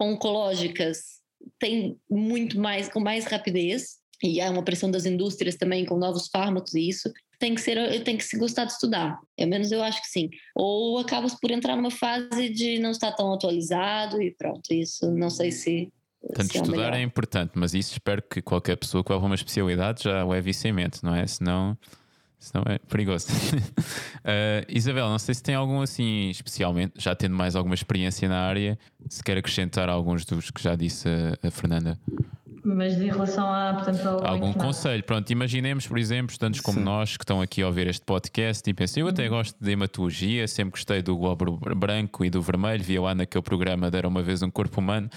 oncológicas 0.00 1.20
têm 1.58 1.96
muito 2.10 2.58
mais, 2.58 2.88
com 2.88 3.00
mais 3.00 3.26
rapidez, 3.26 4.00
e 4.22 4.40
há 4.40 4.50
uma 4.50 4.64
pressão 4.64 4.90
das 4.90 5.04
indústrias 5.04 5.56
também 5.56 5.84
com 5.84 5.96
novos 5.96 6.28
fármacos 6.28 6.74
e 6.74 6.88
isso, 6.88 7.12
tem 7.42 7.56
que 7.56 7.60
ser 7.60 8.04
tem 8.04 8.16
que 8.16 8.22
se 8.22 8.38
gostar 8.38 8.66
de 8.66 8.72
estudar. 8.72 9.18
Pelo 9.36 9.50
menos 9.50 9.72
eu 9.72 9.82
acho 9.82 10.00
que 10.00 10.06
sim. 10.06 10.30
Ou 10.54 10.98
acabas 10.98 11.34
por 11.34 11.50
entrar 11.50 11.74
numa 11.74 11.90
fase 11.90 12.48
de 12.50 12.78
não 12.78 12.92
estar 12.92 13.10
tão 13.10 13.32
atualizado 13.32 14.22
e 14.22 14.30
pronto, 14.30 14.72
isso 14.72 15.10
não 15.10 15.28
sei 15.28 15.50
se 15.50 15.92
Portanto, 16.20 16.54
estudar 16.54 16.94
é 16.94 17.02
importante, 17.02 17.50
mas 17.56 17.74
isso 17.74 17.94
espero 17.94 18.22
que 18.22 18.40
qualquer 18.40 18.76
pessoa 18.76 19.02
que 19.02 19.10
vá 19.10 19.18
uma 19.18 19.34
especialidade 19.34 20.04
já 20.04 20.24
o 20.24 20.32
é 20.32 20.40
viciamento, 20.40 21.00
não 21.02 21.16
é? 21.16 21.26
Senão, 21.26 21.76
senão 22.38 22.62
é 22.68 22.78
perigoso. 22.78 23.26
uh, 23.32 24.62
Isabel, 24.70 25.08
não 25.08 25.18
sei 25.18 25.34
se 25.34 25.42
tem 25.42 25.56
algum 25.56 25.80
assim, 25.80 26.30
especialmente, 26.30 26.92
já 26.96 27.12
tendo 27.16 27.34
mais 27.34 27.56
alguma 27.56 27.74
experiência 27.74 28.28
na 28.28 28.38
área, 28.38 28.78
se 29.08 29.20
quer 29.20 29.36
acrescentar 29.36 29.88
alguns 29.88 30.24
dos 30.24 30.48
que 30.52 30.62
já 30.62 30.76
disse 30.76 31.08
a, 31.08 31.48
a 31.48 31.50
Fernanda. 31.50 31.98
Mas 32.64 32.94
em 32.94 33.08
relação 33.08 33.46
a, 33.46 33.74
portanto, 33.74 34.06
ao 34.06 34.26
Algum 34.26 34.52
conselho? 34.52 35.02
Pronto, 35.02 35.28
imaginemos, 35.30 35.86
por 35.86 35.98
exemplo, 35.98 36.38
tantos 36.38 36.60
como 36.60 36.78
Sim. 36.78 36.84
nós 36.84 37.16
que 37.16 37.24
estão 37.24 37.40
aqui 37.40 37.62
a 37.62 37.66
ouvir 37.66 37.88
este 37.88 38.04
podcast 38.04 38.68
e 38.68 38.72
pensam, 38.72 39.02
eu 39.02 39.08
até 39.08 39.24
uhum. 39.24 39.30
gosto 39.30 39.56
de 39.60 39.70
hematologia, 39.70 40.46
sempre 40.46 40.72
gostei 40.72 41.02
do 41.02 41.16
globo 41.16 41.58
branco 41.74 42.24
e 42.24 42.30
do 42.30 42.40
vermelho, 42.40 42.82
via 42.82 43.02
lá 43.02 43.14
naquele 43.14 43.42
programa 43.42 43.90
Deram 43.90 44.10
uma 44.10 44.22
vez 44.22 44.42
um 44.42 44.50
corpo 44.50 44.80
humano 44.80 45.10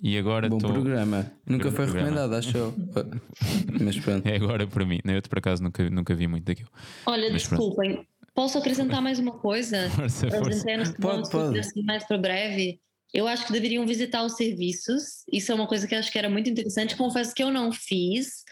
e 0.00 0.16
agora 0.16 0.48
Bom 0.48 0.58
tô... 0.58 0.68
programa. 0.68 1.30
Nunca 1.46 1.70
foi 1.70 1.86
programa. 1.86 2.08
recomendado, 2.10 2.34
acho 2.34 2.56
eu. 2.56 2.74
Mas 3.80 3.98
pronto. 3.98 4.26
É 4.26 4.36
agora 4.36 4.66
para 4.66 4.84
mim. 4.84 5.00
Eu, 5.04 5.22
por 5.22 5.38
acaso, 5.38 5.62
nunca, 5.62 5.88
nunca 5.90 6.14
vi 6.14 6.26
muito 6.26 6.44
daquilo. 6.44 6.70
Olha, 7.06 7.30
Mas 7.30 7.42
desculpem. 7.42 7.94
Pronto. 7.94 8.08
Posso 8.34 8.58
acrescentar 8.58 9.02
mais 9.02 9.18
uma 9.18 9.32
coisa? 9.32 9.90
Força, 9.90 10.30
força. 10.30 10.94
Pode, 11.00 11.30
pode. 11.30 11.58
Assim, 11.58 11.82
mais 11.82 12.06
para 12.06 12.16
breve. 12.16 12.80
Eu 13.12 13.28
acho 13.28 13.46
que 13.46 13.52
deveriam 13.52 13.86
visitar 13.86 14.24
os 14.24 14.36
serviços. 14.36 15.24
Isso 15.30 15.52
é 15.52 15.54
uma 15.54 15.66
coisa 15.66 15.86
que 15.86 15.94
eu 15.94 15.98
acho 15.98 16.10
que 16.10 16.18
era 16.18 16.30
muito 16.30 16.48
interessante. 16.48 16.96
Confesso 16.96 17.34
que 17.34 17.42
eu 17.42 17.50
não 17.50 17.70
fiz 17.70 18.42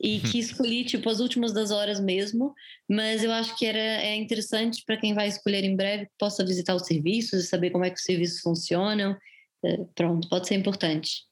e 0.00 0.20
que 0.20 0.38
escolhi 0.38 0.84
tipo 0.84 1.08
as 1.10 1.18
últimas 1.20 1.52
das 1.52 1.70
horas 1.70 1.98
mesmo, 1.98 2.54
mas 2.88 3.24
eu 3.24 3.32
acho 3.32 3.56
que 3.56 3.66
era 3.66 3.78
é 3.78 4.14
interessante 4.14 4.84
para 4.86 4.96
quem 4.96 5.12
vai 5.12 5.26
escolher 5.26 5.64
em 5.64 5.74
breve 5.74 6.06
que 6.06 6.12
possa 6.18 6.44
visitar 6.44 6.74
os 6.74 6.86
serviços 6.86 7.44
e 7.44 7.46
saber 7.46 7.70
como 7.70 7.84
é 7.84 7.90
que 7.90 7.96
os 7.96 8.04
serviços 8.04 8.40
funcionam. 8.40 9.16
Eh, 9.64 9.84
pronto, 9.94 10.28
pode 10.28 10.46
ser 10.46 10.54
importante. 10.54 11.24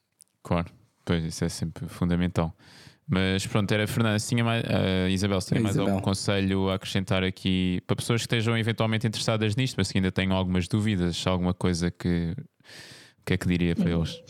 Claro, 0.43 0.71
pois 1.05 1.25
isso 1.25 1.45
é 1.45 1.49
sempre 1.49 1.89
fundamental. 1.89 2.57
Mas 3.09 3.47
pronto, 3.47 3.71
era 3.71 3.87
Fernanda, 3.87 4.19
tinha 4.19 4.43
mais, 4.43 4.65
uh, 4.65 5.09
Isabel, 5.09 5.41
se 5.41 5.51
tem 5.51 5.61
mais 5.61 5.77
Isabel. 5.77 5.95
algum 5.95 6.05
conselho 6.05 6.71
a 6.71 6.75
acrescentar 6.75 7.23
aqui 7.23 7.81
para 7.87 7.95
pessoas 7.95 8.23
que 8.23 8.25
estejam 8.25 8.59
eventualmente 8.59 9.07
interessadas 9.07 9.55
nisto, 9.55 9.77
mas 9.77 9.93
que 9.93 9.99
ainda 9.99 10.11
tenham 10.11 10.37
algumas 10.37 10.67
dúvidas, 10.67 11.25
alguma 11.25 11.55
coisa 11.55 11.89
que 11.89 12.35
que 13.27 13.35
é 13.35 13.37
que 13.37 13.49
diria 13.49 13.75
para 13.75 13.91
eles? 13.91 14.23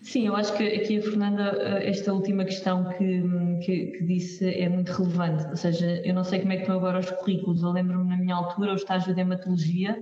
Sim, 0.00 0.26
eu 0.26 0.36
acho 0.36 0.54
que 0.56 0.62
aqui 0.62 0.98
a 0.98 1.02
Fernanda, 1.02 1.42
eh, 1.60 1.88
esta 1.88 2.12
última 2.12 2.44
questão 2.44 2.84
que, 2.90 3.22
que, 3.64 3.86
que, 3.86 4.04
disse 4.04 4.46
é 4.48 4.68
muito 4.68 4.92
relevante. 4.92 5.46
Ou 5.46 5.56
seja, 5.56 5.86
eu 6.04 6.14
não 6.14 6.22
sei 6.22 6.40
como 6.40 6.52
é 6.52 6.56
que 6.56 6.62
estão 6.62 6.76
agora 6.76 6.98
os 6.98 7.10
currículos. 7.10 7.62
Eu 7.62 7.70
lembro-me 7.70 8.08
na 8.08 8.16
minha 8.16 8.36
altura 8.36 8.72
o 8.72 8.76
estágio 8.76 9.14
de 9.14 9.20
hematologia, 9.20 9.94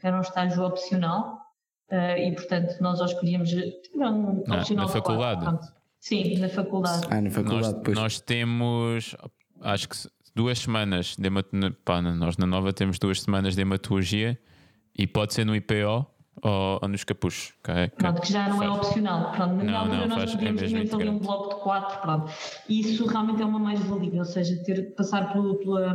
que 0.00 0.06
era 0.06 0.16
um 0.16 0.22
estágio 0.22 0.64
opcional, 0.64 1.38
uh, 1.90 2.18
e 2.18 2.32
portanto 2.34 2.80
nós 2.80 2.98
os 3.00 3.12
escolhíamos. 3.12 3.50
Não, 3.94 4.42
ah, 4.48 4.56
opcional 4.56 4.86
na 4.86 4.92
faculdade? 4.92 5.58
Sim, 6.00 6.38
na 6.38 6.48
faculdade. 6.48 7.06
Ah, 7.10 7.20
na 7.20 7.30
faculdade, 7.30 7.62
nós, 7.62 7.72
depois. 7.74 7.98
Nós 7.98 8.20
temos, 8.20 9.16
acho 9.60 9.88
que 9.90 9.96
duas 10.34 10.58
semanas 10.60 11.14
de 11.14 11.26
hematologia. 11.26 11.76
Nós 12.16 12.38
na 12.38 12.46
Nova 12.46 12.72
temos 12.72 12.98
duas 12.98 13.20
semanas 13.20 13.54
de 13.54 13.60
hematologia 13.60 14.38
e 14.98 15.06
pode 15.06 15.34
ser 15.34 15.44
no 15.44 15.54
IPO 15.54 16.11
ou, 16.40 16.78
ou 16.82 16.88
nos 16.88 17.04
capuchos. 17.04 17.52
Okay? 17.60 17.88
Pronto, 17.88 18.20
que 18.22 18.32
já 18.32 18.48
não 18.48 18.62
é 18.62 18.66
faz... 18.66 18.70
é 18.70 18.80
opcional. 18.80 19.32
Pronto, 19.32 19.54
na 19.56 19.64
não, 19.64 19.76
altura 19.76 19.96
não, 19.96 20.08
nós 20.08 20.18
faz, 20.18 20.30
tínhamos 20.36 20.62
é 20.62 20.66
ali 20.66 21.08
um 21.08 21.18
bloco 21.18 21.54
de 21.54 21.60
quatro. 21.62 22.00
Pronto. 22.00 22.32
E 22.68 22.80
isso 22.80 23.06
realmente 23.06 23.42
é 23.42 23.44
uma 23.44 23.58
mais-valia, 23.58 24.18
ou 24.18 24.24
seja, 24.24 24.56
ter 24.64 24.94
passar 24.94 25.32
pela 25.32 25.92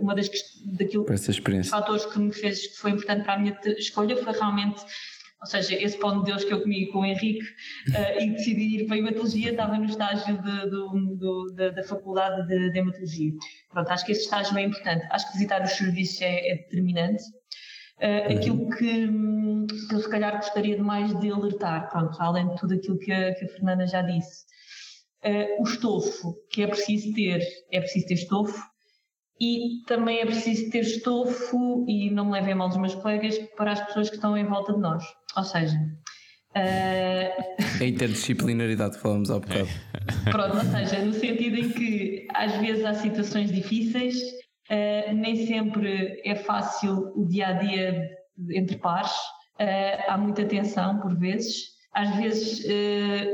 uma 0.00 0.14
das 0.14 0.28
daquilo, 0.64 1.06
fatores 1.64 2.06
que 2.06 2.18
me 2.18 2.32
fez 2.32 2.66
que 2.68 2.78
foi 2.78 2.90
importante 2.90 3.24
para 3.24 3.34
a 3.34 3.38
minha 3.38 3.58
escolha 3.78 4.16
foi 4.16 4.32
realmente 4.32 4.82
ou 5.40 5.46
seja, 5.46 5.74
esse 5.76 5.96
pão 5.98 6.18
de 6.18 6.32
Deus 6.32 6.42
que 6.42 6.52
eu 6.52 6.60
comi 6.60 6.90
com 6.90 7.00
o 7.00 7.04
Henrique 7.04 7.44
uh, 7.90 8.20
e 8.20 8.30
decidi 8.30 8.76
ir 8.76 8.86
para 8.86 8.96
a 8.96 8.98
hematologia 8.98 9.50
estava 9.52 9.78
no 9.78 9.84
estágio 9.84 10.36
de, 10.42 10.60
de, 10.62 11.16
de, 11.16 11.54
de 11.54 11.70
da 11.76 11.84
faculdade 11.84 12.48
de, 12.48 12.76
hematologia. 12.76 13.32
Pronto, 13.70 13.88
acho 13.88 14.04
que 14.04 14.12
esse 14.12 14.22
estágio 14.22 14.58
é 14.58 14.62
importante. 14.62 15.06
Acho 15.10 15.26
que 15.28 15.34
visitar 15.34 15.62
os 15.62 15.70
serviços 15.70 16.20
é, 16.22 16.50
é 16.50 16.54
determinante. 16.56 17.22
Uh, 18.00 18.38
aquilo 18.38 18.70
que, 18.70 19.08
que, 19.08 19.94
eu 19.94 20.00
se 20.00 20.08
calhar 20.08 20.36
gostaria 20.36 20.76
de 20.76 20.82
mais 20.82 21.18
de 21.18 21.32
alertar, 21.32 21.90
pronto, 21.90 22.16
além 22.20 22.48
de 22.48 22.56
tudo 22.56 22.74
aquilo 22.74 22.98
que 22.98 23.10
a, 23.10 23.34
que 23.34 23.44
a 23.44 23.48
Fernanda 23.48 23.86
já 23.86 24.02
disse, 24.02 24.44
uh, 25.24 25.60
o 25.60 25.64
estofo 25.64 26.36
que 26.50 26.62
é 26.62 26.68
preciso 26.68 27.12
ter, 27.12 27.42
é 27.72 27.80
preciso 27.80 28.06
ter 28.06 28.14
estofo, 28.14 28.62
e 29.40 29.82
também 29.86 30.20
é 30.20 30.26
preciso 30.26 30.70
ter 30.70 30.80
estofo, 30.80 31.84
e 31.88 32.10
não 32.10 32.26
me 32.26 32.32
levem 32.32 32.54
mal 32.54 32.68
dos 32.68 32.78
meus 32.78 32.94
colegas, 32.94 33.36
para 33.56 33.72
as 33.72 33.84
pessoas 33.86 34.08
que 34.08 34.16
estão 34.16 34.36
em 34.36 34.44
volta 34.44 34.72
de 34.72 34.80
nós. 34.80 35.04
Ou 35.36 35.44
seja, 35.44 35.76
Uh... 36.56 37.58
A 37.80 37.84
interdisciplinaridade 37.84 38.96
que 38.96 39.02
falamos 39.02 39.30
há 39.30 39.38
bocado. 39.38 39.68
Pronto, 40.30 40.56
ou 40.56 40.64
seja, 40.64 41.04
no 41.04 41.12
sentido 41.12 41.56
em 41.56 41.70
que 41.70 42.26
às 42.34 42.56
vezes 42.56 42.84
há 42.84 42.94
situações 42.94 43.52
difíceis, 43.52 44.16
uh, 44.70 45.14
nem 45.14 45.46
sempre 45.46 46.20
é 46.24 46.34
fácil 46.34 47.12
o 47.14 47.26
dia 47.26 47.48
a 47.48 47.52
dia 47.52 48.08
entre 48.50 48.76
pares, 48.78 49.12
uh, 49.12 50.04
há 50.08 50.16
muita 50.18 50.44
tensão 50.44 51.00
por 51.00 51.16
vezes, 51.18 51.76
às 51.94 52.14
vezes 52.16 52.64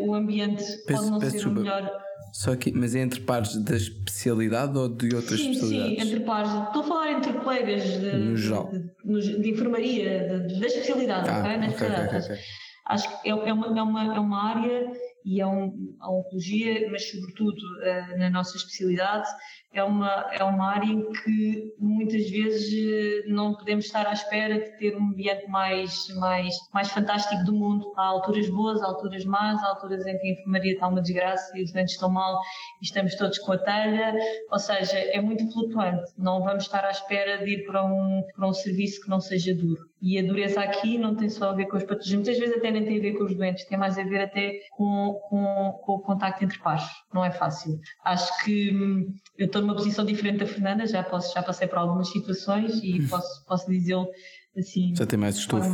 o 0.07 0.15
ambiente 0.15 0.63
peço, 0.87 1.11
pode 1.11 1.11
não 1.11 1.21
ser 1.21 1.47
o 1.47 1.51
melhor. 1.51 1.91
Só 2.33 2.57
que, 2.57 2.73
mas 2.73 2.95
é 2.95 3.01
entre 3.01 3.21
pares 3.21 3.57
da 3.63 3.77
especialidade 3.77 4.77
ou 4.79 4.89
de 4.89 5.15
outras 5.15 5.39
sim, 5.39 5.53
especialidades? 5.53 6.03
Sim, 6.03 6.09
entre 6.09 6.21
pares. 6.25 6.51
Estou 6.51 6.83
a 6.83 6.87
falar 6.87 7.13
entre 7.13 7.33
colegas 7.35 7.83
de, 7.85 8.13
no 8.13 8.35
de, 8.35 9.21
de, 9.21 9.43
de 9.43 9.51
enfermaria, 9.51 10.49
da 10.61 10.67
especialidade, 10.67 11.29
ah, 11.29 11.41
ok? 11.41 11.57
Na 11.59 11.69
okay, 11.69 11.87
okay, 11.87 12.19
okay. 12.19 12.37
Acho 12.87 13.23
que 13.23 13.29
é, 13.29 13.31
é, 13.31 13.53
uma, 13.53 13.79
é, 13.79 13.83
uma, 13.83 14.15
é 14.17 14.19
uma 14.19 14.51
área 14.51 14.93
e 15.25 15.41
é 15.41 15.47
um, 15.47 15.97
a 16.01 16.11
oncologia, 16.11 16.91
mas 16.91 17.09
sobretudo 17.11 17.57
uh, 17.57 18.19
na 18.19 18.29
nossa 18.29 18.57
especialidade, 18.57 19.27
é 19.75 19.83
uma, 19.83 20.31
é 20.33 20.43
uma 20.45 20.71
área 20.71 20.87
em 20.87 21.11
que 21.11 21.75
muitas 21.79 22.31
vezes 22.31 22.73
eh, 22.73 23.29
não 23.29 23.55
podemos 23.55 23.85
estar 23.87 24.07
à 24.07 24.13
espera 24.13 24.55
de 24.61 24.79
ter 24.79 24.97
um 24.97 25.09
ambiente 25.09 25.49
mais, 25.49 26.09
mais, 26.17 26.55
mais 26.73 26.91
fantástico 26.91 27.45
do 27.45 27.53
mundo. 27.53 27.93
Há 27.97 28.07
alturas 28.07 28.49
boas, 28.49 28.81
há 28.83 28.87
alturas 28.87 29.25
más, 29.25 29.63
há 29.63 29.71
alturas 29.71 30.07
em 30.07 30.17
que 30.19 30.29
a 30.29 30.33
enfermaria 30.33 30.75
está 30.75 30.87
uma 30.87 31.03
desgraça 31.03 31.59
e 31.59 31.65
os 31.65 31.73
doentes 31.73 31.95
estão 31.95 32.09
mal 32.09 32.41
e 32.81 32.85
estamos 32.85 33.17
todos 33.17 33.39
com 33.41 33.53
a 33.53 33.59
telha. 33.59 34.15
Ou 34.51 34.59
seja, 34.59 34.97
é 34.97 35.21
muito 35.21 35.53
flutuante. 35.53 36.13
Não 36.17 36.43
vamos 36.43 36.63
estar 36.63 36.85
à 36.85 36.91
espera 36.91 37.45
de 37.45 37.51
ir 37.51 37.67
para 37.67 37.85
um, 37.85 38.23
para 38.37 38.49
um 38.49 38.53
serviço 38.53 39.01
que 39.03 39.11
não 39.11 39.21
seja 39.21 39.55
duro. 39.55 39.83
E 40.01 40.19
a 40.19 40.23
dureza 40.23 40.61
aqui 40.61 40.99
não 40.99 41.17
tem 41.17 41.31
só 41.31 41.49
a 41.49 41.53
ver 41.55 41.65
com 41.65 41.79
os 41.79 41.83
patologias, 41.83 42.17
muitas 42.17 42.39
vezes 42.39 42.59
até 42.59 42.71
nem 42.71 42.85
tem 42.85 42.99
a 42.99 43.01
ver 43.01 43.15
com 43.15 43.25
os 43.25 43.35
doentes, 43.35 43.65
tem 43.65 43.79
mais 43.79 43.99
a 43.99 44.05
ver 44.05 44.21
até 44.21 44.61
com, 44.77 45.19
com, 45.31 45.81
com 45.83 45.93
o 45.93 46.01
contacto 46.01 46.45
entre 46.45 46.59
pares. 46.59 46.85
Não 47.13 47.25
é 47.25 47.31
fácil. 47.31 47.81
Acho 48.05 48.45
que 48.45 48.71
hum, 48.71 49.15
eu 49.39 49.47
estou 49.47 49.63
numa 49.65 49.75
posição 49.75 50.05
diferente 50.05 50.39
da 50.39 50.47
Fernanda, 50.47 50.87
já, 50.87 51.03
posso, 51.03 51.33
já 51.33 51.43
passei 51.43 51.67
por 51.67 51.79
algumas 51.79 52.11
situações 52.11 52.83
e 52.83 53.01
hum. 53.01 53.09
posso, 53.09 53.45
posso 53.47 53.71
dizê-lo 53.71 54.09
assim. 54.57 54.95
Já 54.95 55.07
tem 55.07 55.19
mais 55.19 55.37
estofo? 55.37 55.69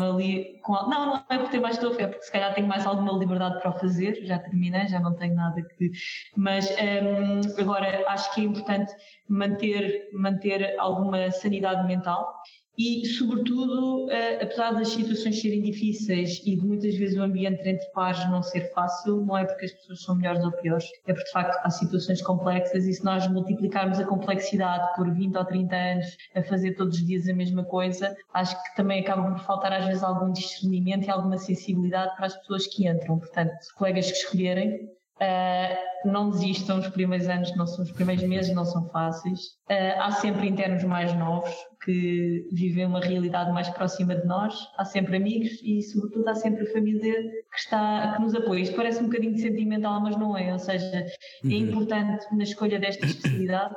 Com, 0.62 0.72
não, 0.88 1.06
não 1.06 1.24
é 1.28 1.38
por 1.38 1.48
ter 1.48 1.60
mais 1.60 1.76
estofo, 1.76 2.00
é 2.00 2.06
porque 2.06 2.22
se 2.22 2.32
calhar 2.32 2.54
tenho 2.54 2.66
mais 2.66 2.86
alguma 2.86 3.12
liberdade 3.12 3.60
para 3.60 3.70
o 3.70 3.78
fazer, 3.78 4.24
já 4.24 4.38
terminei, 4.38 4.88
já 4.88 5.00
não 5.00 5.14
tenho 5.14 5.34
nada 5.34 5.60
que. 5.62 5.90
Mas 6.36 6.68
um, 6.70 7.60
agora 7.60 8.04
acho 8.08 8.34
que 8.34 8.40
é 8.40 8.44
importante 8.44 8.92
manter, 9.28 10.08
manter 10.12 10.78
alguma 10.78 11.30
sanidade 11.30 11.86
mental 11.86 12.34
e, 12.80 13.04
sobretudo, 13.04 14.06
uh, 14.06 14.42
apesar 14.42 14.70
das 14.70 14.88
situações 14.88 15.38
serem 15.38 15.60
difíceis 15.60 16.40
e 16.46 16.56
de 16.56 16.66
muitas 16.66 16.94
vezes 16.96 17.18
o 17.18 17.22
ambiente 17.22 17.60
entre 17.68 17.86
pares 17.92 18.18
não 18.30 18.42
ser 18.42 18.72
fácil, 18.72 19.20
não 19.26 19.36
é 19.36 19.44
porque 19.44 19.66
as 19.66 19.72
pessoas 19.72 20.02
são 20.02 20.14
melhores 20.14 20.42
ou 20.42 20.50
piores, 20.50 20.86
é 21.06 21.12
porque 21.12 21.26
de 21.26 21.30
facto 21.30 21.60
há 21.62 21.68
situações 21.68 22.22
complexas 22.22 22.86
e 22.86 22.94
se 22.94 23.04
nós 23.04 23.28
multiplicarmos 23.28 24.00
a 24.00 24.06
complexidade 24.06 24.96
por 24.96 25.12
20 25.12 25.36
ou 25.36 25.44
30 25.44 25.76
anos 25.76 26.16
a 26.34 26.42
fazer 26.42 26.72
todos 26.72 26.96
os 26.96 27.06
dias 27.06 27.28
a 27.28 27.34
mesma 27.34 27.64
coisa, 27.64 28.16
acho 28.32 28.56
que 28.62 28.76
também 28.76 29.00
acaba 29.00 29.30
por 29.30 29.40
faltar 29.40 29.74
às 29.74 29.84
vezes 29.84 30.02
algum 30.02 30.32
discernimento 30.32 31.06
e 31.06 31.10
alguma 31.10 31.36
sensibilidade 31.36 32.16
para 32.16 32.26
as 32.26 32.36
pessoas 32.38 32.66
que 32.66 32.88
entram. 32.88 33.18
Portanto, 33.18 33.52
colegas 33.76 34.10
que 34.10 34.16
escolherem, 34.16 34.88
Uh, 35.20 36.08
não 36.08 36.30
desistam, 36.30 36.78
os 36.78 36.88
primeiros 36.88 37.28
anos 37.28 37.54
não 37.54 37.66
são 37.66 37.84
os 37.84 37.92
primeiros 37.92 38.24
meses 38.24 38.54
não 38.54 38.64
são 38.64 38.88
fáceis. 38.88 39.40
Uh, 39.70 40.00
há 40.00 40.10
sempre 40.12 40.48
internos 40.48 40.82
mais 40.84 41.12
novos 41.12 41.54
que 41.84 42.48
vivem 42.52 42.86
uma 42.86 43.00
realidade 43.00 43.52
mais 43.52 43.68
próxima 43.68 44.16
de 44.16 44.26
nós. 44.26 44.54
Há 44.78 44.84
sempre 44.86 45.16
amigos 45.16 45.60
e, 45.62 45.82
sobretudo, 45.82 46.26
há 46.26 46.34
sempre 46.34 46.66
a 46.66 46.72
família 46.72 47.14
que 47.14 47.58
está 47.58 48.14
que 48.16 48.22
nos 48.22 48.34
apoia. 48.34 48.60
Isto 48.60 48.76
parece 48.76 49.02
um 49.02 49.08
bocadinho 49.08 49.36
sentimental, 49.36 50.00
mas 50.00 50.16
não 50.16 50.36
é. 50.36 50.52
Ou 50.52 50.58
seja, 50.58 50.86
é 50.86 51.06
uhum. 51.44 51.50
importante 51.50 52.24
na 52.34 52.44
escolha 52.44 52.78
desta 52.78 53.04
especialidade 53.04 53.76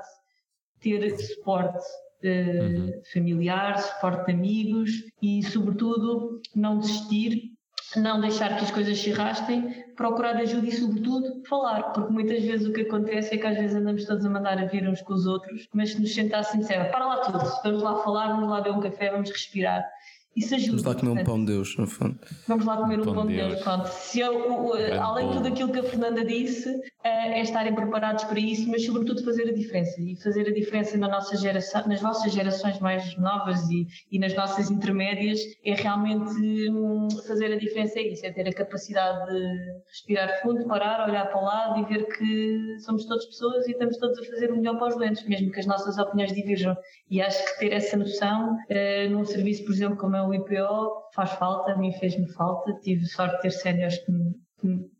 ter 0.79 1.17
suporte 1.17 1.85
uh, 2.23 2.79
uhum. 2.79 3.01
familiar, 3.11 3.79
suporte 3.79 4.27
de 4.27 4.31
amigos 4.31 4.91
e, 5.21 5.43
sobretudo, 5.43 6.41
não 6.55 6.79
desistir 6.79 7.52
não 7.95 8.19
deixar 8.19 8.57
que 8.57 8.63
as 8.63 8.71
coisas 8.71 8.97
se 8.97 9.11
arrastem, 9.11 9.83
procurar 9.95 10.35
ajuda 10.37 10.67
e, 10.67 10.71
sobretudo, 10.71 11.43
falar, 11.47 11.83
porque 11.93 12.11
muitas 12.11 12.43
vezes 12.43 12.67
o 12.67 12.73
que 12.73 12.81
acontece 12.81 13.35
é 13.35 13.37
que 13.37 13.47
às 13.47 13.57
vezes 13.57 13.75
andamos 13.75 14.05
todos 14.05 14.25
a 14.25 14.29
mandar 14.29 14.57
a 14.57 14.65
vir 14.65 14.87
uns 14.87 15.01
com 15.01 15.13
os 15.13 15.25
outros, 15.25 15.67
mas 15.73 15.91
se 15.91 16.01
nos 16.01 16.13
sentássemos, 16.13 16.67
para 16.67 17.05
lá 17.05 17.17
tudo, 17.17 17.39
vamos 17.63 17.83
lá 17.83 17.95
falar, 18.03 18.27
vamos 18.29 18.49
lá 18.49 18.61
beber 18.61 18.77
um 18.77 18.81
café, 18.81 19.11
vamos 19.11 19.29
respirar. 19.29 19.83
Isso 20.35 20.55
ajuda. 20.55 20.71
Vamos 20.71 20.83
lá 20.83 20.95
comer 20.95 21.21
um 21.21 21.23
pão 21.23 21.39
de 21.39 21.45
Deus, 21.45 21.77
no 21.77 21.87
fundo. 21.87 22.19
Vamos 22.47 22.65
lá 22.65 22.77
comer 22.77 22.99
um 22.99 23.03
pão, 23.03 23.13
pão 23.13 23.27
de 23.27 23.35
Deus. 23.35 23.51
Deus. 23.51 23.63
Pronto. 23.63 23.87
Se 23.87 24.19
eu, 24.19 24.73
além 24.99 25.27
de 25.27 25.33
tudo 25.35 25.47
aquilo 25.47 25.71
que 25.71 25.79
a 25.79 25.83
Fernanda 25.83 26.25
disse, 26.25 26.81
é 27.03 27.41
estarem 27.41 27.75
preparados 27.75 28.23
para 28.23 28.39
isso, 28.39 28.67
mas 28.69 28.85
sobretudo 28.85 29.23
fazer 29.23 29.49
a 29.49 29.53
diferença. 29.53 30.01
E 30.01 30.15
fazer 30.15 30.47
a 30.47 30.53
diferença 30.53 30.97
na 30.97 31.07
nossa 31.07 31.37
geração, 31.37 31.87
nas 31.87 32.01
vossas 32.01 32.31
gerações 32.33 32.79
mais 32.79 33.15
novas 33.17 33.69
e, 33.69 33.85
e 34.11 34.17
nas 34.17 34.33
nossas 34.33 34.71
intermédias 34.71 35.39
é 35.63 35.73
realmente 35.73 36.69
hum, 36.71 37.07
fazer 37.27 37.53
a 37.53 37.57
diferença. 37.57 37.99
É 37.99 38.07
isso, 38.07 38.25
é 38.25 38.31
ter 38.31 38.47
a 38.47 38.53
capacidade 38.53 39.31
de 39.31 39.81
respirar 39.87 40.41
fundo, 40.41 40.65
parar, 40.67 41.07
olhar 41.07 41.25
para 41.25 41.39
o 41.39 41.43
lado 41.43 41.79
e 41.81 41.93
ver 41.93 42.05
que 42.07 42.79
somos 42.79 43.05
todas 43.05 43.25
pessoas 43.25 43.67
e 43.67 43.71
estamos 43.71 43.97
todos 43.97 44.17
a 44.17 44.23
fazer 44.23 44.51
o 44.51 44.57
melhor 44.57 44.77
para 44.77 44.87
os 44.87 44.95
doentes, 44.95 45.27
mesmo 45.27 45.51
que 45.51 45.59
as 45.59 45.67
nossas 45.67 45.97
opiniões 45.97 46.33
divirjam. 46.33 46.75
E 47.09 47.21
acho 47.21 47.45
que 47.45 47.59
ter 47.59 47.73
essa 47.73 47.95
noção 47.97 48.53
uh, 48.53 49.09
num 49.11 49.25
serviço, 49.25 49.63
por 49.65 49.73
exemplo, 49.73 49.97
como 49.97 50.15
é 50.15 50.22
o 50.27 50.33
IPO, 50.33 51.11
faz 51.13 51.31
falta, 51.33 51.71
a 51.71 51.77
mim 51.77 51.91
fez-me 51.93 52.31
falta. 52.33 52.73
Tive 52.81 53.05
sorte 53.05 53.35
de 53.35 53.41
ter 53.43 53.51
séniores 53.51 53.97
que 53.99 54.11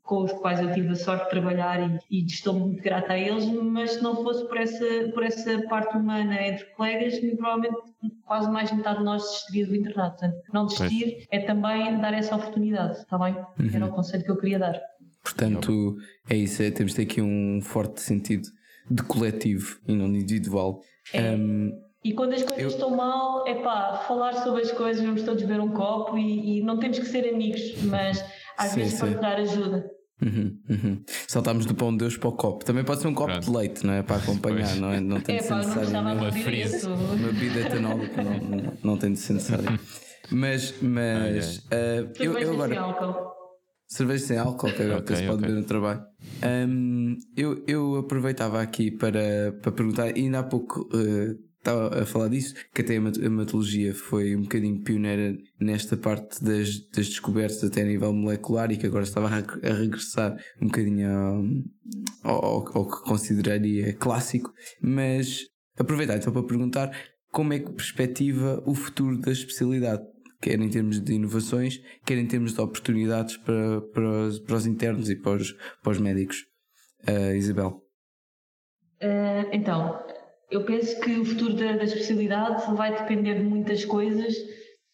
com 0.03 0.23
os 0.23 0.33
quais 0.33 0.59
eu 0.59 0.71
tive 0.73 0.89
a 0.89 0.95
sorte 0.95 1.23
de 1.23 1.29
trabalhar 1.29 1.79
e, 1.79 2.19
e, 2.19 2.25
estou 2.25 2.53
muito 2.53 2.83
grata 2.83 3.13
a 3.13 3.17
eles, 3.17 3.45
mas 3.45 3.91
se 3.93 4.03
não 4.03 4.21
fosse 4.21 4.45
por 4.47 4.57
essa, 4.57 4.85
por 5.13 5.23
essa 5.23 5.61
parte 5.69 5.95
humana 5.95 6.45
entre 6.45 6.65
colegas, 6.75 7.17
provavelmente 7.19 7.77
quase 8.25 8.51
mais 8.51 8.71
metade 8.71 8.99
de 8.99 9.05
nós 9.05 9.23
desistiria 9.23 9.67
do 9.67 9.75
internato. 9.75 10.19
Portanto, 10.19 10.43
não 10.53 10.65
desistir 10.65 11.13
pois. 11.13 11.27
é 11.31 11.39
também 11.39 11.99
dar 11.99 12.13
essa 12.13 12.35
oportunidade, 12.35 12.99
está 12.99 13.17
bem? 13.17 13.33
Uhum. 13.33 13.69
Era 13.73 13.85
o 13.85 13.91
conselho 13.91 14.23
que 14.23 14.31
eu 14.31 14.37
queria 14.37 14.59
dar. 14.59 14.81
Portanto, 15.23 15.95
é 16.29 16.35
isso, 16.35 16.61
é, 16.61 16.69
temos 16.69 16.91
de 16.91 16.97
ter 16.97 17.03
aqui 17.03 17.21
um 17.21 17.61
forte 17.61 18.01
sentido 18.01 18.49
de 18.91 19.01
coletivo 19.03 19.79
e 19.87 19.93
não 19.93 20.11
de 20.11 20.19
individual. 20.19 20.81
É. 21.13 21.31
Um, 21.31 21.71
e 22.03 22.13
quando 22.13 22.33
as 22.33 22.43
coisas 22.43 22.63
eu... 22.63 22.69
estão 22.69 22.95
mal, 22.95 23.47
é 23.47 23.55
pá, 23.55 24.03
falar 24.07 24.33
sobre 24.33 24.61
as 24.61 24.71
coisas, 24.71 25.03
vamos 25.03 25.23
todos 25.23 25.41
beber 25.43 25.61
um 25.61 25.69
copo 25.69 26.17
e, 26.17 26.59
e 26.59 26.63
não 26.63 26.77
temos 26.77 26.99
que 26.99 27.05
ser 27.05 27.33
amigos, 27.33 27.81
mas 27.83 28.23
às 28.57 28.71
sim, 28.71 28.79
vezes 28.81 28.99
sim. 28.99 29.13
dar 29.13 29.37
ajuda. 29.37 29.85
Uhum, 30.21 30.57
uhum. 30.69 31.03
Saltámos 31.27 31.65
do 31.65 31.75
pão 31.75 31.91
de 31.91 31.97
Deus 31.97 32.15
para 32.15 32.29
o 32.29 32.33
copo. 32.33 32.63
Também 32.63 32.83
pode 32.83 33.01
ser 33.01 33.07
um 33.07 33.13
copo 33.13 33.31
Pronto. 33.31 33.45
de 33.45 33.57
leite, 33.57 33.85
não 33.85 33.93
é? 33.93 34.03
Para 34.03 34.17
acompanhar, 34.17 34.67
pois. 34.67 34.79
não 34.79 34.91
é? 34.91 34.99
Não 34.99 35.19
tem 35.19 35.35
é, 35.35 35.39
de 35.39 35.45
ser 35.45 35.55
necessário. 35.55 35.89
Uma, 35.89 36.13
uma 36.13 37.31
bebida 37.31 37.59
etanólica 37.59 38.23
não, 38.23 38.37
não, 38.37 38.73
não 38.83 38.97
tem 38.97 39.13
de 39.13 39.19
ser 39.19 39.33
necessário. 39.33 39.79
Mas, 40.31 40.73
mas 40.81 41.57
uh, 41.57 42.11
eu, 42.19 42.37
eu 42.37 42.53
agora. 42.53 42.69
Sem 42.69 42.77
álcool. 42.77 43.33
Cerveja 43.85 44.25
sem 44.25 44.37
álcool, 44.37 44.71
que 44.71 44.81
agora 44.81 44.99
okay, 44.99 45.15
se 45.17 45.21
pode 45.23 45.35
okay. 45.35 45.47
beber 45.47 45.61
no 45.61 45.67
trabalho. 45.67 46.01
Um, 46.67 47.17
eu, 47.35 47.63
eu 47.67 47.97
aproveitava 47.97 48.61
aqui 48.61 48.89
para, 48.89 49.51
para 49.61 49.71
perguntar, 49.71 50.05
ainda 50.05 50.39
há 50.39 50.43
pouco 50.43 50.81
uh, 50.81 51.37
estava 51.63 52.01
a 52.01 52.05
falar 52.05 52.27
disso, 52.27 52.53
que 52.73 52.81
até 52.81 52.93
a 52.93 53.25
hematologia 53.25 53.95
foi 53.95 54.35
um 54.35 54.41
bocadinho 54.41 54.83
pioneira 54.83 55.33
nesta 55.59 55.95
parte 55.95 56.43
das, 56.43 56.79
das 56.89 57.07
descobertas 57.07 57.63
até 57.63 57.81
a 57.81 57.85
nível 57.85 58.13
molecular 58.13 58.69
e 58.69 58.77
que 58.77 58.85
agora 58.85 59.05
estava 59.05 59.29
a, 59.29 59.73
regressar 59.73 60.37
um 60.61 60.67
bocadinho 60.67 61.09
ao, 62.21 62.33
ao, 62.35 62.77
ao, 62.77 62.85
que 62.85 63.03
consideraria 63.03 63.93
clássico, 63.93 64.51
mas 64.81 65.45
aproveitar 65.79 66.17
então 66.17 66.33
para 66.33 66.43
perguntar 66.43 66.91
como 67.31 67.53
é 67.53 67.59
que 67.59 67.71
perspectiva 67.71 68.61
o 68.65 68.75
futuro 68.75 69.17
da 69.17 69.31
especialidade, 69.31 70.03
quer 70.41 70.59
em 70.59 70.69
termos 70.69 70.99
de 70.99 71.13
inovações, 71.13 71.79
quer 72.05 72.17
em 72.17 72.27
termos 72.27 72.53
de 72.53 72.59
oportunidades 72.59 73.37
para, 73.37 73.81
para, 73.93 74.27
os, 74.27 74.39
para 74.39 74.55
os 74.55 74.65
internos 74.65 75.09
e 75.09 75.15
para 75.15 75.31
os, 75.31 75.53
para 75.81 75.91
os 75.93 75.99
médicos. 75.99 76.37
Uh, 77.07 77.35
Isabel. 77.35 77.81
Uh, 79.01 79.49
então, 79.51 79.99
eu 80.51 80.63
penso 80.63 80.99
que 80.99 81.11
o 81.19 81.25
futuro 81.25 81.53
da, 81.55 81.73
da 81.73 81.83
especialidade 81.83 82.73
vai 82.75 82.95
depender 82.95 83.35
de 83.35 83.43
muitas 83.43 83.83
coisas, 83.85 84.35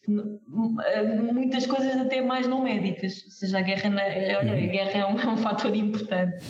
muitas 0.06 1.66
coisas 1.66 1.96
até 1.96 2.20
mais 2.20 2.46
não 2.46 2.62
médicas, 2.62 3.24
ou 3.24 3.30
seja, 3.30 3.58
a 3.58 3.62
guerra, 3.62 3.90
na, 3.90 4.02
a 4.02 4.42
uhum. 4.42 4.68
guerra 4.68 4.98
é, 4.98 5.06
um, 5.06 5.20
é 5.20 5.28
um 5.28 5.36
fator 5.36 5.74
importante. 5.74 6.44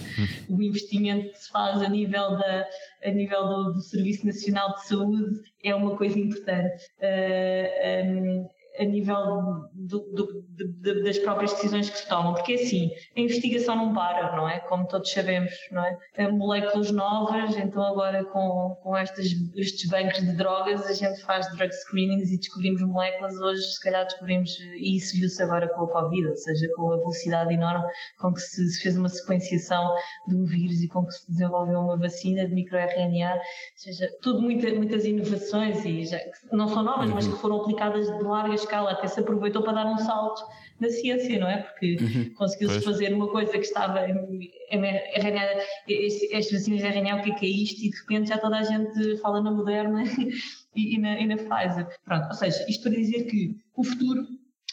Uhum. 0.49 0.57
O 0.57 0.63
investimento 0.63 1.31
que 1.31 1.39
se 1.39 1.51
faz 1.51 1.83
a 1.83 1.89
nível, 1.89 2.37
da, 2.37 2.67
a 3.05 3.11
nível 3.11 3.47
do, 3.47 3.73
do 3.75 3.81
Serviço 3.81 4.27
Nacional 4.27 4.75
de 4.75 4.87
Saúde 4.87 5.41
é 5.65 5.75
uma 5.75 5.97
coisa 5.97 6.19
importante. 6.19 6.85
Uh, 7.01 8.07
um, 8.07 8.49
a 8.81 8.85
nível 8.85 9.69
do, 9.75 9.99
do, 10.15 10.45
de, 10.49 11.03
das 11.03 11.19
próprias 11.19 11.53
decisões 11.53 11.91
que 11.91 11.99
se 11.99 12.09
tomam, 12.09 12.33
porque 12.33 12.55
assim, 12.55 12.91
a 13.15 13.21
investigação 13.21 13.77
não 13.77 13.93
para, 13.93 14.35
não 14.35 14.49
é? 14.49 14.59
Como 14.61 14.89
todos 14.89 15.13
sabemos, 15.13 15.53
não 15.71 15.85
é? 15.85 15.99
Tem 16.15 16.33
moléculas 16.33 16.91
novas, 16.91 17.57
então 17.57 17.83
agora 17.83 18.25
com, 18.25 18.77
com 18.83 18.97
estas, 18.97 19.27
estes 19.55 19.89
bancos 19.91 20.21
de 20.21 20.33
drogas 20.33 20.87
a 20.87 20.95
gente 20.95 21.21
faz 21.23 21.47
drug 21.57 21.73
screenings 21.73 22.31
e 22.33 22.39
descobrimos 22.39 22.81
moléculas, 22.83 23.39
hoje 23.39 23.63
se 23.63 23.83
calhar 23.83 24.05
descobrimos, 24.05 24.59
e 24.59 24.97
isso 24.97 25.15
viu-se 25.17 25.43
agora 25.43 25.69
com 25.69 25.85
a 25.85 25.89
Covid, 25.89 26.29
ou 26.29 26.37
seja, 26.37 26.67
com 26.75 26.93
a 26.93 26.97
velocidade 26.97 27.53
enorme 27.53 27.87
com 28.19 28.33
que 28.33 28.41
se, 28.41 28.67
se 28.67 28.83
fez 28.83 28.97
uma 28.97 29.09
sequenciação 29.11 29.95
de 30.27 30.37
um 30.37 30.45
vírus 30.45 30.81
e 30.81 30.89
com 30.89 31.05
que 31.05 31.13
se 31.13 31.31
desenvolveu 31.31 31.81
uma 31.81 31.99
vacina 31.99 32.47
de 32.47 32.55
microRNA, 32.55 33.35
ou 33.35 33.41
seja, 33.77 34.09
tudo 34.23 34.41
muita, 34.41 34.73
muitas 34.73 35.05
inovações 35.05 35.85
e 35.85 36.07
já, 36.07 36.19
não 36.51 36.67
são 36.69 36.83
novas, 36.83 37.11
mas 37.11 37.27
que 37.27 37.37
foram 37.37 37.61
aplicadas 37.61 38.07
de 38.07 38.23
largas 38.25 38.70
escala, 38.71 38.93
até 38.93 39.09
se 39.09 39.19
aproveitou 39.21 39.63
para 39.63 39.73
dar 39.73 39.87
um 39.87 39.99
salto 39.99 40.43
na 40.79 40.89
ciência, 40.89 41.39
não 41.39 41.49
é? 41.49 41.59
Porque 41.59 41.97
uhum, 42.01 42.35
conseguiu-se 42.35 42.81
fazer 42.81 43.13
uma 43.13 43.29
coisa 43.29 43.53
que 43.53 43.59
estava 43.59 43.99
arranhada, 43.99 45.63
estas 45.89 46.53
vacinas 46.53 46.81
de 46.81 46.87
arranhar, 46.87 47.19
o 47.19 47.23
que 47.23 47.33
é 47.33 47.35
que 47.35 47.47
é 47.47 47.49
isto? 47.49 47.85
E 47.85 47.91
de 47.91 47.97
repente 47.99 48.29
já 48.29 48.39
toda 48.39 48.59
a 48.59 48.63
gente 48.63 49.19
fala 49.19 49.43
na 49.43 49.51
Moderna 49.51 50.05
e, 50.75 50.95
e, 50.95 50.99
na, 50.99 51.21
e 51.21 51.27
na 51.27 51.37
Pfizer. 51.37 51.87
Pronto, 52.05 52.29
ou 52.29 52.35
seja, 52.35 52.65
isto 52.69 52.85
para 52.85 52.93
dizer 52.93 53.25
que 53.25 53.57
o 53.77 53.85
futuro, 53.85 54.27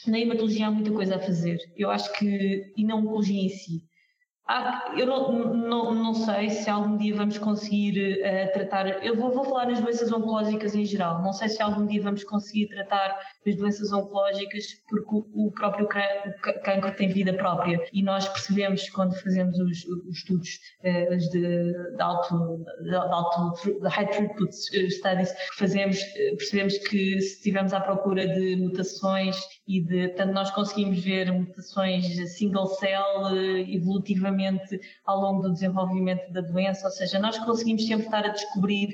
na 0.05 0.19
hematologia 0.19 0.67
há 0.67 0.71
muita 0.71 0.91
coisa 0.91 1.15
a 1.15 1.19
fazer. 1.19 1.57
Eu 1.75 1.89
acho 1.89 2.11
que, 2.13 2.71
e 2.77 2.85
na 2.85 2.95
oncologia 2.95 3.41
em 3.41 3.49
si, 3.49 3.83
ah, 4.49 4.93
eu 4.95 5.05
não, 5.05 5.53
não, 5.53 5.93
não 5.93 6.13
sei 6.13 6.49
se 6.49 6.69
algum 6.69 6.95
dia 6.95 7.13
vamos 7.13 7.37
conseguir 7.37 8.21
uh, 8.21 8.53
tratar. 8.53 9.03
Eu 9.03 9.17
vou, 9.17 9.29
vou, 9.29 9.43
falar 9.43 9.65
nas 9.65 9.81
doenças 9.81 10.09
oncológicas 10.09 10.73
em 10.73 10.85
geral. 10.85 11.21
Não 11.21 11.33
sei 11.33 11.49
se 11.49 11.61
algum 11.61 11.85
dia 11.85 12.01
vamos 12.01 12.23
conseguir 12.23 12.67
tratar 12.67 13.19
as 13.45 13.55
doenças 13.57 13.91
oncológicas 13.91 14.63
porque 14.87 15.15
o, 15.15 15.47
o 15.47 15.51
próprio 15.51 15.85
cancro 15.87 16.95
tem 16.95 17.09
vida 17.09 17.33
própria 17.33 17.85
e 17.91 18.01
nós 18.01 18.25
percebemos 18.29 18.89
quando 18.89 19.15
fazemos 19.21 19.59
os, 19.59 19.85
os 19.85 20.17
estudos 20.17 20.59
uh, 20.81 21.17
de, 21.17 21.95
de, 21.97 22.01
alto, 22.01 22.65
de, 22.83 22.95
alto 22.95 23.79
de 23.81 23.87
high 23.89 24.07
throughput 24.07 24.51
eh, 24.73 24.89
studies 24.89 25.33
fazemos, 25.57 26.01
percebemos 26.37 26.77
que 26.77 27.19
se 27.19 27.35
estivermos 27.35 27.73
à 27.73 27.81
procura 27.81 28.25
de 28.25 28.55
mutações 28.55 29.37
e 29.67 29.81
de, 29.81 30.07
portanto, 30.07 30.31
nós 30.31 30.51
conseguimos 30.51 31.03
ver 31.03 31.33
mutações 31.33 32.05
single 32.37 32.67
cell 32.67 33.35
evolutivamente 33.67 34.36
ao 35.05 35.19
longo 35.19 35.41
do 35.43 35.53
desenvolvimento 35.53 36.31
da 36.31 36.41
doença, 36.41 36.85
ou 36.85 36.91
seja, 36.91 37.19
nós 37.19 37.37
conseguimos 37.39 37.85
sempre 37.85 38.05
estar 38.05 38.25
a 38.25 38.29
descobrir 38.29 38.89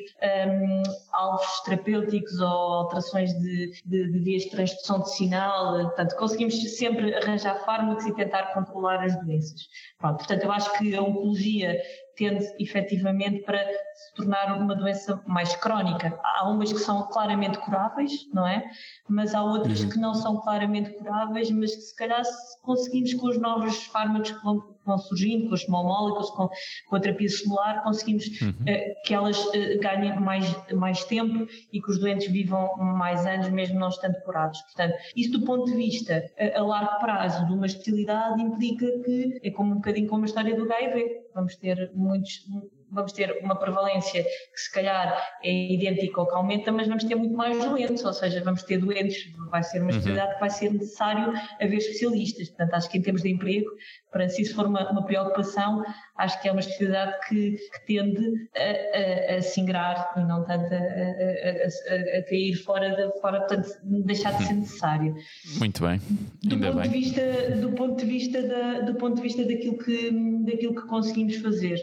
um, 0.47 0.83
alvos 1.11 1.59
terapêuticos 1.61 2.39
ou 2.39 2.47
alterações 2.47 3.31
de, 3.33 3.73
de, 3.85 4.11
de 4.11 4.19
vias 4.19 4.43
de 4.43 4.51
transdução 4.51 5.01
de 5.01 5.15
sinal, 5.15 5.81
portanto, 5.83 6.15
conseguimos 6.15 6.77
sempre 6.77 7.13
arranjar 7.15 7.63
fármacos 7.65 8.05
e 8.05 8.13
tentar 8.13 8.53
controlar 8.53 9.03
as 9.03 9.15
doenças. 9.21 9.67
Pronto, 9.97 10.17
portanto, 10.17 10.43
eu 10.43 10.51
acho 10.51 10.77
que 10.77 10.95
a 10.95 11.01
oncologia 11.01 11.81
tende 12.15 12.45
efetivamente 12.59 13.43
para 13.43 13.59
se 13.95 14.13
tornar 14.15 14.57
uma 14.57 14.75
doença 14.75 15.21
mais 15.25 15.55
crónica. 15.55 16.19
Há 16.23 16.49
umas 16.49 16.71
que 16.71 16.79
são 16.79 17.07
claramente 17.07 17.57
curáveis, 17.59 18.11
não 18.33 18.47
é? 18.47 18.63
Mas 19.07 19.33
há 19.33 19.43
outras 19.43 19.81
uhum. 19.81 19.89
que 19.89 19.97
não 19.97 20.13
são 20.13 20.39
claramente 20.41 20.91
curáveis, 20.91 21.49
mas 21.51 21.75
que 21.75 21.81
se 21.81 21.95
calhar 21.95 22.23
se 22.23 22.61
conseguimos 22.61 23.13
com 23.15 23.27
os 23.27 23.39
novos 23.39 23.85
fármacos 23.85 24.31
que 24.31 24.43
vão, 24.43 24.72
vão 24.85 24.97
surgindo, 24.97 25.49
com 25.49 25.57
small 25.57 25.83
molecules, 25.85 26.29
com, 26.31 26.49
com 26.89 26.95
a 26.95 26.99
terapia 26.99 27.29
celular, 27.29 27.83
conseguimos 27.83 28.25
uhum. 28.41 28.49
uh, 28.49 29.01
que 29.05 29.13
elas 29.13 29.37
uh, 29.45 29.79
ganhem 29.81 30.19
mais, 30.19 30.73
mais 30.73 31.03
tempo 31.05 31.47
e 31.71 31.81
que 31.81 31.91
os 31.91 31.99
doentes 31.99 32.31
vivam 32.31 32.75
mais 32.77 33.25
anos, 33.25 33.49
mesmo 33.49 33.79
não 33.79 33.89
estando 33.89 34.15
curados. 34.21 34.61
Portanto, 34.61 34.95
isso 35.15 35.31
do 35.31 35.45
ponto 35.45 35.65
de 35.65 35.75
vista 35.75 36.23
a, 36.37 36.59
a 36.59 36.63
largo 36.63 36.99
prazo 36.99 37.45
de 37.45 37.53
uma 37.53 37.65
especialidade 37.65 38.41
implica 38.41 38.85
que 39.03 39.39
é 39.43 39.51
como 39.51 39.71
um 39.71 39.75
bocadinho 39.75 40.07
como 40.07 40.23
a 40.23 40.25
história 40.25 40.55
do 40.55 40.63
HIV. 40.63 41.23
Vamos 41.33 41.55
ter 41.55 41.91
muitos 41.93 42.45
vamos 42.93 43.11
ter 43.11 43.39
uma 43.41 43.55
prevalência 43.55 44.23
que 44.23 44.59
se 44.59 44.71
calhar 44.71 45.17
é 45.43 45.73
idêntica 45.73 46.21
ao 46.21 46.27
que 46.27 46.35
aumenta, 46.35 46.71
mas 46.71 46.87
vamos 46.87 47.03
ter 47.03 47.15
muito 47.15 47.35
mais 47.35 47.57
doentes, 47.63 48.03
ou 48.03 48.13
seja, 48.13 48.41
vamos 48.43 48.63
ter 48.63 48.77
doentes, 48.77 49.17
vai 49.49 49.63
ser 49.63 49.79
uma 49.79 49.85
uhum. 49.85 49.89
especialidade 49.91 50.27
uhum. 50.29 50.33
que 50.35 50.39
vai 50.39 50.49
ser 50.49 50.73
necessário 50.73 51.33
haver 51.61 51.77
especialistas. 51.77 52.49
Portanto, 52.49 52.73
acho 52.73 52.89
que 52.89 52.97
em 52.97 53.01
termos 53.01 53.21
de 53.21 53.29
emprego, 53.29 53.69
para 54.11 54.29
se 54.29 54.41
isso 54.43 54.55
for 54.55 54.67
uma, 54.67 54.89
uma 54.91 55.05
preocupação, 55.05 55.83
acho 56.17 56.41
que 56.41 56.47
é 56.47 56.51
uma 56.51 56.59
especialidade 56.59 57.13
que, 57.27 57.57
que 57.57 57.85
tende 57.85 58.49
a, 58.55 59.33
a, 59.33 59.37
a, 59.37 59.41
se 59.41 59.59
ingrar 59.59 60.13
e 60.17 60.19
não 60.21 60.43
tanto 60.45 60.73
a, 60.73 62.17
a, 62.17 62.23
cair 62.29 62.55
fora, 62.63 62.95
de, 62.95 63.19
fora 63.19 63.39
portanto, 63.39 63.69
deixar 63.83 64.37
de 64.37 64.45
ser 64.45 64.53
necessário. 64.53 65.15
Muito 65.57 65.81
bem, 65.81 65.99
ainda 66.43 66.55
do 66.55 66.59
ponto 66.59 66.75
bem. 66.75 66.83
De 66.83 66.89
vista, 66.89 67.21
do 67.59 67.71
ponto 67.71 67.95
de 67.97 68.05
vista, 68.05 68.41
da, 68.41 68.79
do 68.81 68.95
ponto 68.95 69.15
de 69.15 69.21
vista 69.21 69.43
daquilo, 69.43 69.77
que, 69.77 70.11
daquilo 70.45 70.75
que 70.75 70.87
conseguimos 70.87 71.37
fazer, 71.37 71.79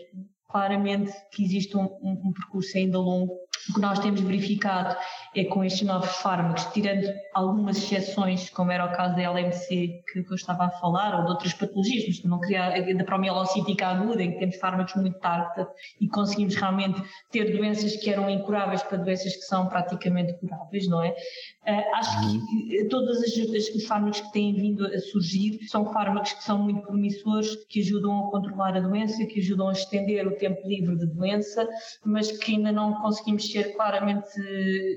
claramente 0.51 1.13
que 1.31 1.45
existe 1.45 1.77
um, 1.77 1.85
um, 2.03 2.23
um 2.25 2.33
percurso 2.33 2.77
ainda 2.77 2.99
longo 2.99 3.39
o 3.69 3.75
que 3.75 3.81
nós 3.81 3.99
temos 3.99 4.21
verificado 4.21 4.97
é 5.35 5.45
com 5.45 5.65
estes 5.65 5.87
novos 5.87 6.11
fármacos, 6.17 6.65
tirando 6.73 7.07
algumas 7.35 7.77
exceções, 7.77 8.51
como 8.51 8.73
era 8.73 8.85
o 8.85 8.93
caso 8.93 9.15
da 9.15 9.23
LMC 9.23 10.03
que, 10.13 10.25
eu 10.29 10.35
estava 10.35 10.65
a 10.65 10.71
falar, 10.71 11.19
ou 11.19 11.25
de 11.25 11.31
outras 11.31 11.53
patologias, 11.55 12.05
mas 12.07 12.25
não 12.25 12.41
queria, 12.41 12.95
da 12.95 13.05
promielocítica 13.05 13.87
aguda, 13.87 14.23
em 14.23 14.33
que 14.33 14.39
temos 14.39 14.57
fármacos 14.57 14.95
muito 14.97 15.19
tarde 15.19 15.67
e 16.01 16.09
conseguimos 16.09 16.55
realmente 16.55 17.03
ter 17.31 17.57
doenças 17.57 17.97
que 17.97 18.11
eram 18.11 18.29
incuráveis 18.29 18.83
para 18.83 18.99
doenças 18.99 19.35
que 19.37 19.43
são 19.43 19.69
praticamente 19.69 20.33
curáveis, 20.35 20.89
não 20.89 21.03
é? 21.03 21.11
Uh, 21.11 21.95
acho 21.95 22.39
que 22.69 22.85
todos 22.89 23.19
os 23.21 23.87
fármacos 23.87 24.21
que 24.21 24.33
têm 24.33 24.55
vindo 24.55 24.87
a 24.87 24.99
surgir 24.99 25.61
são 25.69 25.93
fármacos 25.93 26.33
que 26.33 26.43
são 26.43 26.59
muito 26.59 26.81
promissores, 26.83 27.55
que 27.69 27.81
ajudam 27.81 28.27
a 28.27 28.31
controlar 28.31 28.77
a 28.77 28.81
doença, 28.81 29.25
que 29.27 29.41
ajudam 29.41 29.69
a 29.69 29.73
estender 29.73 30.27
o 30.27 30.37
tempo 30.37 30.67
livre 30.67 30.97
de 30.97 31.07
doença, 31.07 31.69
mas 32.05 32.33
que 32.33 32.57
ainda 32.57 32.73
não 32.73 32.95
conseguimos 32.95 33.50
ser 33.53 33.75
claramente 33.75 34.41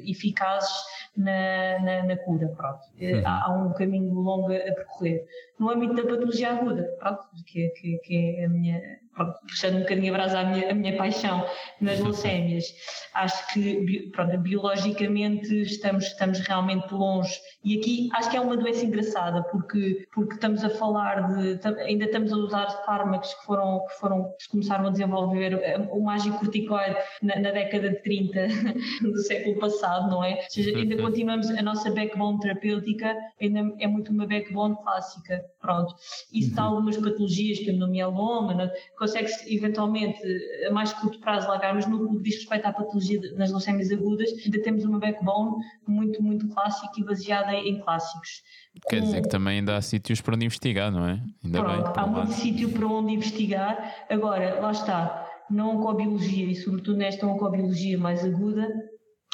eficazes 0.06 0.72
na, 1.16 1.80
na, 1.80 2.04
na 2.04 2.18
cura. 2.18 2.48
Pronto. 2.50 2.82
Eh, 3.00 3.16
uhum. 3.16 3.28
Há, 3.28 3.46
há, 3.46 3.54
um 3.54 3.74
caminho 3.74 4.14
longo 4.14 4.54
a 4.54 4.60
percorrer. 4.74 5.26
No 5.60 5.70
âmbito 5.70 5.96
da 5.96 6.04
patologia 6.04 6.52
aguda, 6.52 6.84
pronto, 7.00 7.28
que, 7.46 7.70
que, 7.70 7.98
que 8.00 8.36
é 8.38 8.46
a 8.46 8.50
minha, 8.50 9.00
puxando 9.48 9.76
um 9.76 9.80
bocadinho 9.82 10.14
a 10.14 10.18
brasa 10.18 10.40
à 10.40 10.44
minha, 10.44 10.72
a 10.72 10.74
minha 10.74 10.98
paixão 10.98 11.46
nas 11.80 12.00
leucémias, 12.00 12.66
acho 13.14 13.54
que 13.54 14.10
pronto, 14.12 14.38
biologicamente 14.40 15.62
estamos, 15.62 16.06
estamos 16.06 16.40
realmente 16.40 16.92
longe. 16.94 17.34
E 17.64 17.78
aqui 17.78 18.10
acho 18.14 18.30
que 18.30 18.38
é 18.38 18.42
uma 18.42 18.58
doença 18.58 18.86
engraçada, 18.86 19.44
porque, 19.44 20.08
porque 20.14 20.34
estamos 20.34 20.64
a 20.64 20.70
falar 20.70 21.34
de. 21.34 21.60
ainda 21.82 22.06
estamos 22.06 22.34
a 22.34 22.38
usar 22.38 22.70
fármacos 22.86 23.34
que 23.34 23.46
foram, 23.46 23.86
que 23.86 24.00
foram 24.00 24.24
que 24.40 24.50
começaram 24.50 24.88
a 24.88 24.90
desenvolver 24.90 25.54
eh, 25.54 25.78
o 25.92 26.02
mágico 26.02 26.40
corticoide 26.40 26.98
na, 27.22 27.40
na, 27.40 27.52
década 27.52 27.92
de 27.92 28.04
30 28.04 28.48
do 29.02 29.18
século 29.20 29.60
passado, 29.60 30.10
não 30.10 30.24
é? 30.24 30.36
Ou 30.36 30.50
seja, 30.50 30.78
ainda 30.78 30.98
continuamos, 30.98 31.50
a 31.50 31.62
nossa 31.62 31.92
backbone 31.92 32.40
terapêutica 32.40 33.16
ainda 33.42 33.74
é 33.80 33.88
muito 33.88 34.12
uma 34.12 34.26
backbone 34.26 34.76
clássica. 34.84 35.44
Pronto. 35.62 35.96
Isso 36.34 36.50
uhum. 36.50 36.56
dá 36.56 36.64
algumas 36.64 36.98
patologias, 36.98 37.60
como 37.60 37.78
no 37.78 37.88
mieloma, 37.88 38.54
consegue-se 39.04 39.54
eventualmente 39.54 40.22
a 40.66 40.72
mais 40.72 40.94
curto 40.94 41.20
prazo 41.20 41.50
largar, 41.50 41.76
mas 41.76 41.86
no 41.86 42.10
que 42.10 42.24
diz 42.24 42.36
respeito 42.36 42.66
à 42.66 42.72
patologia 42.72 43.20
nas 43.36 43.52
leucémias 43.52 43.92
agudas, 43.92 44.30
ainda 44.46 44.62
temos 44.62 44.86
uma 44.86 44.98
backbone 44.98 45.58
muito, 45.86 46.24
muito 46.24 46.48
clássica 46.48 46.94
e 46.98 47.04
baseada 47.04 47.54
em 47.54 47.82
clássicos. 47.82 48.42
Quer 48.88 49.02
dizer 49.02 49.22
que 49.22 49.28
também 49.28 49.60
ainda 49.60 49.76
há 49.76 49.82
sítios 49.82 50.22
para 50.22 50.36
onde 50.36 50.46
investigar, 50.46 50.90
não 50.90 51.06
é? 51.06 51.22
Ainda 51.44 51.60
Pronto, 51.62 51.84
bem. 51.84 51.94
Há 51.98 52.08
muito 52.08 52.32
sítio 52.32 52.70
para 52.70 52.88
onde 52.88 53.12
investigar. 53.12 54.06
Agora, 54.10 54.62
lá 54.62 54.72
está, 54.72 55.30
na 55.50 55.68
oncobiologia 55.68 56.46
e 56.46 56.56
sobretudo 56.56 56.98
nesta 56.98 57.28
oncobiologia 57.28 57.98
mais 57.98 58.24
aguda, 58.24 58.70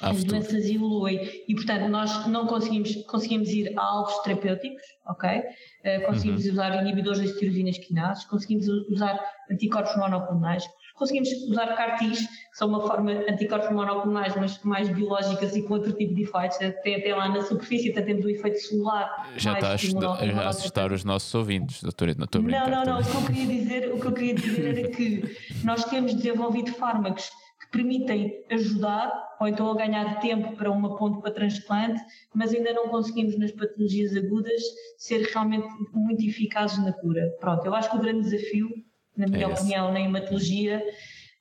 as 0.02 0.24
doenças 0.24 0.66
evoluem 0.66 1.44
e, 1.48 1.56
portanto, 1.56 1.90
nós 1.90 2.28
não 2.28 2.48
conseguimos, 2.48 2.96
conseguimos 3.06 3.50
ir 3.50 3.74
a 3.78 3.84
alvos 3.84 4.18
terapêuticos, 4.20 4.82
ok? 5.08 5.40
Uh, 5.40 6.06
conseguimos 6.06 6.46
uhum. 6.46 6.52
usar 6.52 6.82
inibidores 6.82 7.20
das 7.20 7.38
tirosinas 7.38 7.78
quinases, 7.78 8.26
conseguimos 8.26 8.68
usar 8.90 9.20
anticorpos 9.52 9.96
monoclonais, 9.98 10.64
conseguimos 10.96 11.30
usar 11.50 11.76
CAR-Ts, 11.76 12.20
que 12.20 12.58
são 12.58 12.68
uma 12.68 12.86
forma 12.86 13.16
de 13.16 13.32
anticorpos 13.32 13.72
monoclonais, 13.72 14.36
mas 14.36 14.62
mais 14.64 14.90
biológicas 14.90 15.56
e 15.56 15.64
com 15.64 15.76
outro 15.76 15.94
tipo 15.94 16.14
de 16.14 16.24
efeitos, 16.24 16.58
até, 16.58 16.96
até 16.96 17.16
lá 17.16 17.30
na 17.30 17.42
superfície, 17.42 17.92
até 17.92 18.02
temos 18.02 18.26
o 18.26 18.30
efeito 18.30 18.60
celular. 18.60 19.32
Já 19.38 19.54
está 19.54 19.70
a, 19.70 19.74
assustar, 19.74 20.40
a 20.40 20.50
assustar 20.50 20.92
os 20.92 21.04
nossos 21.04 21.34
ouvintes, 21.34 21.82
doutor, 21.82 22.16
não 22.18 22.26
estou 22.26 22.40
a 22.40 22.44
brincar. 22.44 22.70
Não, 22.70 22.86
não, 22.86 22.94
não, 22.94 23.02
o 23.02 23.04
que 23.04 23.16
eu 23.16 23.26
queria 23.26 23.48
dizer, 23.48 23.94
o 23.94 24.00
que 24.00 24.08
eu 24.08 24.12
queria 24.14 24.34
dizer 24.36 24.78
era 24.78 24.88
que 24.92 25.38
nós 25.64 25.84
temos 25.86 26.14
desenvolvido 26.14 26.72
fármacos 26.74 27.30
permitem 27.72 28.44
ajudar 28.50 29.30
ou 29.40 29.48
então 29.48 29.72
a 29.72 29.76
ganhar 29.76 30.20
tempo 30.20 30.56
para 30.56 30.72
uma 30.72 30.98
ponte 30.98 31.22
para 31.22 31.32
transplante, 31.32 32.02
mas 32.34 32.54
ainda 32.54 32.74
não 32.74 32.90
conseguimos 32.90 33.38
nas 33.38 33.52
patologias 33.52 34.16
agudas 34.16 34.62
ser 34.98 35.22
realmente 35.28 35.68
muito 35.94 36.26
eficazes 36.26 36.84
na 36.84 36.92
cura. 36.92 37.36
Pronto, 37.40 37.66
eu 37.66 37.74
acho 37.74 37.90
que 37.90 37.96
o 37.98 38.02
grande 38.02 38.30
desafio, 38.30 38.70
na 39.16 39.28
minha 39.28 39.46
é 39.46 39.48
opinião, 39.48 39.94
na 39.94 40.02
hematologia, 40.02 40.84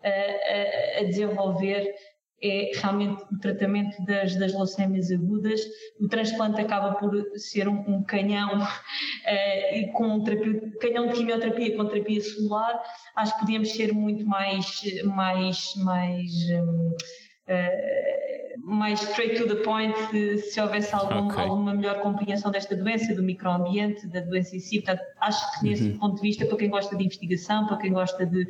a, 0.03 0.09
a, 0.09 1.01
a 1.01 1.05
desenvolver 1.05 1.93
é 2.43 2.71
realmente 2.75 3.23
o 3.33 3.39
tratamento 3.39 4.01
das, 4.05 4.37
das 4.37 4.53
leucémias 4.55 5.11
agudas. 5.11 5.61
O 6.01 6.09
transplante 6.09 6.61
acaba 6.61 6.95
por 6.95 7.13
ser 7.37 7.69
um, 7.69 7.81
um 7.89 8.03
canhão 8.03 8.61
uh, 8.61 9.93
com 9.95 10.23
terapia, 10.23 10.73
canhão 10.81 11.09
de 11.09 11.15
quimioterapia 11.15 11.77
com 11.77 11.87
terapia 11.87 12.21
celular. 12.21 12.81
Acho 13.17 13.35
que 13.35 13.41
podíamos 13.41 13.73
ser 13.73 13.93
muito 13.93 14.25
mais, 14.27 14.83
mais, 15.05 15.75
mais 15.77 16.31
um, 16.51 16.91
uh, 16.91 18.28
mais 18.63 19.01
straight 19.03 19.37
to 19.37 19.47
the 19.47 19.63
point 19.63 19.95
se 20.39 20.61
houvesse 20.61 20.95
algum, 20.95 21.29
okay. 21.29 21.43
alguma 21.43 21.75
melhor 21.75 22.01
compreensão 22.01 22.51
desta 22.51 22.77
doença, 22.77 23.15
do 23.15 23.23
microambiente, 23.23 24.07
da 24.07 24.21
doença 24.21 24.57
em 24.57 24.61
si. 24.61 24.81
Portanto, 24.81 25.03
acho 25.21 25.61
que 25.61 25.69
nesse 25.69 25.85
uhum. 25.85 25.99
ponto 25.99 26.17
de 26.17 26.23
vista, 26.23 26.47
para 26.47 26.57
quem 26.57 26.71
gosta 26.71 26.97
de 26.97 27.05
investigação, 27.05 27.67
para 27.67 27.77
quem 27.77 27.93
gosta 27.93 28.27
de. 28.27 28.45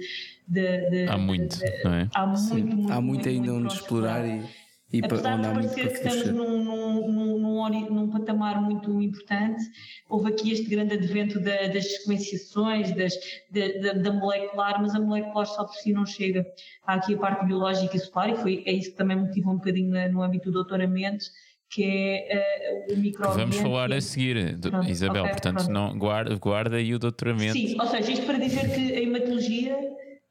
de, 0.47 0.91
de 0.91 1.09
há 1.09 1.19
muito, 1.19 1.59
de, 1.59 1.85
não 1.85 1.95
é? 1.95 2.09
Há 2.15 2.27
muito, 2.27 2.55
muito, 2.55 2.93
há 2.93 3.01
muito, 3.01 3.29
ainda 3.29 3.53
onde 3.53 3.73
explorar 3.73 4.27
e 4.27 4.43
e 4.91 5.05
Apesar 5.05 5.37
de 5.37 5.49
parecer 5.49 5.89
que 5.89 5.95
estamos 5.95 6.29
num, 6.29 6.65
num, 6.65 7.39
num, 7.39 7.91
num, 7.91 8.11
patamar 8.11 8.59
muito 8.63 9.03
importante, 9.03 9.63
houve 10.09 10.31
aqui 10.31 10.51
este 10.51 10.65
grande 10.65 10.95
advento 10.95 11.39
da, 11.39 11.67
das 11.67 11.97
sequenciações, 11.97 12.97
das, 12.97 13.13
da, 13.51 13.93
da, 13.93 14.13
molecular, 14.13 14.81
mas 14.81 14.95
a 14.95 15.01
molecular 15.01 15.45
só 15.45 15.65
por 15.65 15.75
si 15.75 15.93
não 15.93 16.07
chega. 16.07 16.47
Há 16.87 16.95
aqui 16.95 17.15
a 17.15 17.19
parte 17.19 17.45
biológica 17.45 17.95
e 17.95 18.01
solar, 18.01 18.31
e 18.31 18.37
foi, 18.37 18.63
é 18.67 18.73
isso 18.73 18.93
que 18.93 18.97
também 18.97 19.19
motivou 19.19 19.53
um 19.53 19.57
bocadinho 19.57 20.11
no 20.11 20.23
âmbito 20.23 20.47
do 20.47 20.53
doutoramento, 20.53 21.27
que 21.69 21.85
é 21.85 22.87
uh, 22.89 22.95
o 22.95 22.97
microambiente. 22.97 23.41
Vamos 23.41 23.57
falar 23.59 23.93
a 23.93 24.01
seguir, 24.01 24.59
pronto, 24.59 24.89
Isabel, 24.89 25.23
okay, 25.25 25.33
portanto, 25.33 25.57
pronto. 25.57 25.71
não, 25.71 25.99
guarda, 25.99 26.35
guarda 26.37 26.77
aí 26.77 26.95
o 26.95 26.99
doutoramento. 26.99 27.53
Sim, 27.53 27.79
ou 27.79 27.87
seja, 27.87 28.11
isto 28.11 28.25
para 28.25 28.39
dizer 28.39 28.75
que 28.75 28.95
a 28.95 29.03
hematologia, 29.03 29.77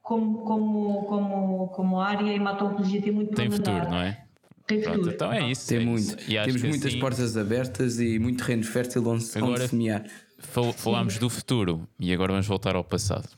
como, 0.02 0.40
como, 0.40 1.04
como, 1.04 1.68
como 1.68 2.00
área, 2.00 2.26
a 2.26 2.34
hematologia 2.34 3.00
tem 3.04 3.12
muito 3.12 3.36
Tem 3.36 3.52
futuro, 3.52 3.88
não 3.88 4.02
é? 4.02 4.27
Tem 4.68 4.82
Pronto, 4.82 5.10
então 5.10 5.32
é 5.32 5.50
isso. 5.50 5.68
Tem 5.70 5.78
é 5.78 5.86
muito. 5.86 6.20
Isso. 6.20 6.44
Temos 6.44 6.62
muitas 6.62 6.92
assim, 6.92 7.00
portas 7.00 7.38
abertas 7.38 8.00
e 8.00 8.20
muito 8.20 8.44
terreno 8.44 8.66
fértil 8.66 9.08
onde, 9.08 9.26
agora, 9.36 9.54
onde 9.54 9.68
semear. 9.70 10.06
Fal 10.40 10.74
falámos 10.74 11.18
do 11.18 11.30
futuro 11.30 11.88
e 11.98 12.14
agora 12.14 12.34
vamos 12.34 12.46
voltar 12.46 12.76
ao 12.76 12.84
passado. 12.84 13.30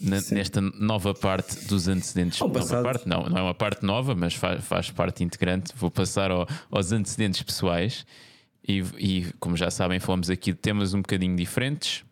Na, 0.00 0.20
nesta 0.30 0.60
nova 0.60 1.12
parte 1.12 1.66
dos 1.66 1.88
antecedentes. 1.88 2.40
Ao 2.40 2.48
nova 2.48 2.82
parte, 2.82 3.08
não, 3.08 3.24
não 3.28 3.38
é 3.38 3.42
uma 3.42 3.54
parte 3.54 3.84
nova, 3.84 4.14
mas 4.14 4.34
faz, 4.34 4.64
faz 4.64 4.90
parte 4.90 5.24
integrante. 5.24 5.72
Vou 5.76 5.90
passar 5.90 6.30
ao, 6.30 6.46
aos 6.70 6.92
antecedentes 6.92 7.42
pessoais. 7.42 8.06
E, 8.66 8.78
e, 8.96 9.26
como 9.40 9.56
já 9.56 9.70
sabem, 9.70 9.98
falamos 9.98 10.30
aqui 10.30 10.52
de 10.52 10.58
temas 10.58 10.94
um 10.94 10.98
bocadinho 10.98 11.36
diferentes. 11.36 12.04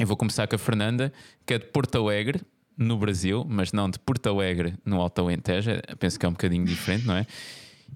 Eu 0.00 0.06
vou 0.06 0.16
começar 0.16 0.46
com 0.46 0.56
a 0.56 0.58
Fernanda, 0.58 1.12
que 1.44 1.54
é 1.54 1.58
de 1.58 1.66
Porto 1.66 1.96
Alegre, 1.96 2.40
no 2.76 2.98
Brasil, 2.98 3.44
mas 3.48 3.72
não 3.72 3.88
de 3.88 3.98
Porto 3.98 4.28
Alegre, 4.28 4.74
no 4.84 5.00
Alto 5.00 5.20
Alentejo. 5.20 5.70
Penso 5.98 6.18
que 6.18 6.26
é 6.26 6.28
um 6.28 6.32
bocadinho 6.32 6.64
diferente, 6.64 7.06
não 7.06 7.16
é? 7.16 7.26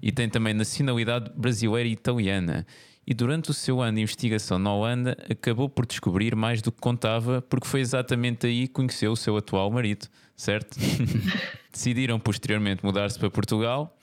E 0.01 0.11
tem 0.11 0.27
também 0.27 0.53
nacionalidade 0.53 1.31
brasileira 1.35 1.87
e 1.87 1.93
italiana. 1.93 2.65
E 3.05 3.13
durante 3.13 3.49
o 3.49 3.53
seu 3.53 3.81
ano 3.81 3.95
de 3.95 4.01
investigação 4.01 4.59
na 4.59 4.73
Holanda, 4.73 5.17
acabou 5.29 5.67
por 5.67 5.85
descobrir 5.85 6.35
mais 6.35 6.61
do 6.61 6.71
que 6.71 6.79
contava, 6.79 7.41
porque 7.41 7.67
foi 7.67 7.81
exatamente 7.81 8.45
aí 8.47 8.67
que 8.67 8.73
conheceu 8.73 9.11
o 9.11 9.17
seu 9.17 9.35
atual 9.35 9.69
marido, 9.71 10.07
certo? 10.35 10.77
Decidiram 11.71 12.19
posteriormente 12.19 12.85
mudar-se 12.85 13.17
para 13.17 13.29
Portugal. 13.29 13.97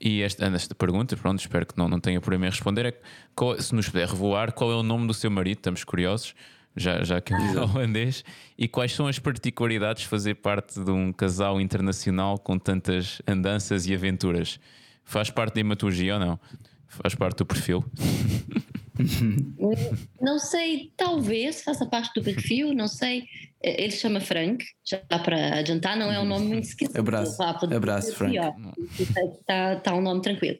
E 0.00 0.22
esta, 0.22 0.46
esta 0.46 0.74
pergunta, 0.74 1.16
pronto, 1.16 1.40
espero 1.40 1.66
que 1.66 1.76
não, 1.76 1.88
não 1.88 2.00
tenha 2.00 2.20
problema 2.20 2.46
em 2.46 2.50
responder, 2.50 2.86
é 2.86 3.00
qual, 3.34 3.60
se 3.60 3.74
nos 3.74 3.86
puder 3.88 4.08
revelar 4.08 4.52
qual 4.52 4.72
é 4.72 4.74
o 4.74 4.82
nome 4.82 5.06
do 5.06 5.12
seu 5.12 5.30
marido, 5.30 5.58
estamos 5.58 5.84
curiosos, 5.84 6.34
já, 6.74 7.04
já 7.04 7.20
que 7.20 7.34
é 7.34 7.36
holandês, 7.60 8.24
e 8.56 8.66
quais 8.66 8.94
são 8.94 9.06
as 9.06 9.18
particularidades 9.18 10.04
de 10.04 10.08
fazer 10.08 10.36
parte 10.36 10.82
de 10.82 10.90
um 10.90 11.12
casal 11.12 11.60
internacional 11.60 12.38
com 12.38 12.58
tantas 12.58 13.20
andanças 13.28 13.86
e 13.86 13.94
aventuras? 13.94 14.58
Faz 15.10 15.28
parte 15.28 15.54
da 15.54 15.60
imatologia 15.60 16.14
ou 16.14 16.20
não? 16.20 16.40
Faz 16.86 17.16
parte 17.16 17.38
do 17.38 17.44
perfil? 17.44 17.84
não 20.22 20.38
sei, 20.38 20.92
talvez 20.96 21.64
faça 21.64 21.84
parte 21.84 22.14
do 22.14 22.22
perfil, 22.22 22.72
não 22.72 22.86
sei. 22.86 23.24
Ele 23.60 23.90
se 23.90 23.98
chama 23.98 24.20
Frank, 24.20 24.64
já 24.84 25.02
dá 25.08 25.18
para 25.18 25.58
adiantar, 25.58 25.96
não 25.96 26.12
é 26.12 26.20
um 26.20 26.24
nome 26.24 26.46
muito 26.46 26.64
esquisito. 26.64 26.96
Abraço, 26.96 27.42
abraço 27.42 28.14
Frank. 28.14 28.36
Está 29.00 29.76
tá 29.80 29.94
um 29.96 30.00
nome 30.00 30.22
tranquilo. 30.22 30.58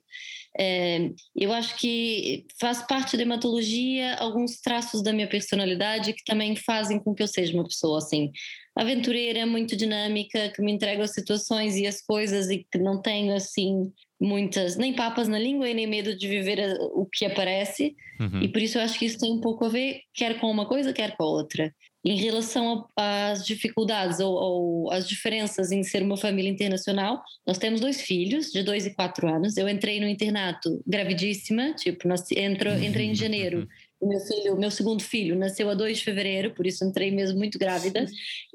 É, 0.58 1.10
eu 1.36 1.52
acho 1.52 1.76
que 1.76 2.44
faz 2.58 2.82
parte 2.82 3.16
da 3.16 3.22
hematologia 3.22 4.16
alguns 4.16 4.60
traços 4.60 5.00
da 5.00 5.12
minha 5.12 5.28
personalidade 5.28 6.12
que 6.12 6.24
também 6.24 6.56
fazem 6.56 6.98
com 6.98 7.14
que 7.14 7.22
eu 7.22 7.28
seja 7.28 7.54
uma 7.54 7.62
pessoa 7.62 7.98
assim 7.98 8.32
aventureira, 8.74 9.46
muito 9.46 9.76
dinâmica, 9.76 10.48
que 10.48 10.60
me 10.60 10.72
entrega 10.72 11.04
as 11.04 11.12
situações 11.12 11.76
e 11.76 11.86
as 11.86 12.02
coisas 12.02 12.50
e 12.50 12.66
que 12.68 12.78
não 12.78 13.00
tenho 13.00 13.32
assim 13.32 13.92
muitas 14.20 14.76
nem 14.76 14.92
papas 14.92 15.26
na 15.26 15.38
língua 15.38 15.68
e 15.68 15.74
nem 15.74 15.86
medo 15.86 16.14
de 16.14 16.28
viver 16.28 16.76
o 16.92 17.06
que 17.06 17.24
aparece. 17.24 17.96
Uhum. 18.20 18.42
E 18.42 18.48
por 18.48 18.60
isso 18.60 18.76
eu 18.76 18.82
acho 18.82 18.98
que 18.98 19.06
isso 19.06 19.18
tem 19.18 19.32
um 19.32 19.40
pouco 19.40 19.64
a 19.64 19.68
ver 19.68 20.02
quer 20.12 20.38
com 20.38 20.50
uma 20.50 20.66
coisa, 20.66 20.92
quer 20.92 21.16
com 21.16 21.24
a 21.24 21.26
outra. 21.26 21.74
Em 22.04 22.16
relação 22.16 22.86
às 22.96 23.44
dificuldades 23.44 24.20
ou, 24.20 24.32
ou 24.32 24.90
às 24.90 25.06
diferenças 25.06 25.70
em 25.70 25.82
ser 25.82 26.02
uma 26.02 26.16
família 26.16 26.50
internacional, 26.50 27.22
nós 27.46 27.58
temos 27.58 27.80
dois 27.80 28.00
filhos, 28.00 28.50
de 28.50 28.62
dois 28.62 28.86
e 28.86 28.94
quatro 28.94 29.28
anos. 29.28 29.56
Eu 29.56 29.68
entrei 29.68 30.00
no 30.00 30.08
internato 30.08 30.82
gravidíssima, 30.86 31.74
tipo, 31.74 32.08
nós 32.08 32.24
entro, 32.32 32.70
entrei 32.82 33.06
em 33.06 33.14
janeiro. 33.14 33.68
O 34.00 34.08
meu 34.08 34.18
filho, 34.18 34.58
meu 34.58 34.70
segundo 34.70 35.02
filho, 35.02 35.36
nasceu 35.36 35.68
a 35.68 35.74
2 35.74 35.98
de 35.98 36.04
fevereiro, 36.04 36.54
por 36.54 36.66
isso 36.66 36.82
entrei 36.86 37.10
mesmo 37.10 37.38
muito 37.38 37.58
grávida. 37.58 38.06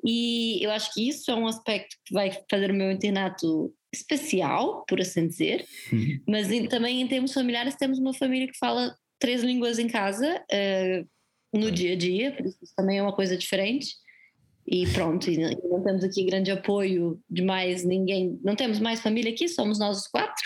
E 0.04 0.58
eu 0.66 0.72
acho 0.72 0.92
que 0.92 1.08
isso 1.08 1.30
é 1.30 1.36
um 1.36 1.46
aspecto 1.46 1.96
que 2.04 2.12
vai 2.16 2.32
fazer 2.50 2.72
o 2.72 2.74
meu 2.74 2.92
internato 2.92 3.72
especial, 3.94 4.86
por 4.88 5.00
assim 5.00 5.28
dizer. 5.28 5.66
Uhum. 5.92 6.22
Mas 6.28 6.52
em, 6.52 6.68
também 6.68 7.02
em 7.02 7.08
termos 7.08 7.34
familiares, 7.34 7.76
temos 7.76 8.00
uma 8.00 8.14
família 8.14 8.48
que 8.48 8.58
fala 8.58 8.96
três 9.20 9.44
línguas 9.44 9.80
em 9.80 9.88
casa. 9.88 10.44
Uh, 10.52 11.08
no 11.58 11.72
dia 11.72 11.94
a 11.94 11.96
dia, 11.96 12.32
por 12.34 12.46
isso 12.46 12.58
também 12.76 12.98
é 12.98 13.02
uma 13.02 13.16
coisa 13.16 13.38
diferente. 13.38 13.96
E 14.68 14.88
pronto, 14.88 15.30
e 15.30 15.38
não 15.38 15.84
temos 15.84 16.04
aqui 16.04 16.26
grande 16.26 16.52
apoio 16.52 17.20
de 17.30 17.44
mais 17.44 17.84
ninguém, 17.84 18.40
não 18.44 18.56
temos 18.56 18.80
mais 18.80 19.00
família 19.00 19.32
aqui, 19.32 19.48
somos 19.48 19.78
nós 19.78 20.00
os 20.00 20.08
quatro. 20.08 20.44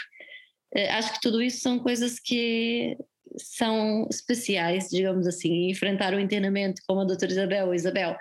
Eh, 0.76 0.90
acho 0.92 1.14
que 1.14 1.22
tudo 1.22 1.42
isso 1.42 1.62
são 1.62 1.80
coisas 1.80 2.20
que 2.20 2.98
são 3.38 4.08
especiais, 4.12 4.90
digamos 4.90 5.26
assim. 5.26 5.70
Enfrentar 5.70 6.14
o 6.14 6.20
internamento, 6.20 6.82
como 6.86 7.00
a 7.02 7.06
doutora 7.06 7.32
Isabel, 7.32 7.74
Isabel 7.74 8.18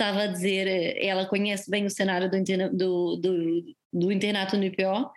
estava 0.00 0.22
a 0.22 0.26
dizer, 0.26 0.66
eh, 0.66 1.06
ela 1.06 1.26
conhece 1.26 1.70
bem 1.70 1.84
o 1.84 1.90
cenário 1.90 2.30
do, 2.30 2.36
interna, 2.36 2.70
do, 2.70 3.16
do, 3.16 3.64
do 3.92 4.10
internato 4.10 4.56
no 4.56 4.64
IPO, 4.64 5.10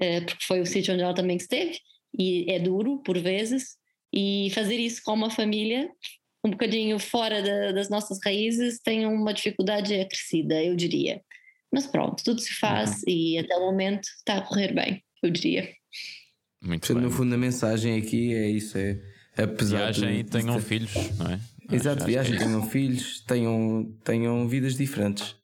eh, 0.00 0.20
porque 0.22 0.44
foi 0.44 0.60
o 0.60 0.66
sítio 0.66 0.92
onde 0.92 1.02
ela 1.02 1.14
também 1.14 1.36
esteve, 1.36 1.78
e 2.18 2.50
é 2.50 2.58
duro 2.58 3.02
por 3.04 3.16
vezes, 3.18 3.76
e 4.12 4.50
fazer 4.52 4.76
isso 4.76 5.00
com 5.04 5.12
uma 5.12 5.30
família 5.30 5.88
um 6.44 6.50
bocadinho 6.50 6.98
fora 6.98 7.42
da, 7.42 7.72
das 7.72 7.88
nossas 7.88 8.18
raízes 8.24 8.78
tem 8.80 9.04
uma 9.04 9.34
dificuldade 9.34 9.92
acrescida, 9.94 10.62
eu 10.62 10.76
diria. 10.76 11.20
Mas 11.72 11.86
pronto, 11.86 12.22
tudo 12.22 12.40
se 12.40 12.54
faz 12.54 12.90
uhum. 12.90 13.02
e 13.08 13.38
até 13.38 13.56
o 13.56 13.60
momento 13.60 14.04
está 14.18 14.38
a 14.38 14.40
correr 14.40 14.72
bem, 14.72 15.02
eu 15.22 15.30
diria. 15.30 15.68
Muito 16.62 16.86
Portanto, 16.86 16.98
bem. 16.98 17.04
No 17.04 17.10
fundo, 17.10 17.34
a 17.34 17.38
mensagem 17.38 17.98
aqui 17.98 18.32
é 18.32 18.48
isso: 18.48 18.78
é 18.78 18.98
apesar 19.36 19.92
viagem 19.92 20.20
e 20.20 20.24
tenham 20.24 20.60
filhos, 20.60 20.94
não 21.18 21.32
é? 21.32 21.40
Exato, 21.70 22.04
viagem, 22.04 22.36
é 22.36 22.38
tenham 22.38 22.62
filhos, 22.68 23.20
tenham, 23.20 23.92
tenham 24.04 24.46
vidas 24.48 24.76
diferentes. 24.76 25.36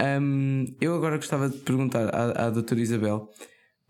Um, 0.00 0.64
eu 0.80 0.94
agora 0.94 1.16
gostava 1.16 1.48
de 1.48 1.58
perguntar 1.58 2.08
à, 2.08 2.46
à 2.46 2.50
doutora 2.50 2.80
Isabel 2.80 3.28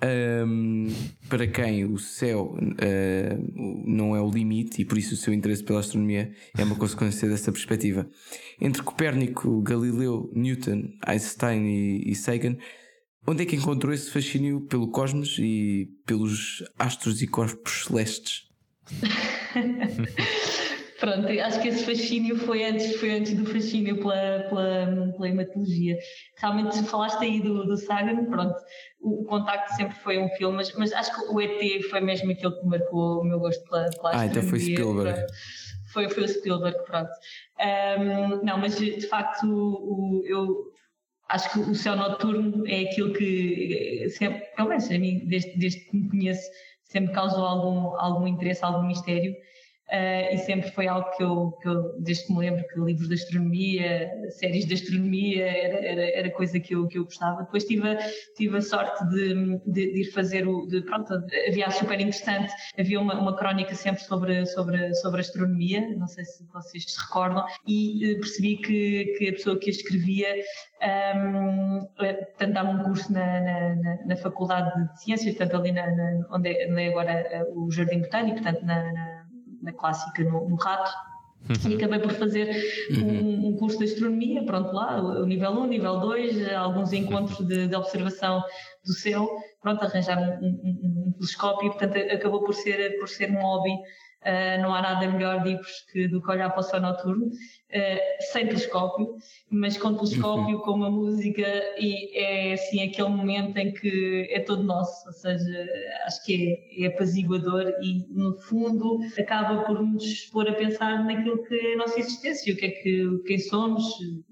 um, 0.02 0.88
para 1.28 1.46
quem 1.46 1.84
o 1.84 1.98
céu 1.98 2.56
uh, 2.56 3.84
não 3.86 4.16
é 4.16 4.20
o 4.20 4.30
limite 4.30 4.82
e 4.82 4.84
por 4.84 4.98
isso 4.98 5.14
o 5.14 5.16
seu 5.16 5.32
interesse 5.32 5.62
pela 5.62 5.80
astronomia 5.80 6.32
é 6.56 6.64
uma 6.64 6.74
consequência 6.74 7.28
dessa 7.28 7.52
perspectiva. 7.52 8.08
Entre 8.60 8.82
Copérnico, 8.82 9.60
Galileu, 9.62 10.30
Newton, 10.34 10.84
Einstein 11.06 11.66
e, 11.66 12.10
e 12.10 12.14
Sagan, 12.16 12.56
onde 13.26 13.42
é 13.42 13.46
que 13.46 13.56
encontrou 13.56 13.92
esse 13.92 14.10
fascínio 14.10 14.62
pelo 14.62 14.88
cosmos 14.88 15.36
e 15.38 15.90
pelos 16.06 16.64
astros 16.78 17.22
e 17.22 17.26
corpos 17.26 17.84
celestes? 17.84 18.48
Pronto, 21.00 21.26
acho 21.26 21.62
que 21.62 21.68
esse 21.68 21.82
fascínio 21.82 22.36
foi 22.36 22.62
antes, 22.62 22.94
foi 22.96 23.12
antes 23.12 23.32
do 23.32 23.46
fascínio 23.46 23.96
pela, 23.96 24.44
pela, 24.50 25.12
pela 25.16 25.28
hematologia. 25.28 25.96
Realmente 26.36 26.82
falaste 26.84 27.22
aí 27.22 27.40
do, 27.40 27.64
do 27.64 27.74
Sagan, 27.78 28.26
pronto, 28.26 28.54
o, 29.00 29.22
o 29.22 29.24
Contacto 29.24 29.74
sempre 29.76 29.96
foi 30.00 30.18
um 30.18 30.28
filme, 30.28 30.58
mas, 30.58 30.74
mas 30.74 30.92
acho 30.92 31.14
que 31.14 31.32
o 31.32 31.40
ET 31.40 31.82
foi 31.88 32.00
mesmo 32.00 32.30
aquele 32.30 32.54
que 32.54 32.66
marcou 32.66 33.22
o 33.22 33.24
meu 33.24 33.40
gosto 33.40 33.64
pela, 33.64 33.88
pela 33.88 34.20
Ah, 34.20 34.26
então 34.26 34.42
foi 34.42 34.60
Spielberg. 34.60 35.26
Foi, 35.90 36.08
foi 36.10 36.24
o 36.24 36.28
Spielberg, 36.28 36.76
pronto. 36.84 37.10
Um, 37.58 38.44
não, 38.44 38.58
mas 38.58 38.78
de 38.78 39.00
facto 39.08 39.46
o, 39.46 40.22
eu 40.26 40.70
acho 41.30 41.50
que 41.50 41.60
o 41.60 41.74
céu 41.74 41.96
noturno 41.96 42.66
é 42.66 42.82
aquilo 42.82 43.14
que 43.14 44.06
sempre, 44.10 44.40
pelo 44.54 44.68
menos 44.68 44.90
a 44.90 44.98
mim, 44.98 45.24
desde, 45.26 45.58
desde 45.58 45.80
que 45.80 45.96
me 45.96 46.10
conheço, 46.10 46.46
sempre 46.84 47.14
causou 47.14 47.46
algum, 47.46 47.96
algum 47.96 48.26
interesse, 48.26 48.62
algum 48.62 48.86
mistério. 48.86 49.34
Uh, 49.90 50.34
e 50.34 50.38
sempre 50.38 50.70
foi 50.70 50.86
algo 50.86 51.10
que 51.16 51.22
eu, 51.22 51.50
que 51.60 51.68
eu, 51.68 51.96
desde 51.98 52.26
que 52.26 52.32
me 52.32 52.38
lembro, 52.38 52.64
que 52.68 52.78
livros 52.78 53.08
de 53.08 53.14
astronomia, 53.14 54.08
séries 54.28 54.64
de 54.64 54.74
astronomia, 54.74 55.44
era, 55.44 55.84
era, 55.84 56.18
era 56.18 56.30
coisa 56.30 56.60
que 56.60 56.76
eu, 56.76 56.86
que 56.86 56.96
eu 56.96 57.04
gostava. 57.04 57.42
Depois 57.42 57.64
tive 57.64 57.88
a, 57.88 57.98
tive 58.36 58.56
a 58.56 58.62
sorte 58.62 59.04
de, 59.08 59.58
de, 59.66 59.92
de 59.92 60.00
ir 60.02 60.12
fazer 60.12 60.46
o. 60.46 60.64
De, 60.66 60.82
pronto, 60.82 61.12
havia 61.48 61.68
super 61.72 62.00
interessante, 62.00 62.52
havia 62.78 63.00
uma, 63.00 63.14
uma 63.14 63.36
crónica 63.36 63.74
sempre 63.74 64.00
sobre, 64.04 64.46
sobre, 64.46 64.94
sobre 64.94 65.22
astronomia, 65.22 65.80
não 65.96 66.06
sei 66.06 66.24
se 66.24 66.46
vocês 66.52 66.84
se 66.84 67.00
recordam, 67.00 67.44
e 67.66 68.12
uh, 68.12 68.20
percebi 68.20 68.58
que, 68.58 69.04
que 69.18 69.28
a 69.28 69.32
pessoa 69.32 69.58
que 69.58 69.70
a 69.70 69.72
escrevia 69.72 70.36
um, 70.82 70.86
ehm, 70.86 71.86
portanto, 71.96 72.52
dava 72.52 72.70
um 72.70 72.82
curso 72.84 73.12
na, 73.12 73.40
na, 73.40 74.06
na, 74.06 74.16
Faculdade 74.16 74.70
de 74.92 75.02
Ciências, 75.02 75.34
portanto, 75.34 75.60
ali 75.60 75.72
na, 75.72 75.90
na 75.90 76.26
onde, 76.30 76.48
é, 76.48 76.70
onde, 76.70 76.80
é, 76.80 76.88
agora 76.88 77.12
eh, 77.12 77.44
o 77.54 77.70
Jardim 77.70 78.00
Botânico, 78.00 78.40
portanto, 78.40 78.64
na 78.64 79.19
na 79.62 79.72
clássica 79.72 80.22
no, 80.24 80.48
no 80.48 80.56
rato. 80.56 80.90
Uhum. 81.48 81.70
E 81.70 81.74
acabei 81.76 81.98
por 82.00 82.12
fazer 82.12 82.54
um, 82.90 83.02
uhum. 83.02 83.48
um, 83.48 83.56
curso 83.56 83.78
de 83.78 83.84
astronomia, 83.84 84.44
pronto 84.44 84.72
lá, 84.72 85.00
o 85.00 85.24
nível 85.24 85.52
1, 85.52 85.66
nível 85.68 85.98
2, 85.98 86.52
alguns 86.52 86.92
encontros 86.92 87.38
de, 87.46 87.66
de 87.66 87.74
observação 87.74 88.42
do 88.84 88.92
céu, 88.92 89.26
pronto, 89.62 89.82
arranjar 89.82 90.18
um, 90.18 90.46
um, 90.46 91.06
um 91.08 91.12
telescópio, 91.12 91.70
portanto 91.70 91.96
acabou 92.12 92.44
por 92.44 92.54
ser, 92.54 92.98
por 92.98 93.08
ser 93.08 93.30
um 93.30 93.40
hobby 93.40 93.72
Uh, 94.20 94.60
não 94.60 94.74
há 94.74 94.82
nada 94.82 95.08
melhor, 95.08 95.42
digo-vos, 95.42 95.80
que, 95.90 96.06
do 96.06 96.20
que 96.20 96.30
olhar 96.30 96.50
para 96.50 96.60
o 96.60 96.62
céu 96.62 96.78
noturno, 96.78 97.30
uh, 97.74 98.32
sem 98.32 98.46
telescópio, 98.46 99.16
mas 99.50 99.76
com 99.76 99.94
telescópio, 99.94 100.56
uhum. 100.56 100.62
com 100.62 100.72
uma 100.72 100.90
música, 100.90 101.42
e 101.78 102.16
é 102.18 102.52
assim 102.52 102.82
aquele 102.82 103.08
momento 103.08 103.56
em 103.56 103.72
que 103.72 104.28
é 104.30 104.40
todo 104.40 104.62
nosso, 104.62 105.06
ou 105.06 105.12
seja, 105.12 105.66
acho 106.06 106.24
que 106.24 106.60
é, 106.78 106.84
é 106.84 106.86
apaziguador 106.88 107.72
e, 107.82 108.06
no 108.10 108.36
fundo, 108.40 109.00
acaba 109.18 109.64
por 109.64 109.82
nos 109.82 110.26
pôr 110.26 110.48
a 110.48 110.54
pensar 110.54 111.04
naquilo 111.04 111.42
que 111.44 111.54
é 111.54 111.74
a 111.74 111.78
nossa 111.78 111.98
existência, 111.98 112.52
o 112.52 112.56
que 112.56 112.66
é 112.66 112.70
que, 112.70 113.22
quem 113.26 113.38
somos, 113.38 113.84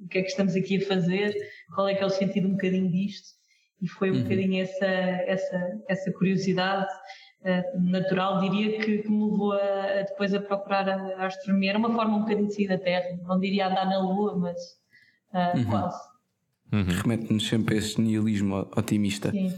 o 0.02 0.08
que 0.08 0.18
é 0.18 0.22
que 0.22 0.30
estamos 0.30 0.54
aqui 0.54 0.76
a 0.76 0.86
fazer, 0.86 1.34
qual 1.74 1.88
é 1.88 1.94
que 1.94 2.02
é 2.02 2.06
o 2.06 2.10
sentido 2.10 2.48
um 2.48 2.52
bocadinho 2.52 2.90
disto, 2.90 3.38
e 3.80 3.88
foi 3.88 4.10
um 4.10 4.14
uhum. 4.14 4.22
bocadinho 4.22 4.62
essa, 4.62 4.86
essa, 4.86 5.80
essa 5.88 6.12
curiosidade 6.12 6.88
eh, 6.88 7.27
natural, 7.74 8.40
diria 8.40 8.78
que, 8.78 8.98
que, 8.98 9.10
me 9.10 9.30
levou 9.30 9.52
a, 9.52 10.00
a 10.00 10.02
depois 10.02 10.34
a 10.34 10.40
procurar 10.40 10.88
a, 10.88 11.22
a, 11.22 11.26
astronomia. 11.26 11.70
Era 11.70 11.78
uma 11.78 11.94
forma 11.94 12.16
um 12.16 12.20
bocadinho 12.20 12.48
de 12.48 12.54
sair 12.54 12.68
da 12.68 12.78
Terra, 12.78 13.18
não 13.26 13.38
diria 13.38 13.68
andar 13.68 13.86
na 13.86 13.98
Lua, 13.98 14.36
mas 14.36 14.58
uh, 15.32 15.56
uhum. 15.56 15.64
quase. 15.66 16.08
Uhum. 16.72 16.84
Remete-nos 17.02 17.48
sempre 17.48 17.76
a 17.76 17.78
esse 17.78 18.00
nihilismo 18.00 18.68
otimista. 18.76 19.30
Sim. 19.30 19.54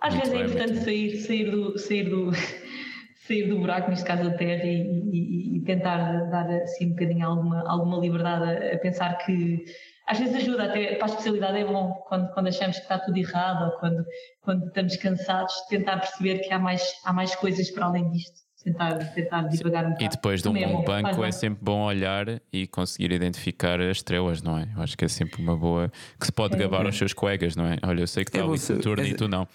Às 0.00 0.14
muito 0.14 0.30
vezes 0.30 0.40
é 0.40 0.44
importante 0.44 0.84
sair, 0.84 1.16
sair, 1.20 1.50
do, 1.50 1.78
sair, 1.78 2.10
do, 2.10 2.30
sair 3.26 3.48
do 3.48 3.58
buraco, 3.58 3.90
neste 3.90 4.04
caso 4.04 4.24
da 4.24 4.36
Terra, 4.36 4.64
e, 4.64 4.82
e, 5.10 5.56
e, 5.56 5.60
tentar 5.62 6.30
dar 6.30 6.48
assim 6.62 6.86
um 6.86 6.90
bocadinho 6.90 7.26
alguma, 7.26 7.68
alguma 7.68 7.98
liberdade 7.98 8.44
a, 8.44 8.74
a 8.74 8.78
pensar 8.78 9.14
que 9.18 9.64
às 10.06 10.18
vezes 10.18 10.36
ajuda 10.36 10.64
até 10.64 10.94
para 10.94 11.06
a 11.06 11.10
especialidade 11.10 11.58
é 11.58 11.64
bom 11.64 11.92
quando, 12.06 12.32
quando 12.32 12.46
achamos 12.46 12.76
que 12.76 12.82
está 12.82 12.98
tudo 12.98 13.16
errado 13.16 13.66
ou 13.66 13.78
quando, 13.78 14.04
quando 14.40 14.66
estamos 14.66 14.96
cansados 14.96 15.52
tentar 15.68 15.98
perceber 15.98 16.38
que 16.38 16.52
há 16.52 16.58
mais, 16.58 16.82
há 17.04 17.12
mais 17.12 17.34
coisas 17.34 17.70
para 17.70 17.86
além 17.86 18.08
disto 18.10 18.46
tentar, 18.62 18.98
tentar 19.14 19.42
divagar 19.42 19.84
um 19.84 19.90
bocado. 19.90 20.04
E 20.04 20.08
depois 20.08 20.42
de 20.42 20.48
um 20.48 20.56
é 20.56 20.66
bom 20.66 20.84
banco 20.84 21.24
é 21.24 21.32
sempre 21.32 21.58
bom 21.62 21.84
olhar 21.84 22.26
e 22.52 22.66
conseguir 22.66 23.12
identificar 23.12 23.80
as 23.80 23.98
estrelas, 23.98 24.42
não 24.42 24.58
é? 24.58 24.68
Eu 24.76 24.82
acho 24.82 24.96
que 24.96 25.04
é 25.04 25.08
sempre 25.08 25.40
uma 25.42 25.56
boa 25.56 25.90
que 26.18 26.26
se 26.26 26.32
pode 26.32 26.54
é, 26.54 26.58
gabar 26.58 26.82
é. 26.82 26.86
aos 26.86 26.96
seus 26.96 27.12
colegas, 27.12 27.56
não 27.56 27.66
é? 27.66 27.76
Olha, 27.84 28.00
eu 28.00 28.06
sei 28.06 28.24
que 28.24 28.30
está 28.30 28.40
é 28.40 28.48
ali 28.48 28.58
Saturno 28.58 29.04
é, 29.04 29.08
e 29.08 29.14
tu 29.14 29.28
não. 29.28 29.46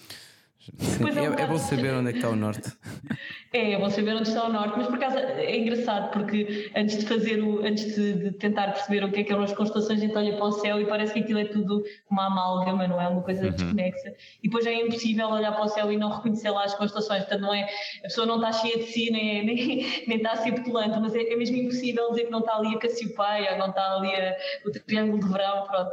É, 0.70 1.20
É, 1.20 1.42
é 1.42 1.46
bom 1.46 1.58
saber 1.58 1.92
onde 1.94 2.08
é 2.08 2.12
que 2.12 2.18
está 2.18 2.30
o 2.30 2.36
norte. 2.36 2.72
É, 3.54 3.76
vão 3.76 3.90
saber 3.90 4.14
onde 4.14 4.28
está 4.28 4.44
o 4.46 4.50
norte, 4.50 4.72
mas 4.78 4.86
por 4.86 4.94
acaso 4.96 5.18
é 5.18 5.58
engraçado 5.58 6.10
porque 6.10 6.70
antes 6.74 6.96
de 6.96 7.06
fazer 7.06 7.38
o, 7.42 7.62
antes 7.62 7.94
de, 7.94 8.14
de 8.14 8.30
tentar 8.32 8.68
perceber 8.72 9.04
o 9.04 9.12
que 9.12 9.20
é 9.20 9.24
que 9.24 9.30
eram 9.30 9.42
as 9.42 9.52
constelações, 9.52 9.98
a 9.98 10.06
gente 10.06 10.16
olha 10.16 10.34
para 10.36 10.46
o 10.46 10.52
céu 10.52 10.80
e 10.80 10.86
parece 10.86 11.12
que 11.12 11.18
aquilo 11.20 11.38
é 11.38 11.44
tudo 11.44 11.84
uma 12.10 12.28
amálgama, 12.28 12.88
não 12.88 12.98
é? 12.98 13.06
Uma 13.08 13.20
coisa 13.20 13.50
desconexa. 13.50 14.14
E 14.42 14.48
depois 14.48 14.64
é 14.64 14.72
impossível 14.72 15.28
olhar 15.28 15.52
para 15.52 15.64
o 15.64 15.68
céu 15.68 15.92
e 15.92 15.98
não 15.98 16.08
reconhecer 16.10 16.48
lá 16.48 16.64
as 16.64 16.74
constelações. 16.74 17.20
Portanto, 17.24 17.42
não 17.42 17.52
é, 17.52 17.64
a 17.98 18.02
pessoa 18.04 18.26
não 18.26 18.36
está 18.36 18.52
cheia 18.52 18.78
de 18.78 18.84
si, 18.84 19.10
nem, 19.10 19.40
é- 19.40 19.42
nem, 19.44 20.04
nem 20.08 20.16
está 20.16 20.32
a 20.32 20.36
ser 20.36 20.52
petulante, 20.52 20.98
mas 20.98 21.14
é, 21.14 21.20
é 21.20 21.36
mesmo 21.36 21.54
impossível 21.58 22.08
dizer 22.08 22.24
que 22.24 22.30
não 22.30 22.38
está 22.40 22.56
ali 22.56 22.74
a 22.74 22.78
Cassiopeia, 22.78 23.58
não 23.58 23.68
está 23.68 23.96
ali 23.96 24.14
a- 24.14 24.34
o 24.64 24.70
Triângulo 24.70 25.20
de 25.20 25.28
Verão, 25.30 25.66
pronto. 25.66 25.90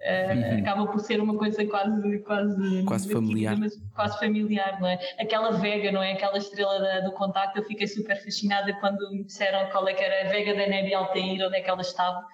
Eh, 0.00 0.60
Acaba 0.60 0.86
por 0.86 1.00
ser 1.00 1.20
uma 1.20 1.36
coisa 1.36 1.64
quase 1.66 2.18
quase, 2.20 2.84
Quase 2.84 3.12
familiar. 3.12 3.56
mas 3.58 3.72
quase 3.94 4.18
familiar, 4.18 4.80
não 4.80 4.86
é? 4.86 4.98
Aquela 5.18 5.50
Vega, 5.52 5.90
não 5.90 6.02
é? 6.02 6.12
Aquela 6.12 6.38
estrela 6.38 6.78
da- 6.78 7.00
do 7.00 7.12
contacto, 7.12 7.58
eu 7.58 7.64
fiquei 7.64 7.86
super 7.88 8.16
fascinada 8.22 8.72
quando 8.80 9.10
me 9.10 9.24
disseram 9.24 9.68
qual 9.70 9.88
é 9.88 9.94
que 9.94 10.02
era 10.04 10.28
a 10.28 10.30
Vega 10.32 10.54
da 10.54 10.66
Nebi 10.68 10.94
Altair, 10.94 11.44
onde 11.44 11.56
é 11.56 11.60
que 11.60 11.68
ela 11.68 11.80
estava. 11.80 12.24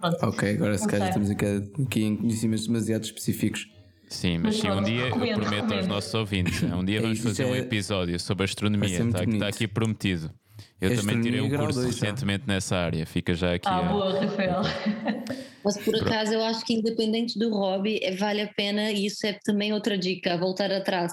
Pronto. 0.00 0.16
Ok, 0.26 0.54
agora 0.54 0.78
se 0.78 0.88
calhar 0.88 1.08
estamos 1.08 1.28
aqui, 1.30 1.44
aqui 1.86 2.04
em 2.04 2.16
conhecimentos 2.16 2.66
demasiado 2.66 3.04
específicos. 3.04 3.66
Sim, 4.08 4.38
mas 4.38 4.56
Mas 4.56 4.56
sim, 4.56 4.70
um 4.70 4.82
dia 4.82 5.00
eu 5.02 5.04
recomendo, 5.04 5.34
prometo 5.34 5.52
aos 5.52 5.60
recomendo. 5.70 5.86
nossos 5.88 6.14
ouvintes. 6.14 6.62
Um 6.64 6.84
dia 6.84 6.98
É 6.98 7.02
vamos 7.02 7.18
fazer 7.20 7.42
isso 7.44 7.52
um 7.52 7.54
é- 7.54 7.58
episódio 7.58 8.18
sobre 8.18 8.44
astronomia. 8.44 8.88
Está, 9.04 9.22
está 9.24 9.46
aqui 9.46 9.68
prometido. 9.68 10.32
Eu 10.80 10.92
É 10.92 10.96
também 10.96 11.20
tirei 11.20 11.40
um 11.40 11.50
curso 11.50 11.80
dois, 11.80 11.94
recentemente 12.00 12.44
nessa 12.46 12.76
área. 12.76 13.04
Fica 13.04 13.34
já 13.34 13.54
aqui. 13.54 13.68
Ah, 13.68 13.78
a- 13.88 13.92
boa, 13.92 14.20
Rafael. 14.20 14.62
Mas 15.62 15.76
por 15.84 15.94
acaso 15.94 16.32
eu 16.32 16.42
acho 16.42 16.64
que 16.64 16.72
independente 16.72 17.38
do 17.38 17.50
hobby, 17.50 18.00
eh, 18.02 18.16
vale 18.16 18.40
a 18.40 18.48
pena, 18.48 18.90
e 18.90 19.04
isso 19.06 19.26
é 19.26 19.38
também 19.44 19.72
outra 19.74 19.98
dica, 19.98 20.36
voltar 20.38 20.72
atrás. 20.72 21.12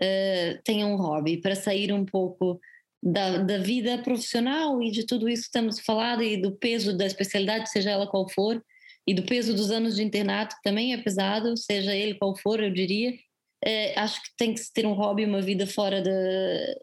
eh, 0.00 0.58
tenha 0.64 0.84
um 0.86 0.96
hobby 0.96 1.40
para 1.40 1.54
sair 1.54 1.92
um 1.92 2.04
pouco 2.04 2.58
da, 3.00 3.38
da 3.38 3.58
vida 3.58 3.96
profissional 3.98 4.82
e 4.82 4.90
de 4.90 5.06
tudo 5.06 5.28
isso 5.28 5.42
que 5.42 5.46
estamos 5.48 5.78
falando 5.78 6.22
e 6.24 6.36
do 6.36 6.50
peso 6.50 6.96
da 6.96 7.06
especialidade, 7.06 7.70
seja 7.70 7.90
ela 7.90 8.08
qual 8.08 8.28
for, 8.28 8.60
e 9.06 9.14
do 9.14 9.22
peso 9.22 9.54
dos 9.54 9.70
anos 9.70 9.94
de 9.94 10.02
internato, 10.02 10.56
que 10.56 10.62
também 10.64 10.92
é 10.92 10.98
pesado, 10.98 11.56
seja 11.56 11.94
ele 11.94 12.14
qual 12.14 12.34
for, 12.36 12.60
eu 12.60 12.72
diria. 12.72 13.12
Eh, 13.64 13.92
acho 13.96 14.20
que 14.20 14.30
tem 14.36 14.52
que 14.52 14.58
se 14.60 14.72
ter 14.72 14.84
um 14.84 14.94
hobby, 14.94 15.24
uma 15.24 15.40
vida 15.40 15.64
fora 15.66 16.02
da, 16.02 16.10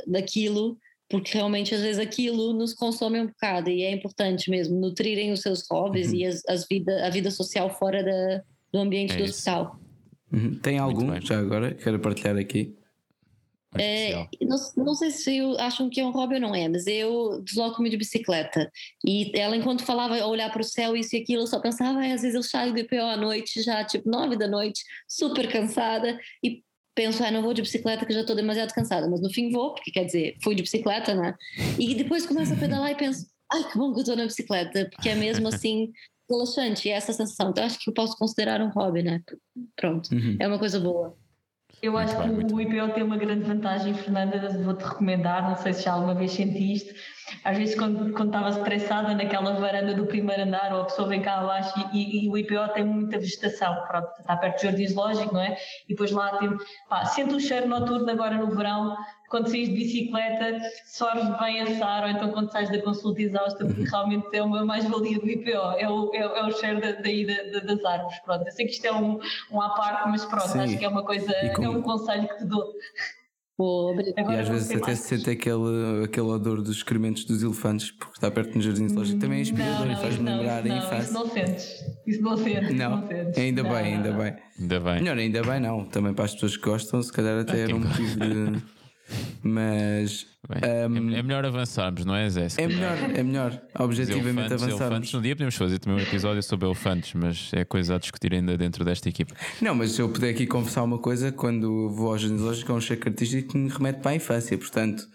daquilo, 0.08 0.78
porque 1.12 1.34
realmente 1.38 1.76
às 1.76 1.82
vezes 1.82 2.00
aquilo 2.00 2.54
nos 2.54 2.74
consome 2.74 3.20
um 3.20 3.28
bocado 3.28 3.70
e 3.70 3.84
é 3.84 3.92
importante 3.92 4.50
mesmo 4.50 4.80
nutrirem 4.80 5.32
os 5.32 5.42
seus 5.42 5.68
hobbies 5.70 6.12
e 6.14 6.26
as, 6.26 6.42
as 6.48 6.66
vida, 6.68 7.06
a 7.06 7.10
vida 7.10 7.30
social 7.30 7.70
fora 7.70 8.04
da, 8.04 8.42
do 8.72 8.80
ambiente 8.80 9.14
É 9.14 9.18
do 9.18 9.24
isso. 9.24 9.34
hospital. 9.34 9.80
Uhum. 10.32 10.58
Tem 10.60 10.80
algum, 10.80 11.20
já 11.22 11.38
agora, 11.38 11.74
quero 11.74 12.00
partilhar 12.00 12.38
aqui. 12.38 12.74
É, 13.78 14.28
não, 14.42 14.58
não 14.76 14.94
sei 14.94 15.12
se 15.12 15.38
eu- 15.38 15.58
acham 15.58 15.90
que 15.90 16.02
é 16.02 16.06
um 16.06 16.12
hobby 16.12 16.36
ou 16.36 16.42
não 16.42 16.54
é, 16.54 16.68
mas 16.68 16.86
eu 16.88 17.42
desloco-me 17.42 17.90
de 17.90 17.96
bicicleta. 17.96 18.70
E 19.06 19.32
ela, 19.34 19.56
enquanto 19.56 19.86
falava, 19.86 20.18
a 20.20 20.28
olhar 20.28 20.52
para 20.52 20.62
o 20.62 20.64
céu, 20.66 20.96
isso 20.96 21.16
e 21.16 21.20
aquilo, 21.22 21.44
eu 21.44 21.48
só 21.48 21.58
pensava, 21.60 22.00
"Ai, 22.00 22.12
às 22.12 22.22
vezes 22.22 22.36
eu 22.36 22.44
saio 22.44 22.74
do 22.74 22.80
IPO 22.80 22.96
à 23.02 23.16
noite, 23.16 23.62
já 23.62 23.84
tipo 23.86 24.10
nove 24.10 24.36
da 24.38 24.48
noite, 24.48 24.84
super 25.08 25.50
cansada, 25.50 26.20
e 26.44 26.62
penso, 26.96 27.24
ah, 27.24 27.32
não 27.32 27.42
vou 27.42 27.54
de 27.54 27.62
bicicleta 27.62 28.06
que 28.06 28.14
já 28.14 28.22
estou 28.22 28.36
demasiado 28.36 28.74
cansada, 28.74 29.08
mas 29.10 29.22
no 29.22 29.30
fim 29.30 29.50
vou, 29.52 29.74
porque 29.74 29.92
quer 29.92 30.06
dizer, 30.06 30.36
fui 30.44 30.56
de 30.56 30.62
bicicleta, 30.64 31.14
né? 31.16 31.36
E 31.80 31.96
depois 31.96 32.26
começo 32.26 32.54
a 32.54 32.58
pedalar 32.58 32.92
e 32.92 32.96
penso, 32.96 33.26
ai, 33.52 33.64
que 33.70 33.78
bom 33.78 33.92
que 33.94 34.00
eu 34.00 34.02
estou 34.02 34.16
na 34.16 34.26
bicicleta, 34.26 34.88
porque 34.92 35.10
é 35.10 35.16
mesmo 35.16 35.48
assim 35.48 35.92
relaxante, 36.30 36.88
e 36.88 36.92
é 36.92 36.96
essa 36.96 37.12
sensação. 37.14 37.50
Então 37.50 37.64
acho 37.64 37.80
que 37.80 37.90
eu 37.90 37.94
posso 37.94 38.18
considerar 38.18 38.62
um 38.62 38.70
hobby, 38.70 39.04
né? 39.04 39.22
Pronto, 39.76 40.14
Uhum. 40.14 40.38
é 40.40 40.48
uma 40.48 40.60
coisa 40.60 40.80
boa. 40.80 41.18
Eu 41.82 41.98
acho 41.98 42.16
que 42.22 42.28
muito 42.30 42.56
o 42.56 42.62
IPO 42.62 42.94
tem 42.94 43.02
uma 43.04 43.18
grande 43.18 43.44
vantagem, 43.44 43.94
Fernanda, 43.96 44.50
vou-te 44.64 44.84
recomendar, 44.84 45.50
não 45.50 45.56
sei 45.58 45.74
se 45.74 45.84
já 45.84 45.94
alguma 45.94 46.14
vez 46.14 46.32
sentiste. 46.32 46.94
Às 47.44 47.58
vezes, 47.58 47.76
quando, 47.76 48.14
quando 48.14 48.28
estava 48.30 48.50
estressada 48.50 49.14
naquela 49.14 49.54
varanda 49.54 49.94
do 49.94 50.06
primeiro 50.06 50.44
andar, 50.44 50.74
ou 50.74 50.82
a 50.82 50.86
pessoa 50.86 51.08
vem 51.08 51.22
cá 51.22 51.40
abaixo 51.40 51.74
e, 51.94 51.98
e- 51.98 52.26
e 52.26 52.30
o 52.30 52.38
IPO 52.38 52.68
tem 52.74 52.84
muita 52.84 53.18
vegetação, 53.18 53.76
pronto, 53.88 54.08
está 54.20 54.36
perto 54.38 54.58
do 54.58 54.64
jardim 54.64 54.88
zoológico, 54.88 55.34
não 55.34 55.42
é? 55.42 55.56
E 55.88 55.90
depois 55.90 56.12
lá 56.12 56.38
tem, 56.38 56.50
pá, 56.90 57.06
sente 57.06 57.34
o 57.34 57.40
cheiro 57.40 57.68
noturno 57.68 58.10
agora 58.10 58.38
no 58.38 58.56
verão, 58.56 58.96
quando 59.30 59.48
saís 59.50 59.70
de 59.70 59.76
bicicleta, 59.76 60.60
sorbes 60.86 61.24
bem 61.40 61.62
a 61.62 61.78
sar, 61.80 62.04
ou 62.04 62.10
então 62.10 62.32
quando 62.32 62.52
sais 62.52 62.70
da 62.70 62.82
consulta 62.82 63.22
exausta, 63.22 63.66
porque 63.66 63.84
realmente 63.84 64.28
é 64.34 64.44
uma 64.44 64.66
mais-valia 64.66 65.18
do 65.20 65.30
IPO, 65.30 65.50
é 65.80 65.90
o, 65.90 66.12
é, 66.14 66.20
é 66.20 66.44
o 66.44 66.52
cheiro 66.52 66.82
da, 66.82 66.92
daí 66.92 67.26
da- 67.26 67.60
da- 67.60 67.66
das 67.74 67.86
árvores, 67.86 68.20
pronto. 68.20 68.46
Eu 68.46 68.52
sei 68.52 68.66
que 68.66 68.74
isto 68.74 68.86
é 68.86 68.92
um, 68.92 69.20
um 69.52 69.62
à 69.62 69.70
parte, 69.70 70.10
mas 70.10 70.26
pronto, 70.26 70.50
Sim. 70.50 70.60
acho 70.60 70.78
que 70.78 70.84
é 70.84 70.88
uma 70.90 71.04
coisa, 71.06 71.32
E 71.46 71.54
como- 71.54 71.66
é 71.68 71.70
um 71.70 71.82
conselho 71.82 72.28
que 72.28 72.38
te 72.40 72.46
dou. 72.46 72.74
Boa, 73.62 73.92
obrigada. 73.92 74.34
E 74.34 74.40
às 74.40 74.50
vezes 74.50 74.72
até 74.72 74.96
se 74.96 75.08
sente 75.08 75.30
aquele, 75.30 76.04
aquele 76.04 76.26
odor 76.26 76.64
dos 76.64 76.78
excrementos 76.78 77.26
dos 77.26 77.44
elefantes, 77.44 77.92
porque 77.92 78.16
está 78.16 78.32
perto 78.32 78.54
do 78.54 78.62
jardim 78.62 78.90
zoológico. 78.90 79.20
Também 79.20 79.38
é 79.38 79.42
inspirador 79.44 79.92
e 79.92 79.96
faz-me 79.98 80.24
não, 80.24 80.38
lembrar 80.38 80.66
isso 80.66 80.74
a 80.74 80.76
não, 80.76 80.84
infância. 80.88 81.04
Isso 81.04 81.14
não 81.14 81.30
sentes. 81.30 81.86
Isso 82.08 82.22
não 82.24 82.38
sentes. 82.38 82.76
Não, 82.76 82.90
não 82.98 83.08
sentes. 83.08 83.38
ainda 83.38 83.62
Não, 83.62 83.70
bem, 83.70 83.84
não, 83.84 83.98
ainda 83.98 84.12
não. 84.12 84.18
bem. 84.18 84.34
Ainda 84.60 84.80
bem. 84.80 84.94
Melhor, 84.96 85.18
ainda 85.20 85.42
bem 85.44 85.60
não. 85.60 85.86
Também 85.86 86.14
para 86.14 86.26
as 86.26 86.34
pessoas 86.34 86.58
que 86.58 86.64
gostam, 86.64 87.04
se 87.04 87.14
calhar 87.14 87.40
até 87.40 87.54
Ah, 87.54 87.58
era 87.60 87.76
um 87.76 87.80
motivo 87.80 88.20
de. 88.20 88.81
Mas 89.44 90.28
Bem, 90.48 90.60
é- 90.70 90.84
é, 90.84 91.24
melhor 91.24 91.46
avançarmos, 91.46 92.06
não 92.06 92.16
é, 92.16 92.30
Zé? 92.30 92.48
É 92.58 92.68
melhor, 92.68 92.98
é 93.16 93.24
melhor, 93.24 93.62
Os 93.76 93.82
objetivamente 93.82 94.28
elefantes, 94.28 94.52
elefantes. 94.52 94.82
avançarmos. 94.82 95.14
Um 95.14 95.22
dia 95.22 95.36
podemos 95.36 95.56
fazer 95.56 95.80
também 95.80 96.00
um 96.00 96.02
episódio 96.08 96.44
sobre 96.44 96.66
elefantes, 96.68 97.14
mas 97.14 97.52
é 97.54 97.64
coisa 97.64 97.96
a 97.96 98.00
discutir 98.00 98.34
ainda 98.34 98.58
dentro 98.58 98.84
desta 98.84 99.08
equipa. 99.10 99.36
Não, 99.62 99.76
mas 99.76 99.92
se 99.92 100.02
eu 100.02 100.10
puder 100.10 100.30
aqui 100.30 100.46
confessar 100.46 100.84
uma 100.84 100.98
coisa, 101.00 101.32
quando 101.32 101.90
vou 101.90 102.12
ao 102.12 102.18
zoológico 102.18 102.72
é 102.72 102.76
um 102.76 102.82
cheque 102.82 103.08
artístico 103.10 103.52
que 103.54 103.58
me 103.58 103.70
remete 103.70 104.00
para 104.00 104.12
a 104.12 104.16
infância, 104.16 104.58
portanto. 104.58 105.08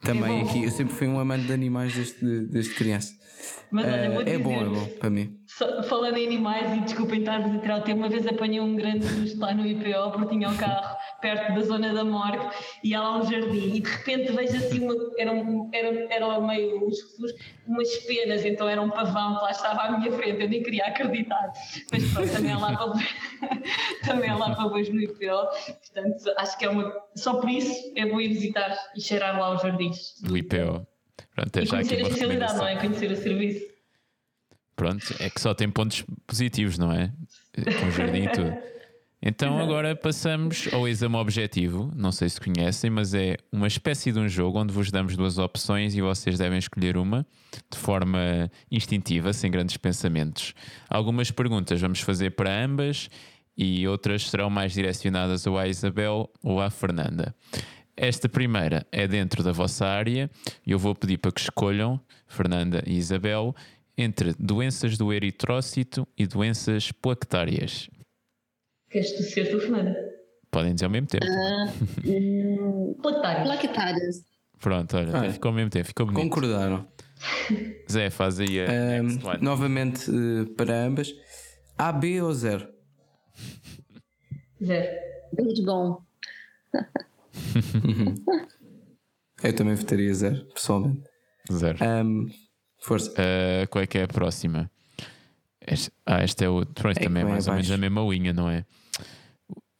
Também 0.00 0.44
bom. 0.44 0.48
aqui, 0.48 0.62
eu 0.64 0.70
sempre 0.70 0.94
fui 0.94 1.08
um 1.08 1.18
amante 1.18 1.46
de 1.46 1.52
animais 1.52 1.92
desde, 1.92 2.46
desde 2.46 2.74
criança. 2.74 3.12
Mas 3.70 3.84
olha, 3.84 4.10
vou-te 4.10 4.30
é 4.30 4.38
bom, 4.38 4.60
é 4.60 4.64
bom, 4.64 4.86
para 5.00 5.10
mim. 5.10 5.37
Só- 5.58 5.82
falando 5.82 6.16
em 6.16 6.26
animais, 6.26 6.76
e 6.76 6.80
desculpem 6.80 7.20
estar-vos 7.20 7.52
a 7.54 7.58
tirar 7.58 7.78
o 7.80 7.82
tema, 7.82 8.02
uma 8.02 8.08
vez 8.08 8.26
apanhei 8.26 8.60
um 8.60 8.76
grande 8.76 9.04
susto 9.04 9.40
lá 9.40 9.52
no 9.52 9.66
IPO, 9.66 10.12
porque 10.12 10.28
tinha 10.36 10.48
um 10.48 10.56
carro 10.56 10.96
perto 11.20 11.52
da 11.54 11.60
zona 11.62 11.92
da 11.92 12.04
morgue 12.04 12.46
e 12.84 12.94
há 12.94 13.00
lá 13.02 13.18
um 13.18 13.22
jardim, 13.28 13.74
e 13.74 13.80
de 13.80 13.90
repente 13.90 14.32
vejo 14.32 14.56
assim, 14.56 14.84
uma, 14.84 14.94
era, 15.18 15.32
um, 15.32 15.68
era, 15.72 16.14
era 16.14 16.40
meio 16.40 16.86
uns 16.86 17.00
refúgios, 17.02 17.40
umas 17.66 17.96
penas, 18.06 18.44
então 18.44 18.68
era 18.68 18.80
um 18.80 18.88
pavão 18.88 19.36
que 19.36 19.42
lá 19.42 19.50
estava 19.50 19.82
à 19.82 19.98
minha 19.98 20.12
frente, 20.12 20.40
eu 20.42 20.48
nem 20.48 20.62
queria 20.62 20.84
acreditar. 20.86 21.52
Mas 21.92 22.12
pronto, 22.12 22.32
também 22.32 22.52
é 22.52 22.56
lá 22.56 22.72
para, 22.76 22.92
também 24.06 24.30
é 24.30 24.34
lá 24.34 24.54
para 24.54 24.66
hoje 24.66 24.92
no 24.92 25.00
IPO, 25.02 25.18
portanto 25.18 26.34
acho 26.36 26.56
que 26.58 26.64
é 26.64 26.68
uma. 26.70 26.92
Ssó 27.16 27.34
por 27.40 27.50
isso 27.50 27.92
é 27.96 28.06
bom 28.06 28.20
ir 28.20 28.28
visitar 28.28 28.76
e 28.96 29.00
cheirar 29.00 29.38
lá 29.38 29.54
os 29.54 29.62
jardins. 29.62 30.20
Do 30.22 30.36
IPO. 30.36 30.86
Pronto, 31.34 31.56
é 31.56 31.64
já 31.64 31.70
conhecer 31.70 31.96
a 31.96 32.02
especialidade, 32.02 32.56
não 32.56 32.66
é? 32.66 32.76
Conhecer 32.76 33.10
o 33.10 33.16
serviço. 33.16 33.77
Pronto, 34.78 35.12
é 35.18 35.28
que 35.28 35.40
só 35.40 35.52
tem 35.54 35.68
pontos 35.68 36.04
positivos, 36.24 36.78
não 36.78 36.92
é? 36.92 37.12
Com 37.52 37.90
jardim 37.90 38.22
e 38.22 38.28
tudo. 38.28 38.56
Então 39.20 39.58
agora 39.58 39.96
passamos 39.96 40.68
ao 40.72 40.86
exame 40.86 41.16
objetivo. 41.16 41.90
Não 41.96 42.12
sei 42.12 42.28
se 42.28 42.40
conhecem, 42.40 42.88
mas 42.88 43.12
é 43.12 43.36
uma 43.50 43.66
espécie 43.66 44.12
de 44.12 44.20
um 44.20 44.28
jogo 44.28 44.60
onde 44.60 44.72
vos 44.72 44.92
damos 44.92 45.16
duas 45.16 45.36
opções 45.36 45.96
e 45.96 46.00
vocês 46.00 46.38
devem 46.38 46.60
escolher 46.60 46.96
uma 46.96 47.26
de 47.68 47.76
forma 47.76 48.48
instintiva, 48.70 49.32
sem 49.32 49.50
grandes 49.50 49.76
pensamentos. 49.76 50.54
Algumas 50.88 51.32
perguntas 51.32 51.80
vamos 51.80 52.00
fazer 52.00 52.30
para 52.30 52.64
ambas 52.64 53.10
e 53.56 53.88
outras 53.88 54.30
serão 54.30 54.48
mais 54.48 54.72
direcionadas 54.72 55.44
ou 55.44 55.58
à 55.58 55.66
Isabel 55.66 56.30
ou 56.40 56.60
à 56.60 56.70
Fernanda. 56.70 57.34
Esta 57.96 58.28
primeira 58.28 58.86
é 58.92 59.08
dentro 59.08 59.42
da 59.42 59.50
vossa 59.50 59.84
área 59.84 60.30
e 60.64 60.70
eu 60.70 60.78
vou 60.78 60.94
pedir 60.94 61.18
para 61.18 61.32
que 61.32 61.40
escolham, 61.40 62.00
Fernanda 62.28 62.80
e 62.86 62.96
Isabel, 62.96 63.52
entre 63.98 64.32
doenças 64.38 64.96
do 64.96 65.12
eritrócito 65.12 66.06
e 66.16 66.26
doenças 66.26 66.90
plaquetárias. 66.92 67.90
Queres 68.88 69.12
tu 69.16 69.22
ser 69.24 69.50
tu, 69.50 69.58
Fernanda? 69.60 69.94
Podem 70.50 70.72
dizer 70.74 70.86
ao 70.86 70.90
mesmo 70.90 71.08
tempo. 71.08 71.26
Hum, 72.06 72.94
Plaquetário. 73.02 73.42
plaquetárias. 73.44 74.22
Pronto, 74.60 74.96
olha, 74.96 75.16
Ah, 75.18 75.30
ficou 75.32 75.48
ao 75.50 75.54
mesmo 75.54 75.70
tempo, 75.70 75.86
ficou 75.88 76.06
bonito. 76.06 76.22
Concordaram. 76.22 76.88
Zé, 77.90 78.08
faz 78.10 78.38
aí 78.40 78.60
a 78.60 78.64
one. 79.02 79.18
novamente 79.42 80.08
eh, 80.10 80.44
para 80.56 80.74
ambas. 80.84 81.12
A, 81.76 81.92
B 81.92 82.22
ou 82.22 82.32
zero? 82.32 82.68
Zero. 84.62 84.96
Muito 85.38 85.62
bom. 85.64 86.02
Eu 89.42 89.54
também 89.54 89.74
votaria 89.74 90.12
zero, 90.14 90.44
pessoalmente. 90.46 91.08
Zero. 91.52 91.78
Ahm, 91.80 92.26
força. 92.78 93.12
Ah, 93.16 93.66
qual 93.68 93.82
é 93.82 93.86
que 93.86 93.98
é 93.98 94.04
a 94.04 94.08
próxima? 94.08 94.70
Este- 95.66 95.92
ah, 96.06 96.20
esta 96.22 96.44
é 96.44 96.48
o. 96.48 96.64
Pronto, 96.64 96.96
É 96.98 97.02
também 97.04 97.22
é 97.22 97.26
mais 97.26 97.46
ou 97.46 97.54
menos 97.54 97.70
a 97.70 97.76
mesma 97.76 98.00
linha, 98.02 98.32
não 98.32 98.48
é? 98.48 98.64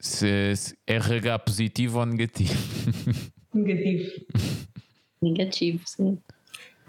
Se, 0.01 0.55
se 0.57 0.76
RH 0.86 1.38
positivo 1.40 1.99
ou 1.99 2.07
negativo? 2.07 2.53
Negativo. 3.55 4.11
Negativo, 5.22 5.82
sim. 5.86 6.18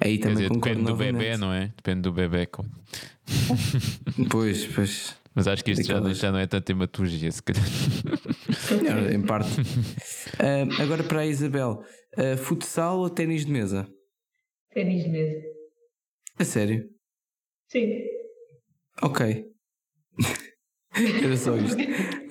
Aí 0.01 0.17
Quer 0.17 0.23
também 0.29 0.35
dizer, 0.37 0.49
depende 0.49 0.75
do 0.77 0.89
novamente. 0.89 1.13
bebê, 1.17 1.37
não 1.37 1.51
é? 1.53 1.67
Depende 1.75 2.01
do 2.01 2.11
bebê. 2.11 2.47
Pois, 4.29 4.65
pois. 4.67 5.15
Mas 5.35 5.47
acho 5.47 5.63
que 5.63 5.71
isto 5.71 5.85
já, 5.85 6.01
já 6.13 6.31
não 6.31 6.39
é 6.39 6.47
tanta 6.47 6.71
hematologia, 6.71 7.31
se 7.31 7.41
calhar. 7.41 7.63
É, 9.09 9.13
em 9.15 9.21
parte. 9.21 9.49
Ah, 10.39 10.83
agora 10.83 11.03
para 11.03 11.21
a 11.21 11.25
Isabel, 11.25 11.83
ah, 12.17 12.37
futsal 12.37 12.99
ou 12.99 13.09
ténis 13.09 13.45
de 13.45 13.51
mesa? 13.51 13.87
Ténis 14.73 15.03
de 15.03 15.09
mesa. 15.09 15.41
A 16.39 16.43
sério? 16.45 16.89
Sim. 17.69 18.01
Ok. 19.01 19.45
Era 21.23 21.37
só 21.37 21.55
isto. 21.57 21.77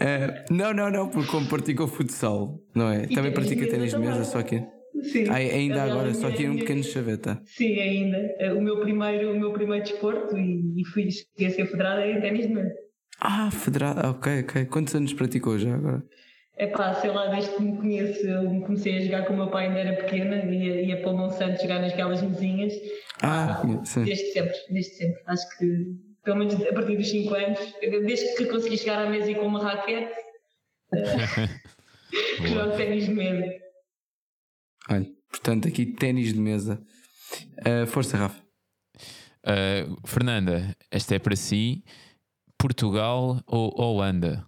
Ah, 0.00 0.44
não, 0.50 0.72
não, 0.74 0.90
não, 0.90 1.08
porque 1.08 1.30
como 1.30 1.46
praticou 1.48 1.86
futsal, 1.86 2.60
não 2.74 2.90
é? 2.90 3.04
E 3.04 3.14
Também 3.14 3.32
pratica 3.32 3.64
de 3.64 3.70
ténis 3.70 3.92
de 3.92 3.98
mesa 3.98 4.12
também. 4.24 4.30
só 4.30 4.42
que. 4.42 4.58
Sim. 5.02 5.28
Ah, 5.28 5.34
ainda 5.36 5.82
Aliás, 5.82 5.92
agora, 5.92 6.10
a 6.10 6.14
só 6.14 6.26
minha- 6.28 6.36
que 6.36 6.42
um 6.44 6.46
a 6.46 6.50
minha- 6.52 6.64
pequeno 6.64 6.82
chaveta. 6.82 7.42
Sim, 7.46 7.78
ainda. 7.78 8.54
O 8.56 8.60
meu 8.62 8.80
primeiro, 8.80 9.32
o 9.32 9.38
meu 9.38 9.52
primeiro 9.52 9.84
desporto 9.84 10.36
e, 10.36 10.80
e 10.80 10.84
fui 10.86 11.08
cheguei 11.10 11.46
a 11.46 11.50
ser 11.50 11.66
federada 11.66 12.06
em 12.06 12.20
ténis 12.20 12.46
de 12.48 12.54
mesa. 12.54 12.74
Ah, 13.20 13.50
federada, 13.50 14.10
ok, 14.10 14.40
ok. 14.42 14.64
Quantos 14.66 14.94
anos 14.94 15.12
praticou 15.12 15.58
já 15.58 15.74
agora? 15.74 16.02
É 16.60 16.66
pá, 16.66 16.92
sei 16.94 17.10
lá, 17.10 17.26
desde 17.28 17.54
que 17.54 17.62
me 17.62 17.76
conheço, 17.76 18.26
eu 18.26 18.60
comecei 18.62 18.96
a 18.98 19.00
jogar 19.04 19.24
com 19.26 19.32
o 19.34 19.36
meu 19.36 19.48
pai 19.48 19.68
ainda 19.68 19.78
era 19.78 19.96
pequena, 20.02 20.36
ia, 20.52 20.82
ia 20.82 21.00
para 21.00 21.10
o 21.12 21.16
Monsanto 21.16 21.62
jogar 21.62 21.80
naquelas 21.80 22.20
mesinhas, 22.20 22.72
Ah, 23.22 23.62
sim. 23.84 24.02
desde 24.04 24.32
sempre, 24.32 24.56
desde 24.68 24.94
sempre. 24.96 25.22
Acho 25.26 25.56
que, 25.56 25.96
pelo 26.24 26.36
menos 26.38 26.54
a 26.54 26.72
partir 26.72 26.96
dos 26.96 27.08
5 27.08 27.32
anos, 27.34 27.58
desde 28.04 28.34
que 28.36 28.46
consegui 28.46 28.76
chegar 28.76 29.06
à 29.06 29.08
mesa 29.08 29.30
e 29.30 29.36
com 29.36 29.46
uma 29.46 29.62
raquete, 29.62 30.12
Boa. 32.38 32.48
jogo 32.48 32.76
ténis 32.76 33.04
de 33.06 33.12
mesa. 33.12 33.54
Olha, 34.90 35.06
portanto, 35.30 35.68
aqui 35.68 35.86
ténis 35.86 36.32
de 36.32 36.40
mesa. 36.40 36.82
Ah, 37.64 37.86
força, 37.86 38.16
Rafa. 38.16 38.42
Uh, 39.46 39.96
Fernanda, 40.06 40.74
esta 40.90 41.14
é 41.14 41.18
para 41.18 41.36
si. 41.36 41.84
Portugal 42.58 43.40
ou 43.46 43.72
Holanda? 43.80 44.44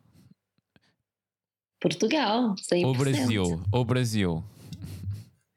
Portugal, 1.81 2.55
100%. 2.57 2.85
Ou 2.87 2.95
Brasil? 2.95 3.63
Ou 3.73 3.85
Brasil? 3.85 4.45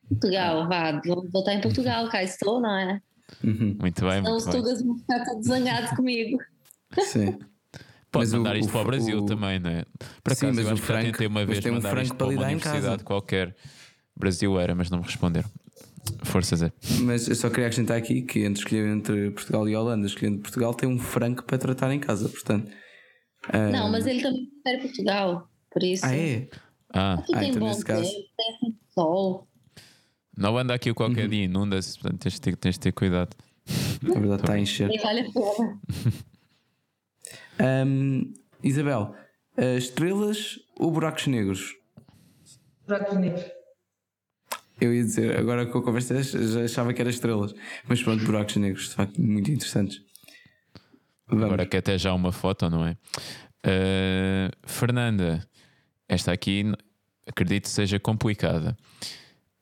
Portugal, 0.09 0.67
vá, 0.67 1.01
vou 1.05 1.27
votar 1.31 1.55
em 1.55 1.61
Portugal, 1.61 2.07
cá 2.09 2.23
estou, 2.23 2.61
não 2.61 2.69
é? 2.77 3.01
Uhum, 3.43 3.75
Muito 3.79 4.01
bem, 4.05 4.19
Então 4.19 4.37
os 4.37 4.45
muito 4.45 4.51
bem. 4.51 4.61
tugas 4.61 4.83
vão 4.83 4.97
ficar 4.97 5.23
todos 5.25 5.45
zangados 5.47 5.91
comigo. 5.91 6.37
sim. 6.99 7.37
Pode 8.11 8.25
Mas 8.27 8.33
o- 8.33 8.37
mandar 8.37 8.55
isto 8.57 8.69
o- 8.69 8.71
para 8.71 8.81
o 8.81 8.85
Brasil 8.85 9.17
o- 9.19 9.25
também, 9.25 9.59
não 9.59 9.71
é? 9.71 9.85
Por 10.23 10.33
Sim, 10.35 10.45
acaso, 10.47 10.59
mas 10.61 10.67
eu 10.69 10.73
o 10.75 10.79
que 10.79 10.93
tentei 11.11 11.27
uma 11.27 11.39
mas 11.39 11.49
vez 11.49 11.63
tem 11.63 11.71
um 11.71 11.75
mandar 11.75 11.89
Franco 11.89 12.03
isto 12.05 12.15
para 12.15 12.17
para 12.17 12.25
uma 12.27 12.31
lidar 12.33 12.51
em 12.51 12.53
universidade 12.53 12.87
casa. 12.97 13.03
qualquer 13.03 13.55
brasileira, 14.15 14.75
mas 14.75 14.89
não 14.91 14.99
me 14.99 15.03
responderam. 15.05 15.49
Força, 16.21 16.55
Zé. 16.55 16.71
Mas 17.01 17.27
eu 17.27 17.33
só 17.35 17.49
queria 17.49 17.65
acrescentar 17.65 17.97
aqui 17.97 18.21
que 18.21 18.41
entre 18.41 18.59
escolher 18.61 18.87
entre 18.87 19.31
Portugal 19.31 19.67
e 19.67 19.75
Holanda, 19.75 20.05
escolhendo 20.05 20.39
Portugal, 20.41 20.73
tem 20.75 20.87
um 20.87 20.99
franco 20.99 21.43
para 21.43 21.57
tratar 21.57 21.91
em 21.91 21.99
casa, 21.99 22.29
portanto. 22.29 22.69
Não, 23.71 23.89
mas 23.91 24.05
ele 24.05 24.21
também 24.21 24.47
prefere 24.63 24.83
Portugal, 24.87 25.49
por 25.73 25.83
isso. 25.83 26.05
Ah, 26.05 26.15
é? 26.15 26.47
Ah, 26.93 27.13
Aqui 27.15 27.33
Ah, 27.35 27.39
tem 27.39 27.49
então 27.49 27.59
bom 27.61 27.67
nesse 27.67 27.83
caso- 27.83 28.03
tempo, 28.03 28.27
tem 28.61 28.79
sol. 28.93 29.47
não 30.37 30.57
anda 30.57 30.73
aqui 30.73 30.89
Uhum. 30.89 30.95
qualquer 30.95 31.27
dia, 31.27 31.43
inunda-se, 31.45 31.97
portanto 31.99 32.21
tens 32.21 32.33
de, 32.35 32.41
ter, 32.41 32.55
tens 32.55 32.73
de 32.75 32.79
ter 32.79 32.91
cuidado. 32.91 33.35
Na 34.03 34.13
verdade 34.19 34.41
está 34.41 34.53
a 34.53 34.59
encher. 34.59 34.87
Nem 34.87 34.99
vale 34.99 35.21
a 35.21 35.23
pena. 35.31 35.79
Ahm, 37.59 38.33
Isabel, 38.63 39.15
estrelas 39.77 40.59
ou 40.77 40.91
buracos 40.91 41.27
negros? 41.27 41.75
Buracos 42.87 43.17
negros. 43.17 43.45
Eu 44.81 44.93
ia 44.93 45.03
dizer, 45.03 45.37
agora 45.37 45.65
com 45.65 45.77
a 45.77 45.83
conversa 45.83 46.21
já 46.21 46.63
achava 46.65 46.93
que 46.93 47.01
era 47.01 47.09
estrelas, 47.09 47.53
mas 47.87 48.01
pronto, 48.03 48.23
buracos 48.25 48.55
negros, 48.57 48.89
de 48.89 48.95
facto, 48.95 49.21
muito 49.21 49.49
interessantes. 49.51 50.01
Vamos. 51.27 51.45
Agora 51.45 51.65
que 51.65 51.77
até 51.77 51.97
já 51.97 52.13
uma 52.13 52.31
foto, 52.31 52.69
não 52.69 52.85
é? 52.85 52.97
Uh, 53.65 54.51
Fernanda, 54.67 55.47
esta 56.07 56.31
aqui 56.31 56.65
acredito 57.27 57.67
seja 57.69 57.99
complicada. 57.99 58.75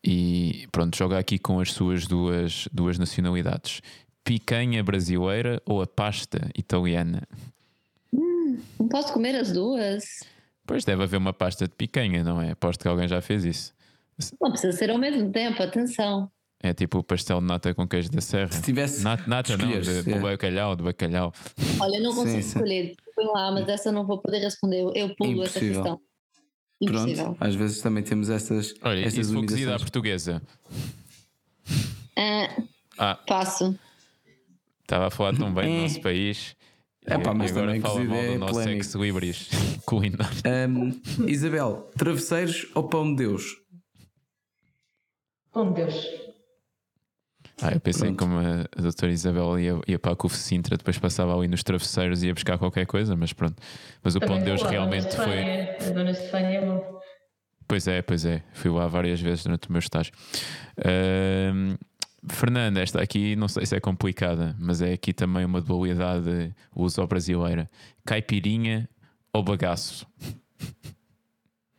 E 0.03 0.67
pronto, 0.71 0.97
joga 0.97 1.17
aqui 1.19 1.37
com 1.37 1.59
as 1.59 1.71
suas 1.71 2.07
duas, 2.07 2.67
duas 2.71 2.97
nacionalidades: 2.97 3.81
picanha 4.23 4.83
brasileira 4.83 5.61
ou 5.65 5.81
a 5.81 5.87
pasta 5.87 6.49
italiana? 6.57 7.21
Não 8.79 8.87
posso 8.89 9.13
comer 9.13 9.35
as 9.35 9.51
duas. 9.51 10.03
Pois 10.65 10.83
deve 10.85 11.03
haver 11.03 11.17
uma 11.17 11.33
pasta 11.33 11.67
de 11.67 11.75
picanha, 11.75 12.23
não 12.23 12.41
é? 12.41 12.51
Aposto 12.51 12.81
que 12.81 12.87
alguém 12.87 13.07
já 13.07 13.21
fez 13.21 13.43
isso. 13.45 13.73
Não 14.39 14.51
precisa 14.51 14.71
ser 14.75 14.89
ao 14.91 14.97
mesmo 14.97 15.31
tempo, 15.31 15.61
atenção. 15.61 16.31
É 16.63 16.73
tipo 16.73 16.99
o 16.99 17.03
pastel 17.03 17.39
de 17.39 17.47
nata 17.47 17.73
com 17.73 17.87
queijo 17.87 18.11
da 18.11 18.21
serra. 18.21 18.51
Se 18.51 18.61
tivesse 18.61 19.01
Nata, 19.03 19.23
nata 19.27 19.57
não, 19.57 19.67
de, 19.81 20.03
de 20.03 20.11
é. 20.13 20.19
bacalhau, 20.19 20.75
de 20.75 20.83
bacalhau. 20.83 21.33
Olha, 21.79 21.97
eu 21.97 22.03
não 22.03 22.11
Sim, 22.11 22.17
consigo 22.17 22.41
sim. 22.43 22.47
escolher. 22.49 22.95
Põe 23.15 23.25
lá, 23.25 23.51
mas 23.51 23.67
essa 23.67 23.89
eu 23.89 23.93
não 23.93 24.05
vou 24.05 24.19
poder 24.19 24.39
responder. 24.39 24.81
Eu- 24.95 25.15
pulo 25.15 25.41
essa 25.43 25.57
Impossível. 25.57 25.81
questão. 25.81 26.01
Impossível. 26.81 27.23
Pronto, 27.25 27.37
às 27.43 27.55
vezes 27.55 27.81
também 27.81 28.03
temos 28.03 28.29
essas, 28.29 28.73
Olha, 28.81 29.05
e 29.07 29.11
se 29.11 29.23
for 29.23 29.45
cozida 29.45 29.75
à 29.75 29.79
portuguesa? 29.79 30.41
Ah, 32.17 32.63
Ah, 32.97 33.15
passo. 33.15 33.77
Estava 34.81 35.07
a 35.07 35.09
falar 35.11 35.35
tão 35.37 35.53
bem 35.53 35.65
do 35.65 35.71
É. 35.79 35.81
nosso 35.83 36.01
país. 36.01 36.55
É 37.05 37.17
pá, 37.17 37.33
mas 37.33 37.49
agora 37.51 37.67
também 37.67 37.81
fala 37.81 38.03
mal 38.03 38.17
é 38.17 38.33
do 38.33 38.39
nosso 38.39 38.53
polémico. 38.53 38.77
ex-libris 38.85 39.49
culinário. 39.85 40.37
Ahm, 40.45 41.01
Isabel, 41.27 41.89
travesseiros 41.97 42.67
ou 42.75 42.83
pão 42.87 43.09
de 43.09 43.23
Deus? 43.23 43.55
Oh, 45.53 45.63
meu 45.65 45.73
Deus. 45.73 45.95
Ah, 47.61 47.71
eu 47.73 47.79
pensei 47.79 48.07
Pronto. 48.13 48.19
como 48.19 48.37
a, 48.39 48.61
a 48.75 48.81
doutora 48.81 49.11
Isabel 49.11 49.59
ia, 49.59 49.79
ia 49.87 49.99
para 49.99 50.13
a 50.13 50.15
CUF 50.15 50.35
Sintra, 50.35 50.77
depois 50.77 50.97
passava 50.97 51.35
ali 51.37 51.47
nos 51.47 51.63
travesseiros 51.63 52.23
e 52.23 52.27
ia 52.27 52.33
buscar 52.33 52.57
qualquer 52.57 52.85
coisa, 52.87 53.15
mas 53.15 53.33
pronto. 53.33 53.61
Mas 54.03 54.15
o 54.15 54.19
Pão 54.19 54.29
de 54.29 54.33
Também 54.39 54.45
Deus 54.45 54.61
lá, 54.61 54.69
realmente 54.69 55.15
foi. 55.15 55.87
A 55.87 55.93
Dona 55.93 56.11
Estefânia 56.11 56.57
é 56.57 56.65
bom. 56.65 57.01
Pois 57.67 57.87
é, 57.87 58.01
pois 58.01 58.25
é. 58.25 58.43
Fui 58.53 58.71
lá 58.71 58.87
várias 58.87 59.21
vezes 59.21 59.43
durante 59.43 59.69
o 59.69 59.71
meu 59.71 59.79
estágio. 59.79 60.11
Ahm, 60.83 61.75
Fernanda, 62.27 62.81
esta 62.81 63.01
aqui 63.01 63.35
não 63.35 63.47
sei 63.47 63.65
se 63.65 63.75
é 63.75 63.79
complicada, 63.79 64.55
mas 64.59 64.81
é 64.81 64.93
aqui 64.93 65.13
também 65.13 65.45
uma 65.45 65.61
dualidade 65.61 66.53
uso-brasileira. 66.75 67.69
Caipirinha 68.05 68.89
ou 69.33 69.43
bagaço? 69.43 70.05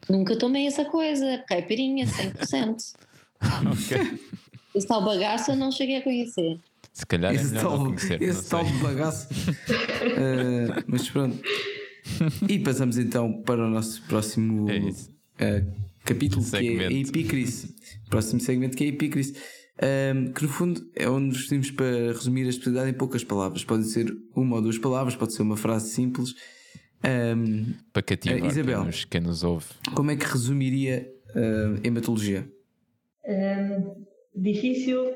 Nunca 0.09 0.37
tomei 0.37 0.67
essa 0.67 0.85
coisa. 0.85 1.45
Caipirinha, 1.49 2.07
100%. 2.07 2.95
ok. 3.71 4.21
Esse 4.75 4.87
tal 4.87 5.05
bagaço 5.05 5.51
eu 5.53 5.57
não 5.57 5.71
cheguei 5.71 5.97
a 5.97 6.03
conhecer. 6.03 6.59
Se 6.93 7.07
calhar 7.07 7.33
é 7.33 7.37
esse 7.37 7.55
não 7.55 7.61
tal, 7.63 7.79
conhecer. 7.85 8.21
não 8.21 8.27
esse 8.29 8.43
sei. 8.43 8.51
tal 8.51 8.65
bagaço. 8.81 9.29
Ah, 10.17 10.83
mas 10.89 11.09
pronto. 11.09 11.39
E 12.49 12.59
passamos 12.59 12.99
então 12.99 13.43
para 13.43 13.65
o 13.67 13.71
nosso 13.71 14.03
próximo 14.03 14.67
É 14.71 14.79
ah, 15.41 15.65
capítulo, 16.05 16.45
que 16.45 16.57
é 16.57 16.59
a 16.59 16.63
Segmento. 16.63 17.09
epicrise. 17.11 17.75
Próximo 18.11 18.41
segmento 18.41 18.77
que 18.77 18.85
é 18.85 18.87
a 18.87 18.91
epicrise. 18.91 19.35
Ahm, 19.81 20.33
que 20.33 20.43
no 20.43 20.49
fundo 20.49 20.81
é 20.95 21.09
onde 21.09 21.29
nos 21.29 21.39
vestimos 21.39 21.71
para 21.71 22.13
resumir 22.13 22.45
a 22.47 22.51
especialidade 22.51 22.91
em 22.91 22.95
poucas 22.95 23.25
palavras. 23.25 23.65
Pode 23.65 23.85
ser 23.85 24.15
uma 24.37 24.57
ou 24.57 24.63
duas 24.63 24.79
palavras, 24.79 25.17
pode 25.17 25.33
ser 25.33 25.43
uma 25.43 25.57
frase 25.57 25.91
simples. 25.91 26.35
Ahm, 27.03 27.73
Para 27.93 28.03
cativar 28.03 28.39
Eh, 28.45 28.47
Isabel. 28.47 28.89
Quem, 29.11 29.21
nos, 29.21 29.43
ouve. 29.43 29.67
como 29.95 30.11
é 30.11 30.17
que 30.17 30.27
resumiria 30.27 31.09
ah, 31.35 31.81
hematologia? 31.83 32.49
Hum, 33.27 34.05
difícil, 34.35 35.13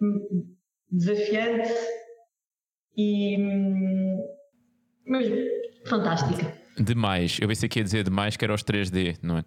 hum, 0.00 0.54
desafiante 0.90 1.72
e. 2.96 3.36
hum, 3.38 4.24
mas 5.06 5.26
fantástica. 5.86 6.52
Demais. 6.78 7.38
Eu 7.40 7.48
pensei 7.48 7.68
que 7.68 7.78
ia 7.80 7.84
dizer 7.84 8.04
demais, 8.04 8.36
que 8.36 8.44
era 8.44 8.54
os 8.54 8.62
3D, 8.62 9.16
não 9.22 9.38
é? 9.38 9.44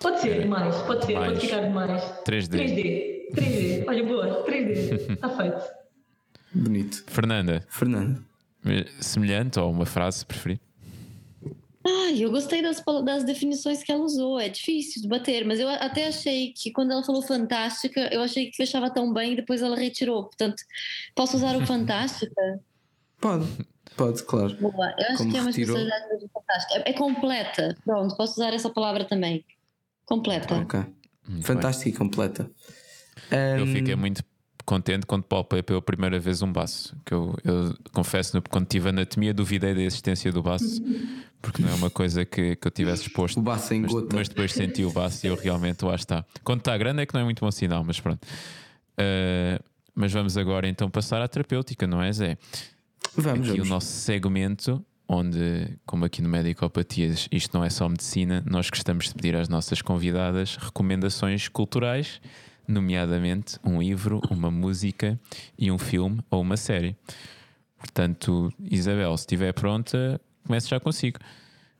Pode 0.00 0.20
ser 0.20 0.40
demais, 0.40 0.76
pode 0.82 1.04
ser, 1.06 1.14
Mais. 1.14 1.32
pode 1.32 1.40
ficar 1.46 1.60
demais. 1.60 2.02
3D. 2.24 2.50
3D. 2.58 3.34
3D. 3.34 3.84
Olha, 3.88 4.04
boa, 4.04 4.44
3D. 4.46 5.12
Está 5.12 5.28
feito. 5.28 5.62
Bonito. 6.54 7.04
Fernanda, 7.06 7.64
Fernando. 7.68 8.24
eh, 8.66 8.86
semelhante 9.00 9.58
ou 9.60 9.70
uma 9.70 9.84
frase 9.86 10.24
preferida? 10.24 10.60
Ai, 11.90 12.22
eu 12.22 12.30
gostei 12.30 12.60
das, 12.60 12.82
das 13.04 13.24
definições 13.24 13.82
que 13.82 13.90
ela 13.90 14.02
usou. 14.04 14.38
É 14.38 14.48
difícil 14.48 15.00
de 15.00 15.08
bater, 15.08 15.44
mas 15.46 15.58
eu 15.58 15.68
até 15.68 16.08
achei 16.08 16.52
que 16.52 16.70
quando 16.70 16.92
ela 16.92 17.02
falou 17.02 17.22
fantástica, 17.22 18.08
eu 18.12 18.20
achei 18.22 18.50
que 18.50 18.56
fechava 18.56 18.90
tão 18.90 19.12
bem 19.12 19.32
e 19.32 19.36
depois 19.36 19.62
ela 19.62 19.76
retirou. 19.76 20.24
Portanto, 20.24 20.62
posso 21.14 21.36
usar 21.36 21.56
o 21.56 21.64
fantástica? 21.66 22.60
Pode, 23.20 23.46
pode, 23.96 24.22
claro. 24.24 24.54
Boa. 24.56 24.94
Eu 24.98 25.06
acho 25.06 25.16
Como 25.18 25.30
que 25.30 25.36
é 25.38 25.40
uma 25.40 25.50
retirou? 25.50 25.76
especialidade 25.76 26.20
de 26.20 26.28
fantástica. 26.32 26.82
É, 26.86 26.90
é 26.90 26.92
completa. 26.92 27.76
Pronto, 27.84 28.16
posso 28.16 28.32
usar 28.34 28.52
essa 28.52 28.70
palavra 28.70 29.04
também. 29.04 29.44
Completa. 30.04 30.54
Ok. 30.56 30.80
Muito 31.28 31.46
Fantástica 31.46 31.88
e 31.90 31.92
completa. 31.92 32.50
bem. 33.30 33.60
Eu 33.60 33.66
fiquei 33.66 33.94
muito 33.94 34.22
contente 34.64 35.06
quando 35.06 35.22
palpei 35.24 35.62
pela 35.62 35.80
primeira 35.82 36.18
vez 36.20 36.42
um 36.42 36.50
baço. 36.52 36.96
Que 37.04 37.12
eu, 37.12 37.34
eu 37.44 37.74
confesso, 37.92 38.40
quando 38.50 38.66
tive 38.66 38.88
anatomia, 38.90 39.34
duvidei 39.34 39.74
da 39.74 39.80
existência 39.82 40.30
do 40.32 40.42
baço, 40.42 40.82
porque 41.40 41.62
não 41.62 41.70
é 41.70 41.74
uma 41.74 41.90
coisa 41.90 42.24
que, 42.24 42.56
que 42.56 42.66
eu 42.66 42.70
tivesse 42.70 43.02
exposto. 43.02 43.38
O 43.38 43.42
baço 43.42 43.72
em 43.74 43.80
Mas, 43.82 43.92
gota. 43.92 44.16
mas 44.16 44.28
depois 44.28 44.52
senti 44.52 44.84
o 44.84 44.90
baço 44.90 45.24
e 45.26 45.28
eu 45.28 45.36
realmente 45.36 45.84
lá 45.84 45.94
está. 45.94 46.24
Quando 46.42 46.60
está 46.60 46.76
grande 46.76 47.02
é 47.02 47.06
que 47.06 47.14
não 47.14 47.20
é 47.20 47.24
muito 47.24 47.40
bom 47.40 47.50
sinal, 47.50 47.84
mas 47.84 48.00
pronto. 48.00 48.26
Ah, 48.96 49.60
mas 49.94 50.12
vamos 50.12 50.36
agora 50.36 50.68
então 50.68 50.88
passar 50.90 51.20
à 51.22 51.28
terapêutica, 51.28 51.86
não 51.86 52.02
é, 52.02 52.12
Zé? 52.12 52.38
Vamos, 53.16 53.48
Aqui 53.48 53.56
vamos. 53.58 53.66
o 53.66 53.70
nosso 53.70 53.86
segmento 53.88 54.84
onde, 55.08 55.78
como 55.86 56.04
aqui 56.04 56.20
no 56.20 56.28
Medicopatias, 56.28 57.28
isto 57.32 57.56
não 57.56 57.64
é 57.64 57.70
só 57.70 57.88
medicina, 57.88 58.44
nós 58.46 58.68
gostamos 58.68 59.06
de 59.08 59.14
pedir 59.14 59.34
às 59.34 59.48
nossas 59.48 59.80
convidadas 59.80 60.56
recomendações 60.56 61.48
culturais, 61.48 62.20
nomeadamente 62.68 63.58
um 63.64 63.80
livro, 63.80 64.20
uma 64.30 64.50
música 64.50 65.18
e 65.58 65.70
um 65.70 65.78
filme 65.78 66.20
ou 66.30 66.42
uma 66.42 66.58
série. 66.58 66.94
Portanto, 67.78 68.52
Isabel, 68.70 69.16
se 69.16 69.22
estiver 69.22 69.52
pronta, 69.54 70.20
comece 70.46 70.68
já 70.68 70.80
consigo. 70.80 71.18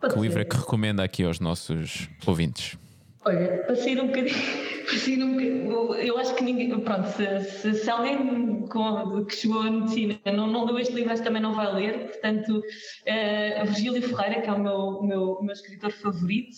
Pode 0.01 0.15
que 0.15 0.21
livro 0.21 0.41
é 0.41 0.45
que 0.45 0.57
recomenda 0.57 1.03
aqui 1.03 1.25
aos 1.25 1.41
nossos 1.41 2.09
ouvintes? 2.27 2.79
Olha, 3.25 3.65
para 3.65 3.75
sair 3.77 4.01
um 4.01 4.07
bocadinho, 4.07 4.37
para 4.87 4.99
sair 4.99 5.23
um 5.23 5.33
bocadinho 5.33 5.59
eu 5.97 6.19
acho 6.19 6.35
que 6.35 6.45
ninguém, 6.45 6.79
pronto, 6.81 7.09
se, 7.09 7.41
se, 7.45 7.75
se 7.75 7.91
alguém 7.91 8.67
com, 8.69 9.25
que 9.25 9.35
chegou 9.35 9.61
à 9.61 9.71
medicina 9.71 10.19
não, 10.27 10.47
não 10.47 10.65
leu 10.65 10.79
este 10.79 10.95
livro, 10.95 11.23
também 11.23 11.43
não 11.43 11.55
vai 11.55 11.73
ler, 11.73 12.09
portanto, 12.09 12.59
uh, 12.59 13.67
Virgílio 13.67 14.03
Ferreira, 14.03 14.43
que 14.43 14.49
é 14.49 14.53
o 14.53 14.59
meu, 14.59 15.03
meu, 15.03 15.39
meu 15.43 15.53
escritor 15.53 15.93
favorito, 15.93 16.57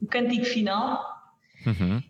o 0.00 0.06
Cântico 0.06 0.44
Final, 0.44 1.04
uhum. 1.66 2.02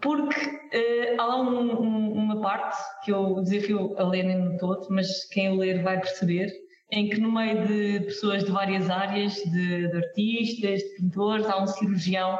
porque 0.00 0.40
uh, 0.40 1.20
há 1.20 1.24
lá 1.24 1.40
um, 1.40 1.82
um, 1.82 2.12
uma 2.12 2.40
parte 2.40 2.78
que 3.04 3.12
eu 3.12 3.40
desafio 3.42 3.96
a 3.98 4.04
ler 4.04 4.24
no 4.24 4.56
todo, 4.58 4.86
mas 4.90 5.24
quem 5.26 5.50
o 5.50 5.56
ler 5.56 5.82
vai 5.82 6.00
perceber, 6.00 6.50
em 6.90 7.08
que 7.08 7.20
no 7.20 7.32
meio 7.32 7.66
de 7.66 8.00
pessoas 8.06 8.44
de 8.44 8.50
várias 8.50 8.88
áreas, 8.88 9.34
de, 9.34 9.88
de 9.88 9.96
artistas, 9.96 10.80
de 10.80 10.94
pintores, 10.96 11.46
há 11.46 11.62
um 11.62 11.66
cirurgião 11.66 12.38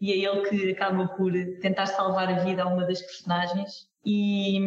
e 0.00 0.12
é 0.12 0.30
ele 0.30 0.48
que 0.48 0.70
acaba 0.72 1.08
por 1.08 1.32
tentar 1.60 1.86
salvar 1.86 2.28
a 2.28 2.44
vida 2.44 2.62
a 2.62 2.66
uma 2.66 2.84
das 2.84 3.00
personagens 3.00 3.88
e, 4.04 4.58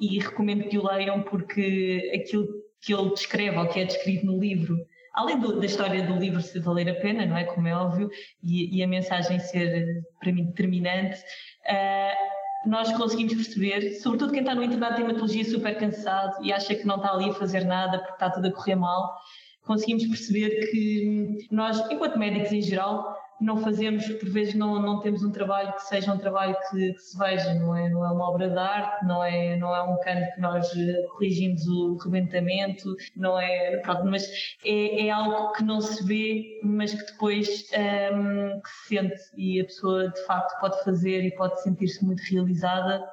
e 0.00 0.18
recomendo 0.18 0.68
que 0.68 0.78
o 0.78 0.86
leiam 0.86 1.22
porque 1.22 2.10
aquilo 2.14 2.48
que 2.80 2.92
ele 2.92 3.10
descreve 3.10 3.56
ou 3.56 3.68
que 3.68 3.78
é 3.78 3.84
descrito 3.84 4.26
no 4.26 4.40
livro 4.40 4.76
além 5.14 5.38
do, 5.38 5.58
da 5.58 5.66
história 5.66 6.02
do 6.02 6.16
livro 6.16 6.40
se 6.40 6.58
valer 6.58 6.88
a 6.88 6.94
pena, 6.94 7.26
não 7.26 7.36
é? 7.36 7.44
Como 7.44 7.68
é 7.68 7.74
óbvio, 7.74 8.10
e, 8.42 8.78
e 8.78 8.82
a 8.82 8.88
mensagem 8.88 9.38
ser 9.38 10.02
para 10.18 10.32
mim 10.32 10.46
determinante, 10.46 11.18
uh, 11.18 12.31
nós 12.66 12.92
conseguimos 12.92 13.34
perceber, 13.34 13.94
sobretudo 14.00 14.32
quem 14.32 14.40
está 14.40 14.54
no 14.54 14.62
internato 14.62 14.96
de 14.96 15.02
hematologia 15.02 15.44
super 15.44 15.76
cansado 15.78 16.44
e 16.44 16.52
acha 16.52 16.74
que 16.74 16.86
não 16.86 16.96
está 16.96 17.12
ali 17.12 17.30
a 17.30 17.34
fazer 17.34 17.64
nada 17.64 17.98
porque 17.98 18.12
está 18.12 18.30
tudo 18.30 18.46
a 18.48 18.52
correr 18.52 18.76
mal, 18.76 19.16
conseguimos 19.64 20.06
perceber 20.06 20.70
que 20.70 21.46
nós, 21.50 21.78
enquanto 21.90 22.18
médicos 22.18 22.52
em 22.52 22.62
geral, 22.62 23.16
não 23.42 23.56
fazemos, 23.58 24.06
por 24.06 24.28
vezes 24.28 24.54
não, 24.54 24.80
não 24.80 25.00
temos 25.00 25.22
um 25.22 25.30
trabalho 25.30 25.72
que 25.74 25.82
seja 25.82 26.12
um 26.12 26.18
trabalho 26.18 26.56
que, 26.70 26.92
que, 26.92 26.98
se 26.98 27.18
veja, 27.18 27.54
não 27.54 27.76
é, 27.76 27.88
não 27.88 28.04
é 28.04 28.10
uma 28.10 28.30
obra 28.30 28.48
de 28.48 28.58
arte, 28.58 29.04
não 29.04 29.22
é, 29.22 29.56
não 29.56 29.74
é 29.74 29.82
um 29.82 29.98
canto 30.00 30.34
que 30.34 30.40
nós 30.40 30.72
eh, 30.76 31.06
corrigimos 31.10 31.66
o 31.66 31.96
rebentamento, 31.96 32.94
não 33.16 33.38
é, 33.38 33.78
pronto, 33.78 34.04
mas 34.04 34.28
é, 34.64 35.06
é 35.06 35.10
algo 35.10 35.52
que 35.52 35.64
não 35.64 35.80
se 35.80 36.04
vê, 36.04 36.60
mas 36.62 36.94
que 36.94 37.12
depois 37.12 37.70
um, 37.72 37.80
ehm, 37.80 38.60
que 38.60 38.68
se 38.68 38.88
sente 38.88 39.22
e 39.36 39.60
a 39.60 39.64
pessoa 39.64 40.08
de 40.08 40.24
facto 40.26 40.60
pode 40.60 40.82
fazer 40.84 41.24
e 41.24 41.34
pode 41.34 41.60
sentir-se 41.62 42.04
muito 42.04 42.20
realizada 42.30 43.04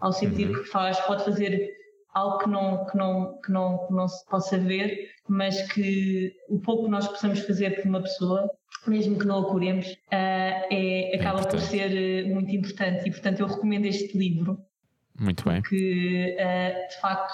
ao 0.00 0.12
sentir 0.12 0.48
uhum. 0.48 0.62
que 0.62 0.68
faz, 0.68 1.00
pode 1.00 1.24
fazer 1.24 1.72
algo 2.14 2.38
que 2.38 2.48
não, 2.48 2.86
que 2.86 2.96
não, 2.96 3.40
que 3.40 3.52
não, 3.52 3.86
que 3.86 3.92
não 3.92 4.08
se 4.08 4.24
possa 4.26 4.56
ver, 4.56 5.10
mas 5.28 5.60
que 5.72 6.32
o 6.48 6.60
pouco 6.60 6.84
que 6.84 6.90
nós 6.90 7.08
possamos 7.08 7.40
fazer 7.40 7.70
por 7.76 7.88
uma 7.88 8.02
pessoa 8.02 8.50
mesmo 8.86 9.18
que 9.18 9.26
não 9.26 9.40
a 9.40 9.50
curemos, 9.50 9.86
uh, 9.86 9.96
é, 10.12 11.16
acaba 11.18 11.40
é 11.40 11.44
por 11.44 11.60
ser 11.60 11.96
eh, 11.96 12.24
muito 12.24 12.54
importante. 12.54 13.08
E, 13.08 13.10
portanto, 13.10 13.40
eu 13.40 13.46
recomendo 13.46 13.86
este 13.86 14.16
livro. 14.16 14.58
Muito 15.18 15.44
bem. 15.44 15.60
Porque, 15.60 16.36
uh, 16.38 16.88
de 16.88 17.00
facto, 17.00 17.32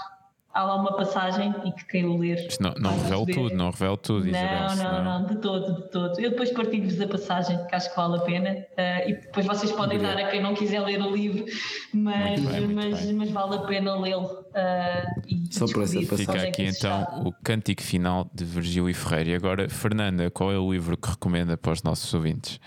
há 0.53 0.65
lá 0.65 0.77
uma 0.77 0.97
passagem 0.97 1.55
e 1.65 1.73
que 1.73 1.85
quem 1.87 2.05
o 2.05 2.17
ler. 2.17 2.47
Isto 2.47 2.63
não, 2.63 2.75
não 2.75 2.91
revela 2.91 3.27
tudo, 3.27 3.55
não 3.55 3.71
revela 3.71 3.97
tudo, 3.97 4.27
não, 4.27 4.31
Isabel. 4.31 4.77
Não, 4.77 5.05
não, 5.05 5.21
não, 5.21 5.27
de 5.27 5.37
todo, 5.41 5.75
de 5.75 5.91
todo. 5.91 6.21
Eu 6.21 6.31
depois 6.31 6.51
partilho-vos 6.53 7.01
a 7.01 7.09
passagem, 7.09 7.67
que 7.67 7.75
acho 7.75 7.91
que 7.91 7.97
vale 7.97 8.17
a 8.17 8.21
pena, 8.21 8.51
uh, 8.53 9.09
e 9.09 9.15
depois 9.15 9.47
vocês 9.47 9.73
podem 9.73 9.99
dar 9.99 10.17
a 10.17 10.31
quem 10.31 10.43
não 10.43 10.55
quiser 10.55 10.81
ler 10.81 11.01
o 11.01 11.11
livro, 11.11 11.45
mas, 11.93 12.41
bem, 12.41 12.67
mas, 12.69 13.13
mas, 13.13 13.31
vale 13.31 13.57
a 13.57 13.61
pena 13.61 13.99
lê-lo. 13.99 14.40
Uh, 14.51 15.53
Só 15.53 15.67
por 15.67 15.85
essa 15.85 16.01
passagem. 16.03 16.19
Fica 16.19 16.43
aqui 16.43 16.63
então 16.65 17.25
o 17.25 17.33
cântico 17.33 17.83
final 17.83 18.29
de 18.35 18.45
Virgílio 18.45 18.89
e 18.89 18.95
Ferreira. 18.95 19.31
E 19.31 19.35
agora, 19.35 19.69
Fernanda, 19.69 20.31
qual 20.31 20.53
é 20.53 20.59
o 20.59 20.73
livro 20.73 20.97
que 20.97 21.09
recomenda 21.09 21.57
para 21.57 21.73
os 21.73 21.83
nossos 21.83 22.13
ouvintes? 22.13 22.59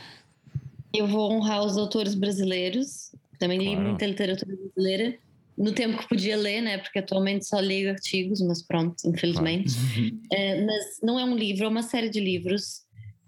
Eu 0.93 1.07
vou 1.07 1.31
honrar 1.31 1.63
os 1.63 1.77
autores 1.77 2.15
brasileiros, 2.15 3.13
também 3.37 3.59
claro. 3.59 3.75
li 3.75 3.87
muita 3.87 4.05
literatura 4.05 4.55
brasileira 4.55 5.17
no 5.57 5.71
tempo 5.71 5.97
que 5.97 6.09
podia 6.09 6.35
ler, 6.35 6.61
né? 6.61 6.77
Porque 6.77 6.99
atualmente 6.99 7.45
só 7.45 7.59
leio 7.59 7.89
artigos, 7.91 8.41
mas 8.41 8.61
pronto, 8.61 8.95
infelizmente. 9.05 9.73
Uh, 9.75 10.65
mas 10.65 10.99
não 11.01 11.19
é 11.19 11.23
um 11.23 11.35
livro, 11.35 11.65
é 11.65 11.67
uma 11.67 11.83
série 11.83 12.09
de 12.09 12.19
livros 12.19 12.81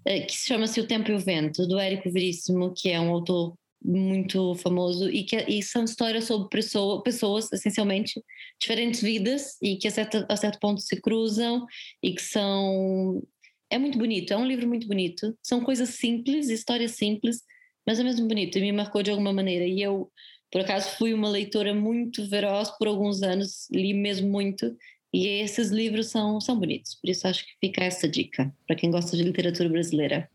uh, 0.08 0.26
que 0.26 0.32
se 0.32 0.46
chama-se 0.46 0.80
O 0.80 0.86
Tempo 0.86 1.10
e 1.10 1.14
o 1.14 1.18
Vento, 1.18 1.66
do 1.66 1.78
Érico 1.78 2.10
Veríssimo, 2.10 2.72
que 2.74 2.90
é 2.90 3.00
um 3.00 3.10
autor 3.10 3.54
muito 3.82 4.54
famoso 4.56 5.08
e 5.10 5.24
que 5.24 5.36
e 5.48 5.62
são 5.62 5.84
histórias 5.84 6.24
sobre 6.24 6.48
pessoa, 6.48 7.02
pessoas, 7.02 7.52
essencialmente, 7.52 8.22
diferentes 8.60 9.00
vidas 9.02 9.56
e 9.62 9.76
que 9.76 9.88
a 9.88 9.90
certo, 9.90 10.26
a 10.28 10.36
certo 10.36 10.58
ponto 10.58 10.80
se 10.80 11.00
cruzam 11.00 11.64
e 12.02 12.12
que 12.14 12.22
são. 12.22 13.22
É 13.70 13.78
muito 13.78 13.98
bonito, 13.98 14.32
é 14.32 14.36
um 14.36 14.46
livro 14.46 14.68
muito 14.68 14.86
bonito. 14.86 15.36
São 15.42 15.60
coisas 15.60 15.90
simples, 15.90 16.48
histórias 16.48 16.92
simples, 16.92 17.42
mas 17.86 17.98
é 17.98 18.04
mesmo 18.04 18.28
bonito 18.28 18.58
e 18.58 18.60
me 18.60 18.72
marcou 18.72 19.02
de 19.02 19.10
alguma 19.10 19.32
maneira. 19.32 19.66
E 19.66 19.82
eu 19.82 20.10
por 20.50 20.60
acaso 20.60 20.96
fui 20.96 21.12
uma 21.12 21.28
leitora 21.28 21.74
muito 21.74 22.26
veroz 22.28 22.70
por 22.78 22.86
alguns 22.88 23.22
anos, 23.22 23.68
li 23.70 23.92
mesmo 23.92 24.28
muito, 24.28 24.76
e 25.12 25.26
esses 25.26 25.70
livros 25.70 26.06
são, 26.08 26.40
são 26.40 26.58
bonitos, 26.58 26.94
por 26.94 27.10
isso 27.10 27.26
acho 27.26 27.44
que 27.44 27.52
fica 27.60 27.84
essa 27.84 28.08
dica 28.08 28.54
para 28.66 28.76
quem 28.76 28.90
gosta 28.90 29.16
de 29.16 29.22
literatura 29.22 29.68
brasileira. 29.68 30.30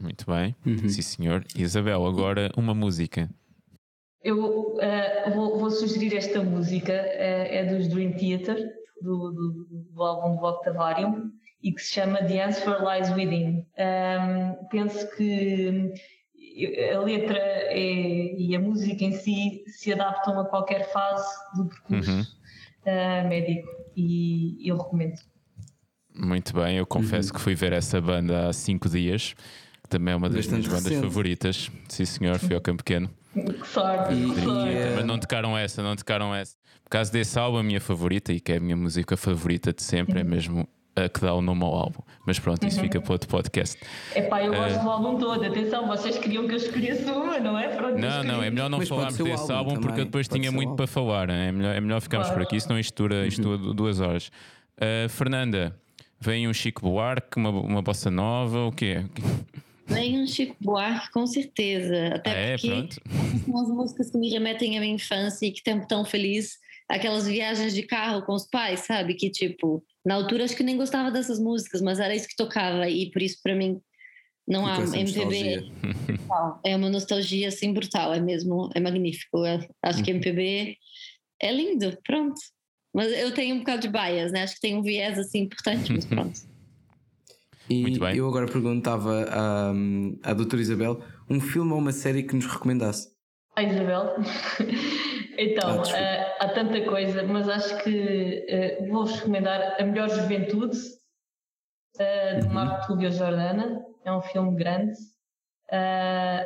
Muito 0.00 0.26
bem, 0.26 0.54
uhum. 0.64 0.88
sim 0.88 1.02
senhor. 1.02 1.44
Isabel, 1.56 2.04
agora 2.06 2.50
uma 2.56 2.74
música. 2.74 3.30
Eu 4.22 4.74
uh, 4.74 5.34
vou, 5.34 5.58
vou, 5.58 5.70
sugerir 5.70 6.16
esta 6.16 6.42
música, 6.42 6.92
uh, 6.92 7.46
é 7.48 7.64
dos 7.64 7.88
Dream 7.88 8.12
Theater, 8.12 8.58
do, 9.00 9.30
do, 9.30 9.66
do 9.92 10.02
álbum 10.02 10.36
do 10.36 10.44
Octavarium, 10.44 11.30
e 11.62 11.72
que 11.72 11.80
se 11.80 11.94
chama 11.94 12.18
The 12.18 12.44
Answer 12.44 12.76
Lies 12.80 13.10
Within. 13.10 13.66
Um, 13.78 14.68
penso 14.70 15.08
que 15.16 15.92
a 16.94 16.98
letra 17.00 17.38
é, 17.38 18.34
e 18.36 18.54
a 18.56 18.60
música 18.60 19.04
em 19.04 19.12
si 19.12 19.64
se 19.66 19.92
adaptam 19.92 20.38
a 20.40 20.44
qualquer 20.44 20.90
fase 20.90 21.26
do 21.56 21.66
percurso 21.66 22.10
uhum. 22.10 22.20
uh, 22.22 23.28
médico 23.28 23.68
e 23.96 24.68
eu 24.68 24.76
recomendo. 24.76 25.18
Muito 26.14 26.54
bem, 26.54 26.78
eu 26.78 26.86
confesso 26.86 27.30
uhum. 27.30 27.34
que 27.36 27.40
fui 27.40 27.54
ver 27.54 27.72
essa 27.72 28.00
banda 28.00 28.48
há 28.48 28.52
cinco 28.52 28.88
dias, 28.88 29.34
que 29.86 29.90
também 29.90 30.12
é 30.12 30.16
uma 30.16 30.28
das 30.28 30.46
Bastante 30.46 30.68
minhas 30.68 30.82
bandas 30.82 31.00
favoritas. 31.00 31.70
Sim, 31.88 32.04
senhor, 32.04 32.38
fui 32.38 32.54
ao 32.54 32.60
Campo 32.60 32.82
Pequeno. 32.82 33.08
Que 33.32 33.66
sorte, 33.66 34.14
e, 34.14 34.30
que 34.34 34.40
sorte. 34.42 34.74
Mas 34.96 35.04
não 35.04 35.18
tocaram 35.18 35.56
essa, 35.56 35.82
não 35.82 35.94
tocaram 35.94 36.34
essa. 36.34 36.56
Por 36.82 36.90
causa 36.90 37.12
desse 37.12 37.38
álbum, 37.38 37.58
a 37.58 37.62
minha 37.62 37.80
favorita, 37.80 38.32
e 38.32 38.40
que 38.40 38.52
é 38.52 38.56
a 38.56 38.60
minha 38.60 38.76
música 38.76 39.16
favorita 39.16 39.72
de 39.72 39.82
sempre, 39.82 40.20
é 40.20 40.22
uhum. 40.22 40.28
é 40.28 40.30
mesmo 40.30 40.68
a 40.96 41.08
que 41.08 41.20
dá 41.20 41.34
o 41.34 41.42
nome 41.42 41.62
ao 41.62 41.74
álbum. 41.74 42.00
Mas 42.24 42.38
pronto, 42.38 42.66
isso 42.66 42.78
uhum. 42.78 42.84
fica 42.84 43.00
para 43.00 43.12
outro 43.12 43.28
podcast. 43.28 43.78
É 44.14 44.22
pá, 44.22 44.42
eu 44.42 44.52
gosto 44.54 44.78
uh, 44.78 44.82
do 44.82 44.90
álbum 44.90 45.18
todo. 45.18 45.44
Atenção, 45.44 45.86
vocês 45.86 46.18
queriam 46.18 46.46
que 46.48 46.54
eu 46.54 46.56
escolhesse 46.56 47.04
uma, 47.04 47.38
não 47.38 47.58
é? 47.58 47.68
Pronto, 47.68 47.98
não, 47.98 48.24
não, 48.24 48.42
é 48.42 48.50
melhor 48.50 48.70
não 48.70 48.78
Mas 48.78 48.88
falarmos 48.88 49.18
desse 49.18 49.52
álbum, 49.52 49.72
álbum 49.72 49.80
porque 49.80 50.00
eu 50.00 50.04
depois 50.06 50.26
tinha 50.26 50.50
muito 50.50 50.74
para 50.74 50.86
falar. 50.86 51.28
É 51.28 51.52
melhor, 51.52 51.74
é 51.74 51.80
melhor 51.80 52.00
ficarmos 52.00 52.28
claro. 52.28 52.42
por 52.42 52.46
aqui, 52.46 52.60
senão 52.60 52.78
isto 52.78 52.94
dura, 53.02 53.26
isto 53.26 53.42
dura 53.42 53.74
duas 53.74 54.00
horas. 54.00 54.30
Uh, 54.78 55.08
Fernanda, 55.10 55.76
vem 56.18 56.48
um 56.48 56.54
Chico 56.54 56.82
Buarque, 56.82 57.36
uma, 57.36 57.50
uma 57.50 57.82
bossa 57.82 58.10
nova, 58.10 58.60
o 58.60 58.72
quê? 58.72 59.04
Vem 59.86 60.20
um 60.20 60.26
Chico 60.26 60.56
Buarque, 60.60 61.10
com 61.12 61.26
certeza. 61.26 62.08
Até 62.14 62.30
ah, 62.30 62.34
é? 62.34 62.50
porque 62.52 62.68
Pronto. 62.68 62.96
são 63.44 63.60
as 63.60 63.68
músicas 63.68 64.10
que 64.10 64.18
me 64.18 64.30
remetem 64.30 64.76
à 64.76 64.80
minha 64.80 64.94
infância 64.94 65.46
e 65.46 65.52
que 65.52 65.62
tempo 65.62 65.86
tão 65.86 66.04
feliz. 66.04 66.58
Aquelas 66.88 67.26
viagens 67.26 67.74
de 67.74 67.82
carro 67.82 68.22
com 68.22 68.32
os 68.32 68.46
pais, 68.46 68.80
sabe? 68.80 69.14
Que 69.14 69.28
tipo, 69.28 69.82
na 70.04 70.14
altura 70.14 70.44
acho 70.44 70.56
que 70.56 70.62
nem 70.62 70.76
gostava 70.76 71.10
dessas 71.10 71.40
músicas, 71.40 71.80
mas 71.82 71.98
era 71.98 72.14
isso 72.14 72.28
que 72.28 72.36
tocava 72.36 72.88
e 72.88 73.10
por 73.10 73.20
isso 73.22 73.38
para 73.42 73.56
mim 73.56 73.80
não 74.46 74.64
há 74.64 74.78
MPB. 74.78 75.68
é 76.64 76.76
uma 76.76 76.88
nostalgia 76.88 77.48
assim 77.48 77.72
brutal, 77.72 78.14
é 78.14 78.20
mesmo, 78.20 78.70
é 78.74 78.80
magnífico. 78.80 79.44
Eu 79.44 79.68
acho 79.82 80.02
que 80.02 80.10
MPB 80.12 80.76
é 81.42 81.52
lindo, 81.52 81.98
pronto. 82.04 82.40
Mas 82.94 83.12
eu 83.12 83.34
tenho 83.34 83.56
um 83.56 83.58
bocado 83.58 83.82
de 83.82 83.88
bias, 83.88 84.32
né? 84.32 84.44
Acho 84.44 84.54
que 84.54 84.60
tem 84.60 84.76
um 84.76 84.82
viés 84.82 85.18
assim 85.18 85.40
importante, 85.40 85.92
mas 85.92 86.06
pronto. 86.06 86.40
E 87.68 87.98
eu 88.16 88.28
agora 88.28 88.46
perguntava 88.46 89.26
à, 89.30 89.72
à 90.22 90.34
doutora 90.34 90.62
Isabel 90.62 91.00
um 91.28 91.40
filme 91.40 91.72
ou 91.72 91.78
uma 91.78 91.92
série 91.92 92.22
que 92.22 92.34
nos 92.34 92.46
recomendasse. 92.46 93.08
A 93.56 93.62
Isabel? 93.62 94.16
Então, 95.38 95.82
ah, 95.82 95.82
uh, 95.82 96.44
há 96.44 96.48
tanta 96.48 96.80
coisa, 96.82 97.22
mas 97.22 97.48
acho 97.48 97.76
que 97.82 98.46
uh, 98.80 98.88
vou-vos 98.88 99.16
recomendar 99.16 99.76
A 99.78 99.84
Melhor 99.84 100.08
Juventude, 100.08 100.76
uh, 101.96 102.40
de 102.40 102.46
uhum. 102.46 102.54
Marco 102.54 102.86
Túlio 102.86 103.12
Jordana. 103.12 103.84
É 104.04 104.12
um 104.12 104.22
filme 104.22 104.56
grande, 104.56 104.94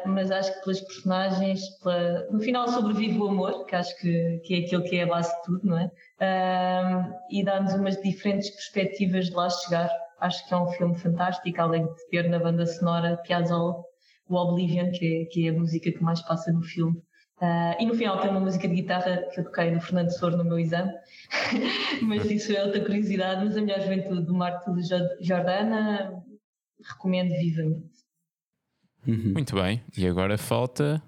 mas 0.07 0.31
acho 0.31 0.55
que 0.55 0.65
pelas 0.65 0.81
personagens, 0.81 1.61
pela... 1.83 2.27
no 2.31 2.41
final 2.41 2.67
sobrevive 2.69 3.19
o 3.19 3.29
amor, 3.29 3.67
que 3.67 3.77
acho 3.77 3.95
que, 3.99 4.41
que 4.45 4.55
é 4.55 4.59
aquilo 4.65 4.83
que 4.83 4.97
é 4.97 5.03
a 5.03 5.07
base 5.07 5.31
de 5.37 5.43
tudo, 5.43 5.61
não 5.67 5.79
é? 5.79 5.91
e 7.31 7.45
dá-nos 7.45 7.75
umas 7.75 8.01
diferentes 8.01 8.49
perspectivas 8.49 9.27
de 9.27 9.33
lá 9.33 9.51
chegar. 9.51 9.91
Acho 10.21 10.47
que 10.47 10.55
é 10.55 10.57
um 10.57 10.69
filme 10.69 10.95
fantástico, 10.99 11.61
além 11.61 11.87
de 11.87 12.09
ter 12.11 12.29
na 12.29 12.39
banda 12.39 12.67
sonora 12.67 13.17
Piazzolla, 13.19 13.83
o 14.29 14.37
Oblivion, 14.37 14.91
que 14.93 15.23
é, 15.23 15.25
que 15.27 15.47
é 15.47 15.51
a 15.51 15.53
música 15.53 15.91
que 15.91 16.03
mais 16.03 16.21
passa 16.23 16.53
no 16.53 16.63
filme. 16.63 16.97
Uh, 17.41 17.75
e 17.81 17.87
no 17.87 17.95
final 17.95 18.21
tem 18.21 18.31
uma 18.31 18.41
música 18.41 18.69
de 18.69 18.75
guitarra 18.75 19.23
que 19.33 19.41
eu 19.41 19.45
toquei 19.45 19.71
no 19.71 19.81
Fernando 19.81 20.11
Soro 20.11 20.37
no 20.37 20.45
meu 20.45 20.59
exame, 20.59 20.93
mas 22.03 22.31
isso 22.31 22.53
é 22.53 22.63
outra 22.63 22.85
curiosidade. 22.85 23.45
Mas 23.45 23.57
a 23.57 23.63
melhor 23.63 23.81
juventude 23.81 24.27
do 24.27 24.35
Marco 24.35 24.75
de 24.75 24.83
Jordana 25.21 26.23
recomendo 26.87 27.31
vivamente. 27.31 27.89
Uhum. 29.07 29.33
Muito 29.33 29.55
bem, 29.55 29.83
e 29.97 30.07
agora 30.07 30.37
falta 30.37 31.03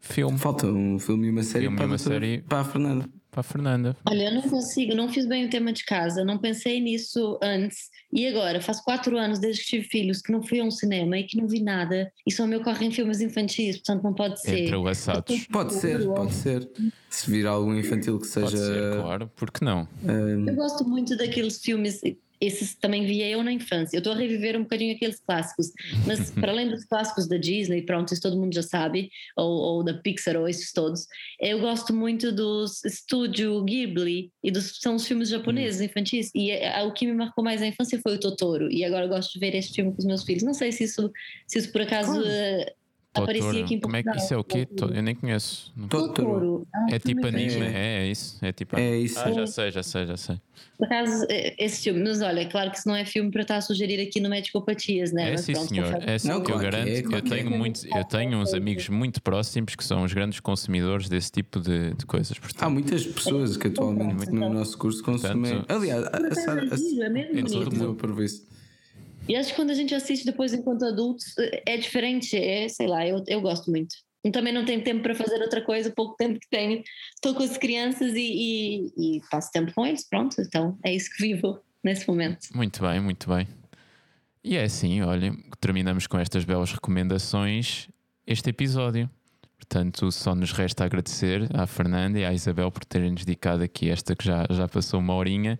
filme. 0.00 0.36
Falta 0.36 0.66
um 0.66 0.98
filme 0.98 1.28
e 1.28 1.30
uma 1.30 1.44
série, 1.44 1.64
filme 1.66 1.76
para, 1.76 1.86
uma 1.86 1.98
série... 1.98 2.42
para 2.42 2.60
a 2.60 2.64
Fernanda 2.64 3.08
para 3.30 3.40
a 3.40 3.42
Fernanda. 3.42 3.96
Olha, 4.08 4.24
eu 4.24 4.34
não 4.34 4.42
consigo, 4.42 4.94
não 4.94 5.08
fiz 5.08 5.26
bem 5.26 5.46
o 5.46 5.50
tema 5.50 5.72
de 5.72 5.84
casa, 5.84 6.24
não 6.24 6.38
pensei 6.38 6.80
nisso 6.80 7.38
antes. 7.42 7.88
E 8.12 8.26
agora, 8.26 8.60
faço 8.60 8.82
quatro 8.84 9.18
anos 9.18 9.38
desde 9.38 9.62
que 9.62 9.68
tive 9.68 9.84
filhos 9.84 10.22
que 10.22 10.32
não 10.32 10.42
fui 10.42 10.60
a 10.60 10.64
um 10.64 10.70
cinema 10.70 11.18
e 11.18 11.24
que 11.24 11.36
não 11.36 11.46
vi 11.46 11.62
nada 11.62 12.10
e 12.26 12.32
só 12.32 12.46
me 12.46 12.56
ocorrem 12.56 12.90
filmes 12.90 13.20
infantis, 13.20 13.76
portanto 13.76 14.02
não 14.02 14.14
pode 14.14 14.40
ser. 14.40 14.64
Entrelaçados. 14.64 15.46
Pode 15.50 15.74
ser, 15.74 16.06
pode 16.06 16.32
ser. 16.32 16.68
Se 17.10 17.30
vir 17.30 17.46
algum 17.46 17.74
infantil 17.74 18.18
que 18.18 18.26
seja. 18.26 18.46
Pode 18.46 18.58
ser, 18.58 19.00
claro, 19.00 19.30
porque 19.34 19.64
não? 19.64 19.88
Um... 20.04 20.48
Eu 20.48 20.54
gosto 20.54 20.84
muito 20.88 21.16
daqueles 21.16 21.60
filmes 21.60 22.00
esses 22.40 22.74
também 22.74 23.04
via 23.04 23.28
eu 23.28 23.42
na 23.42 23.52
infância. 23.52 23.96
Eu 23.96 23.98
estou 23.98 24.12
a 24.12 24.16
reviver 24.16 24.56
um 24.56 24.62
bocadinho 24.62 24.94
aqueles 24.94 25.20
clássicos, 25.20 25.72
mas 26.06 26.30
para 26.32 26.52
além 26.52 26.68
dos 26.68 26.84
clássicos 26.84 27.28
da 27.28 27.36
Disney, 27.36 27.82
pronto, 27.82 28.12
isso 28.12 28.22
todo 28.22 28.38
mundo 28.38 28.54
já 28.54 28.62
sabe, 28.62 29.10
ou, 29.36 29.50
ou 29.50 29.84
da 29.84 29.94
Pixar, 29.94 30.36
ou 30.36 30.48
esses 30.48 30.72
todos, 30.72 31.06
eu 31.40 31.60
gosto 31.60 31.92
muito 31.92 32.32
dos 32.32 32.84
Estúdio 32.84 33.62
Ghibli 33.64 34.30
e 34.42 34.50
dos 34.50 34.78
são 34.80 34.94
os 34.94 35.06
filmes 35.06 35.28
japoneses 35.28 35.80
infantis. 35.80 36.30
E 36.34 36.50
é, 36.50 36.82
o 36.82 36.92
que 36.92 37.06
me 37.06 37.12
marcou 37.12 37.42
mais 37.42 37.62
a 37.62 37.66
infância 37.66 38.00
foi 38.00 38.16
o 38.16 38.20
Totoro. 38.20 38.70
E 38.70 38.84
agora 38.84 39.04
eu 39.04 39.08
gosto 39.08 39.32
de 39.32 39.40
ver 39.40 39.54
este 39.54 39.74
filme 39.74 39.92
com 39.92 39.98
os 39.98 40.04
meus 40.04 40.24
filhos. 40.24 40.42
Não 40.42 40.54
sei 40.54 40.72
se 40.72 40.84
isso, 40.84 41.10
se 41.46 41.58
isso 41.58 41.72
por 41.72 41.82
acaso. 41.82 42.20
Uh, 42.20 42.77
aparecia 43.14 43.64
aqui 43.64 43.74
em 43.74 43.80
Como 43.80 43.96
é 43.96 44.02
que 44.02 44.16
isso 44.16 44.34
é 44.34 44.36
o 44.36 44.44
quê? 44.44 44.68
Eu 44.94 45.02
nem 45.02 45.14
conheço. 45.14 45.72
Totoro. 45.88 46.66
É, 46.90 46.96
é 46.96 46.98
tipo 46.98 47.26
anime, 47.26 47.66
é, 47.66 48.02
é, 48.02 48.06
isso. 48.06 48.38
É 48.44 48.52
tipo. 48.52 48.78
É 48.78 48.96
isso. 48.96 49.18
Ah, 49.18 49.32
já 49.32 49.46
sei, 49.46 49.70
já 49.70 49.82
sei, 49.82 50.06
já 50.06 50.16
sei. 50.16 50.40
Por 50.76 50.86
acaso, 50.86 51.26
é, 51.28 51.54
esse 51.58 51.82
filme, 51.82 52.02
mas 52.04 52.20
olha, 52.20 52.48
claro 52.48 52.70
que 52.70 52.78
isso 52.78 52.88
não 52.88 52.94
é 52.94 53.04
filme 53.04 53.30
para 53.30 53.42
estar 53.42 53.56
a 53.56 53.60
sugerir 53.60 54.00
aqui 54.00 54.20
no 54.20 54.28
Medicopatias, 54.28 55.12
né? 55.12 55.28
É 55.28 55.30
mas 55.32 55.40
sim, 55.40 55.52
pronto, 55.52 55.68
senhor. 55.68 56.08
É 56.08 56.18
sim, 56.18 56.28
não, 56.28 56.42
que 56.42 56.52
eu 56.52 56.58
garanto. 56.58 56.88
É, 56.88 57.00
eu, 57.00 57.22
tenho 57.22 57.54
é. 57.54 57.58
muitos, 57.58 57.84
eu 57.84 58.04
tenho 58.04 58.38
uns 58.38 58.54
amigos 58.54 58.88
muito 58.88 59.20
próximos 59.20 59.74
que 59.74 59.84
são 59.84 60.04
os 60.04 60.12
grandes 60.12 60.40
consumidores 60.40 61.08
desse 61.08 61.32
tipo 61.32 61.60
de, 61.60 61.94
de 61.94 62.06
coisas. 62.06 62.38
Portanto, 62.38 62.62
Há 62.62 62.70
muitas 62.70 63.04
pessoas 63.06 63.56
que 63.56 63.66
atualmente 63.66 64.30
no 64.30 64.48
nosso 64.48 64.78
curso 64.78 65.02
consomem. 65.02 65.64
Aliás, 65.68 66.04
a 66.06 66.34
Sara. 66.34 66.62
É 66.62 67.08
mesmo 67.08 67.60
bonito. 67.74 68.57
E 69.28 69.36
acho 69.36 69.50
que 69.50 69.56
quando 69.56 69.70
a 69.70 69.74
gente 69.74 69.94
assiste 69.94 70.24
depois 70.24 70.54
enquanto 70.54 70.84
adultos 70.84 71.34
é 71.66 71.76
diferente, 71.76 72.36
é, 72.36 72.68
sei 72.68 72.86
lá, 72.86 73.06
eu, 73.06 73.22
eu 73.26 73.40
gosto 73.40 73.70
muito. 73.70 73.94
E 74.24 74.30
também 74.30 74.52
não 74.52 74.64
tenho 74.64 74.82
tempo 74.82 75.02
para 75.02 75.14
fazer 75.14 75.40
outra 75.40 75.62
coisa, 75.62 75.90
pouco 75.90 76.16
tempo 76.16 76.40
que 76.40 76.48
tenho. 76.50 76.82
Estou 77.14 77.34
com 77.34 77.42
as 77.42 77.56
crianças 77.56 78.14
e, 78.14 78.90
e, 78.96 79.16
e 79.16 79.20
passo 79.30 79.50
tempo 79.52 79.72
com 79.72 79.86
eles, 79.86 80.08
pronto. 80.08 80.40
Então 80.40 80.78
é 80.84 80.92
isso 80.94 81.10
que 81.10 81.22
vivo 81.22 81.60
nesse 81.84 82.08
momento. 82.08 82.48
Muito 82.54 82.80
bem, 82.82 83.00
muito 83.00 83.28
bem. 83.28 83.46
E 84.42 84.56
é 84.56 84.64
assim, 84.64 85.02
olha, 85.02 85.32
terminamos 85.60 86.06
com 86.06 86.18
estas 86.18 86.44
belas 86.44 86.72
recomendações 86.72 87.88
este 88.26 88.50
episódio. 88.50 89.08
Portanto, 89.56 90.10
só 90.10 90.34
nos 90.34 90.52
resta 90.52 90.84
agradecer 90.84 91.48
à 91.54 91.66
Fernanda 91.66 92.18
e 92.18 92.24
à 92.24 92.32
Isabel 92.32 92.70
por 92.70 92.84
terem-nos 92.84 93.24
dedicado 93.24 93.62
aqui 93.62 93.90
esta 93.90 94.16
que 94.16 94.24
já, 94.24 94.46
já 94.50 94.66
passou 94.66 95.00
uma 95.00 95.14
horinha. 95.14 95.58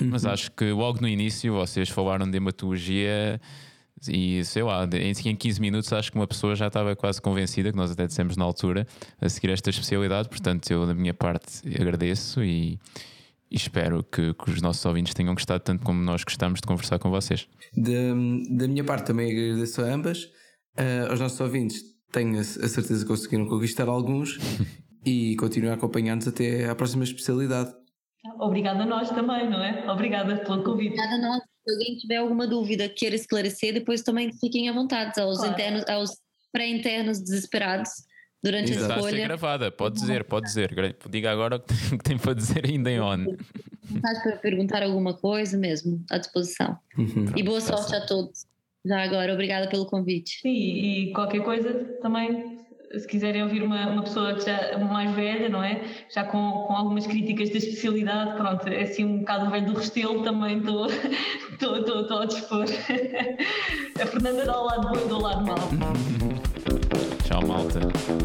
Uhum. 0.00 0.08
Mas 0.10 0.24
acho 0.24 0.50
que 0.52 0.70
logo 0.72 1.00
no 1.00 1.08
início 1.08 1.52
vocês 1.52 1.88
falaram 1.88 2.28
de 2.30 2.36
hematologia 2.36 3.40
e 4.08 4.44
sei 4.44 4.62
lá, 4.62 4.88
em 4.92 5.36
15 5.36 5.60
minutos 5.60 5.92
acho 5.92 6.10
que 6.10 6.18
uma 6.18 6.26
pessoa 6.26 6.54
já 6.54 6.66
estava 6.66 6.94
quase 6.94 7.20
convencida, 7.20 7.70
que 7.70 7.76
nós 7.76 7.90
até 7.90 8.06
dissemos 8.06 8.36
na 8.36 8.44
altura, 8.44 8.86
a 9.20 9.28
seguir 9.28 9.50
esta 9.50 9.70
especialidade. 9.70 10.28
Portanto, 10.28 10.70
eu 10.70 10.86
da 10.86 10.94
minha 10.94 11.14
parte 11.14 11.62
agradeço 11.80 12.42
e, 12.42 12.78
e 13.50 13.56
espero 13.56 14.02
que, 14.02 14.34
que, 14.34 14.50
os 14.50 14.60
nossos 14.60 14.84
ouvintes 14.84 15.14
tenham 15.14 15.34
gostado 15.34 15.62
tanto 15.62 15.84
como 15.84 16.02
nós 16.02 16.24
gostamos 16.24 16.60
de 16.60 16.66
conversar 16.66 16.98
com 16.98 17.10
vocês. 17.10 17.48
Da, 17.76 17.92
da 18.50 18.68
minha 18.68 18.84
parte 18.84 19.06
também 19.06 19.30
agradeço 19.30 19.80
a 19.80 19.84
ambas. 19.84 20.24
Uh, 20.76 21.10
aos 21.10 21.20
nossos 21.20 21.40
ouvintes, 21.40 21.80
tenho 22.12 22.36
a, 22.36 22.40
a 22.40 22.44
certeza 22.44 23.02
que 23.02 23.08
conseguiram 23.08 23.46
conquistar 23.46 23.88
alguns 23.88 24.38
e 25.06 25.36
continuem 25.36 25.70
a 25.70 25.74
acompanhar-nos 25.74 26.26
até 26.26 26.68
à 26.68 26.74
próxima 26.74 27.04
especialidade. 27.04 27.72
Obrigada 28.38 28.82
a 28.82 28.86
nós 28.86 29.10
também, 29.10 29.48
não 29.48 29.62
é? 29.62 29.90
Obrigada 29.90 30.36
pelo 30.36 30.62
convite. 30.62 30.92
Obrigada 30.92 31.14
a 31.14 31.18
nós. 31.18 31.42
Se 31.66 31.72
alguém 31.72 31.96
tiver 31.96 32.16
alguma 32.16 32.46
dúvida, 32.46 32.88
queira 32.88 33.14
esclarecer, 33.14 33.72
depois 33.74 34.02
também 34.02 34.32
fiquem 34.32 34.68
à 34.68 34.72
vontade 34.72 35.18
aos 35.20 35.38
claro. 35.38 35.52
internos, 35.52 35.84
aos 35.88 36.10
pré-internos 36.52 37.20
desesperados 37.20 37.90
durante 38.42 38.72
Exato. 38.72 38.92
a 38.92 38.96
escolha. 38.96 39.10
Está 39.10 39.16
a 39.16 39.20
ser 39.20 39.28
gravada, 39.28 39.72
pode 39.72 39.94
dizer, 39.94 40.24
pode 40.24 40.46
dizer. 40.46 40.96
Diga 41.08 41.30
agora 41.30 41.56
o 41.56 41.60
que 41.98 42.04
tem 42.04 42.18
para 42.18 42.34
dizer 42.34 42.66
ainda 42.66 42.90
em 42.90 43.00
on. 43.00 43.24
Estás 43.94 44.22
para 44.22 44.36
perguntar 44.36 44.82
alguma 44.82 45.14
coisa 45.14 45.56
mesmo, 45.56 46.04
à 46.10 46.18
disposição. 46.18 46.78
Uhum. 46.98 47.26
E 47.34 47.42
boa 47.42 47.60
sorte 47.60 47.94
a 47.94 48.04
todos. 48.06 48.46
Já 48.86 49.02
agora, 49.02 49.32
obrigada 49.32 49.66
pelo 49.68 49.86
convite. 49.86 50.40
Sim, 50.42 50.50
e 50.50 51.12
qualquer 51.14 51.42
coisa 51.42 51.72
também 52.02 52.63
se 52.98 53.06
quiserem 53.06 53.42
ouvir 53.42 53.62
uma, 53.62 53.86
uma 53.88 54.02
pessoa 54.02 54.38
já 54.38 54.78
mais 54.78 55.14
velha, 55.14 55.48
não 55.48 55.62
é? 55.62 55.82
Já 56.08 56.24
com, 56.24 56.64
com 56.66 56.72
algumas 56.74 57.06
críticas 57.06 57.50
da 57.50 57.58
especialidade, 57.58 58.36
pronto, 58.36 58.68
é 58.68 58.82
assim 58.82 59.04
um 59.04 59.18
bocado 59.18 59.50
velho 59.50 59.66
do 59.66 59.78
Restelo, 59.78 60.22
também 60.22 60.58
estou 60.58 60.86
a 62.20 62.24
dispor. 62.26 62.64
A 64.00 64.06
Fernanda 64.06 64.44
dá 64.44 64.60
o 64.60 64.64
lado 64.64 64.88
bom 64.88 65.04
e 65.04 65.08
do 65.08 65.20
lado 65.20 65.46
mau. 65.46 65.56
Tchau, 67.24 67.46
malta. 67.46 68.23